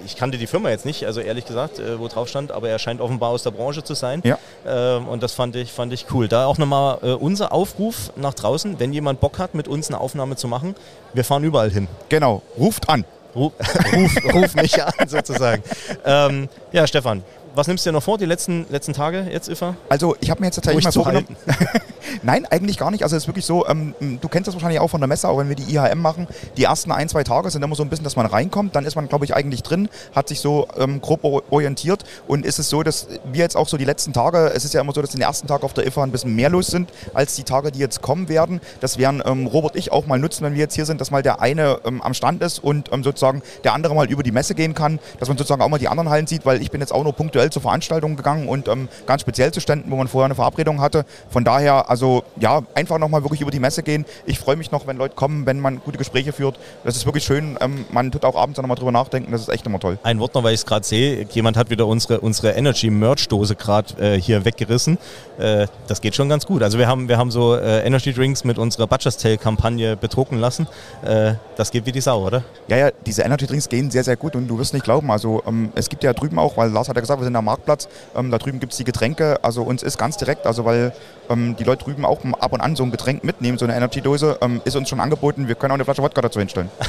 ich 0.04 0.16
kannte 0.16 0.38
die 0.38 0.46
Firma 0.46 0.70
jetzt 0.70 0.84
nicht, 0.84 1.06
also 1.06 1.20
ehrlich 1.20 1.44
gesagt, 1.44 1.78
äh, 1.78 1.98
wo 1.98 2.08
drauf 2.08 2.28
stand, 2.28 2.52
aber 2.52 2.68
er 2.68 2.78
scheint 2.78 3.00
offenbar 3.00 3.30
aus 3.30 3.42
der 3.42 3.50
Branche 3.50 3.82
zu 3.82 3.94
sein. 3.94 4.22
Ja. 4.24 4.38
Ähm, 4.66 5.08
und 5.08 5.22
das 5.22 5.32
fand 5.32 5.56
ich, 5.56 5.72
fand 5.72 5.92
ich 5.92 6.06
cool. 6.12 6.28
Da 6.28 6.46
auch 6.46 6.58
nochmal 6.58 6.98
äh, 7.02 7.12
unser 7.12 7.52
Aufruf 7.52 8.12
nach 8.16 8.34
draußen, 8.34 8.78
wenn 8.78 8.92
jemand 8.92 9.20
Bock 9.20 9.38
hat, 9.38 9.54
mit 9.54 9.68
uns 9.68 9.88
eine 9.88 10.00
Aufnahme 10.00 10.36
zu 10.36 10.48
machen, 10.48 10.74
wir 11.12 11.24
fahren 11.24 11.44
überall 11.44 11.70
hin. 11.70 11.88
Genau, 12.08 12.42
ruft 12.58 12.88
an. 12.88 13.04
Ruf, 13.34 13.52
ruf, 13.92 14.34
ruf 14.34 14.54
mich 14.54 14.82
an, 14.82 15.08
sozusagen. 15.08 15.62
Ähm, 16.04 16.48
ja, 16.72 16.86
Stefan, 16.86 17.22
was 17.54 17.66
nimmst 17.66 17.84
du 17.84 17.90
dir 17.90 17.94
noch 17.94 18.02
vor, 18.02 18.18
die 18.18 18.26
letzten, 18.26 18.66
letzten 18.70 18.92
Tage 18.92 19.26
jetzt, 19.30 19.48
Ifa? 19.48 19.74
Also 19.88 20.16
ich 20.20 20.30
habe 20.30 20.40
mir 20.40 20.46
jetzt 20.46 20.56
tatsächlich 20.56 20.84
mal 20.84 20.92
vorgenommen. 20.92 21.26
Nein, 22.22 22.46
eigentlich 22.46 22.78
gar 22.78 22.90
nicht. 22.90 23.02
Also 23.02 23.16
es 23.16 23.24
ist 23.24 23.28
wirklich 23.28 23.44
so, 23.44 23.66
ähm, 23.66 23.94
du 24.20 24.28
kennst 24.28 24.48
das 24.48 24.54
wahrscheinlich 24.54 24.80
auch 24.80 24.88
von 24.88 25.00
der 25.00 25.08
Messe, 25.08 25.28
auch 25.28 25.38
wenn 25.38 25.48
wir 25.48 25.56
die 25.56 25.74
IHM 25.74 26.00
machen. 26.00 26.26
Die 26.56 26.64
ersten 26.64 26.92
ein, 26.92 27.08
zwei 27.08 27.24
Tage 27.24 27.50
sind 27.50 27.62
immer 27.62 27.74
so 27.74 27.82
ein 27.82 27.88
bisschen, 27.88 28.04
dass 28.04 28.16
man 28.16 28.26
reinkommt. 28.26 28.76
Dann 28.76 28.84
ist 28.84 28.94
man, 28.96 29.08
glaube 29.08 29.24
ich, 29.24 29.34
eigentlich 29.34 29.62
drin, 29.62 29.88
hat 30.14 30.28
sich 30.28 30.40
so 30.40 30.68
ähm, 30.76 31.00
grob 31.00 31.24
or- 31.24 31.42
orientiert. 31.50 32.04
Und 32.28 32.44
ist 32.44 32.58
es 32.58 32.68
so, 32.68 32.82
dass 32.82 33.08
wir 33.32 33.40
jetzt 33.42 33.56
auch 33.56 33.68
so 33.68 33.76
die 33.76 33.84
letzten 33.84 34.12
Tage, 34.12 34.52
es 34.54 34.64
ist 34.64 34.74
ja 34.74 34.80
immer 34.80 34.92
so, 34.92 35.00
dass 35.00 35.10
den 35.10 35.20
ersten 35.20 35.46
Tag 35.46 35.62
auf 35.62 35.72
der 35.72 35.86
IFA 35.86 36.04
ein 36.04 36.12
bisschen 36.12 36.34
mehr 36.34 36.50
los 36.50 36.68
sind, 36.68 36.90
als 37.14 37.36
die 37.36 37.44
Tage, 37.44 37.72
die 37.72 37.78
jetzt 37.78 38.02
kommen 38.02 38.28
werden. 38.28 38.60
Das 38.80 38.98
werden 38.98 39.22
ähm, 39.24 39.46
Robert 39.46 39.76
ich 39.76 39.92
auch 39.92 40.06
mal 40.06 40.18
nutzen, 40.18 40.44
wenn 40.44 40.54
wir 40.54 40.60
jetzt 40.60 40.74
hier 40.74 40.86
sind, 40.86 41.00
dass 41.00 41.10
mal 41.10 41.22
der 41.22 41.40
eine 41.40 41.80
ähm, 41.84 42.00
am 42.02 42.14
Stand 42.14 42.42
ist 42.42 42.62
und 42.62 42.92
ähm, 42.92 43.02
sozusagen 43.02 43.42
der 43.64 43.74
andere 43.74 43.94
mal 43.94 44.08
über 44.10 44.22
die 44.22 44.32
Messe 44.32 44.54
gehen 44.54 44.74
kann, 44.74 44.98
dass 45.18 45.28
man 45.28 45.38
sozusagen 45.38 45.62
auch 45.62 45.68
mal 45.68 45.78
die 45.78 45.88
anderen 45.88 46.10
Hallen 46.10 46.26
sieht, 46.26 46.44
weil 46.46 46.60
ich 46.62 46.70
bin 46.70 46.80
jetzt 46.80 46.92
auch 46.92 47.02
nur 47.02 47.12
punktuell 47.12 47.39
zu 47.48 47.60
Veranstaltungen 47.60 48.16
gegangen 48.16 48.48
und 48.48 48.68
ähm, 48.68 48.88
ganz 49.06 49.22
speziell 49.22 49.52
zu 49.52 49.60
Ständen, 49.60 49.90
wo 49.90 49.96
man 49.96 50.08
vorher 50.08 50.26
eine 50.26 50.34
Verabredung 50.34 50.80
hatte. 50.80 51.06
Von 51.30 51.44
daher, 51.44 51.88
also 51.88 52.24
ja, 52.38 52.62
einfach 52.74 52.98
nochmal 52.98 53.22
wirklich 53.22 53.40
über 53.40 53.50
die 53.50 53.60
Messe 53.60 53.82
gehen. 53.82 54.04
Ich 54.26 54.38
freue 54.38 54.56
mich 54.56 54.70
noch, 54.70 54.86
wenn 54.86 54.96
Leute 54.96 55.14
kommen, 55.14 55.46
wenn 55.46 55.60
man 55.60 55.80
gute 55.80 55.96
Gespräche 55.96 56.32
führt. 56.32 56.58
Das 56.84 56.96
ist 56.96 57.06
wirklich 57.06 57.24
schön. 57.24 57.56
Ähm, 57.60 57.86
man 57.90 58.10
tut 58.10 58.24
auch 58.24 58.36
abends 58.36 58.60
nochmal 58.60 58.76
drüber 58.76 58.92
nachdenken. 58.92 59.32
Das 59.32 59.40
ist 59.40 59.48
echt 59.48 59.64
immer 59.64 59.78
toll. 59.78 59.98
Ein 60.02 60.18
Wort 60.18 60.34
noch, 60.34 60.42
weil 60.42 60.54
ich 60.54 60.60
es 60.60 60.66
gerade 60.66 60.84
sehe. 60.84 61.26
Jemand 61.30 61.56
hat 61.56 61.70
wieder 61.70 61.86
unsere, 61.86 62.20
unsere 62.20 62.52
Energy-Merch-Dose 62.52 63.54
gerade 63.54 64.14
äh, 64.14 64.20
hier 64.20 64.44
weggerissen. 64.44 64.98
Äh, 65.38 65.66
das 65.86 66.00
geht 66.00 66.14
schon 66.14 66.28
ganz 66.28 66.44
gut. 66.44 66.62
Also 66.62 66.78
wir 66.78 66.88
haben, 66.88 67.08
wir 67.08 67.18
haben 67.18 67.30
so 67.30 67.54
äh, 67.54 67.86
Energy-Drinks 67.86 68.44
mit 68.44 68.58
unserer 68.58 68.86
Butcher's 68.86 69.16
Tale-Kampagne 69.16 69.96
bedrucken 69.96 70.38
lassen. 70.38 70.66
Äh, 71.04 71.34
das 71.56 71.70
geht 71.70 71.86
wie 71.86 71.92
die 71.92 72.00
Sau, 72.00 72.26
oder? 72.26 72.42
Ja, 72.68 72.76
ja, 72.76 72.90
diese 73.06 73.22
Energy 73.22 73.46
Drinks 73.46 73.68
gehen 73.68 73.90
sehr, 73.90 74.04
sehr 74.04 74.16
gut 74.16 74.34
und 74.34 74.48
du 74.48 74.58
wirst 74.58 74.72
nicht 74.72 74.84
glauben. 74.84 75.10
Also 75.10 75.42
ähm, 75.46 75.72
es 75.74 75.88
gibt 75.88 76.02
ja 76.02 76.12
drüben 76.12 76.38
auch, 76.38 76.56
weil 76.56 76.70
Lars 76.70 76.88
hat 76.88 76.96
ja 76.96 77.00
gesagt, 77.00 77.20
wir 77.20 77.24
sind 77.24 77.29
am 77.36 77.44
Marktplatz, 77.46 77.88
ähm, 78.16 78.30
da 78.30 78.38
drüben 78.38 78.60
gibt 78.60 78.72
es 78.72 78.78
die 78.78 78.84
Getränke. 78.84 79.38
Also 79.42 79.62
uns 79.62 79.82
ist 79.82 79.98
ganz 79.98 80.16
direkt, 80.16 80.46
also 80.46 80.64
weil 80.64 80.92
ähm, 81.30 81.56
die 81.56 81.64
Leute 81.64 81.84
drüben 81.84 82.04
auch 82.04 82.20
ab 82.38 82.52
und 82.52 82.60
an 82.60 82.76
so 82.76 82.82
ein 82.82 82.90
Getränk 82.90 83.24
mitnehmen, 83.24 83.58
so 83.58 83.64
eine 83.64 83.74
Energy-Dose, 83.76 84.38
ähm, 84.40 84.60
ist 84.64 84.76
uns 84.76 84.88
schon 84.88 85.00
angeboten. 85.00 85.48
Wir 85.48 85.54
können 85.54 85.72
auch 85.72 85.76
eine 85.76 85.84
Flasche 85.84 86.02
Wodka 86.02 86.20
dazu 86.20 86.38
hinstellen. 86.38 86.70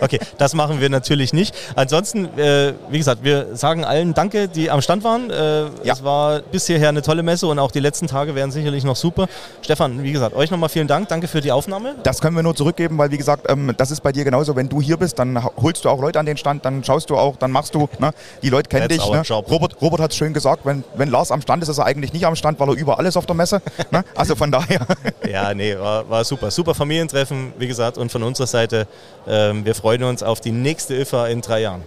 Okay, 0.00 0.18
das 0.38 0.54
machen 0.54 0.80
wir 0.80 0.90
natürlich 0.90 1.32
nicht. 1.32 1.54
Ansonsten, 1.76 2.26
äh, 2.38 2.74
wie 2.90 2.98
gesagt, 2.98 3.24
wir 3.24 3.56
sagen 3.56 3.84
allen 3.84 4.12
Danke, 4.12 4.48
die 4.48 4.70
am 4.70 4.82
Stand 4.82 5.04
waren. 5.04 5.30
Äh, 5.30 5.66
Es 5.84 6.04
war 6.04 6.40
bis 6.40 6.66
hierher 6.66 6.88
eine 6.90 7.00
tolle 7.02 7.22
Messe 7.22 7.46
und 7.46 7.58
auch 7.58 7.70
die 7.70 7.80
letzten 7.80 8.06
Tage 8.06 8.34
werden 8.34 8.50
sicherlich 8.50 8.84
noch 8.84 8.96
super. 8.96 9.26
Stefan, 9.62 10.02
wie 10.02 10.12
gesagt, 10.12 10.34
euch 10.36 10.50
nochmal 10.50 10.68
vielen 10.68 10.88
Dank. 10.88 11.08
Danke 11.08 11.28
für 11.28 11.40
die 11.40 11.52
Aufnahme. 11.52 11.94
Das 12.02 12.20
können 12.20 12.36
wir 12.36 12.42
nur 12.42 12.54
zurückgeben, 12.54 12.98
weil 12.98 13.10
wie 13.10 13.16
gesagt, 13.18 13.46
ähm, 13.48 13.72
das 13.76 13.90
ist 13.90 14.02
bei 14.02 14.12
dir 14.12 14.24
genauso. 14.24 14.56
Wenn 14.56 14.68
du 14.68 14.80
hier 14.80 14.96
bist, 14.96 15.18
dann 15.18 15.42
holst 15.56 15.84
du 15.84 15.88
auch 15.88 16.00
Leute 16.00 16.18
an 16.18 16.26
den 16.26 16.36
Stand, 16.36 16.64
dann 16.64 16.84
schaust 16.84 17.08
du 17.10 17.16
auch, 17.16 17.36
dann 17.36 17.50
machst 17.50 17.74
du. 17.74 17.88
Ne? 17.98 18.10
Die 18.42 18.50
Leute 18.50 18.68
kennen 18.68 18.88
dich. 18.88 18.98
Ne? 19.10 19.22
Robert, 19.50 19.80
Robert 19.80 20.00
hat 20.00 20.10
es 20.10 20.16
schön 20.16 20.32
gesagt, 20.34 20.64
wenn, 20.64 20.84
wenn 20.96 21.08
Lars 21.10 21.30
am 21.30 21.40
Stand 21.40 21.62
ist, 21.62 21.68
ist 21.68 21.78
er 21.78 21.86
eigentlich 21.86 22.12
nicht 22.12 22.26
am 22.26 22.36
Stand, 22.36 22.60
weil 22.60 22.68
er 22.68 22.74
überall 22.74 23.06
ist 23.06 23.16
auf 23.16 23.26
der 23.26 23.33
Messe. 23.36 23.60
ne? 23.90 24.04
Also 24.14 24.34
von 24.36 24.50
daher. 24.50 24.86
Ja, 25.30 25.52
nee, 25.54 25.76
war, 25.78 26.08
war 26.08 26.22
super. 26.24 26.50
Super 26.50 26.74
Familientreffen, 26.74 27.52
wie 27.58 27.66
gesagt, 27.66 27.98
und 27.98 28.12
von 28.12 28.22
unserer 28.22 28.46
Seite, 28.46 28.86
ähm, 29.26 29.64
wir 29.64 29.74
freuen 29.74 30.04
uns 30.04 30.22
auf 30.22 30.40
die 30.40 30.52
nächste 30.52 30.94
IFA 30.94 31.26
in 31.28 31.40
drei 31.40 31.62
Jahren. 31.62 31.82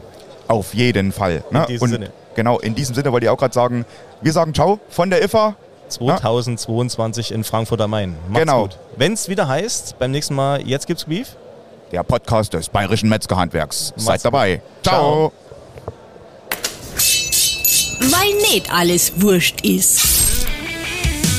Auf 0.48 0.74
jeden 0.74 1.12
Fall. 1.12 1.44
Ne? 1.52 1.62
In 1.62 1.66
diesem 1.68 1.84
Und 1.84 1.90
Sinne. 1.92 2.12
Genau, 2.36 2.60
in 2.60 2.76
diesem 2.76 2.94
Sinne 2.96 3.12
wollte 3.12 3.26
ich 3.26 3.30
auch 3.30 3.38
gerade 3.38 3.54
sagen, 3.54 3.86
wir 4.22 4.32
sagen 4.34 4.54
Ciao 4.54 4.80
von 4.90 5.10
der 5.10 5.24
IFA. 5.24 5.56
2022 5.90 7.32
in 7.32 7.44
Frankfurt 7.46 7.80
am 7.80 7.92
Main. 7.92 8.16
Macht's 8.28 8.40
Genau. 8.42 8.62
gut. 8.64 8.78
Wenn 8.98 9.14
es 9.14 9.30
wieder 9.30 9.48
heißt, 9.48 9.98
beim 10.00 10.12
nächsten 10.12 10.36
Mal, 10.36 10.62
jetzt 10.68 10.86
gibt's 10.88 11.06
Beef. 11.06 11.36
Der 11.94 12.04
Podcast 12.04 12.54
des 12.54 12.68
Bayerischen 12.68 13.08
Metzgerhandwerks. 13.08 13.92
Macht's 13.96 14.06
Seid 14.06 14.26
dabei. 14.26 14.56
gut. 14.58 14.64
Ciao. 14.84 15.32
Weil 18.00 18.34
nicht 18.52 18.72
alles 18.74 19.14
wurscht 19.22 19.62
ist. 19.62 20.17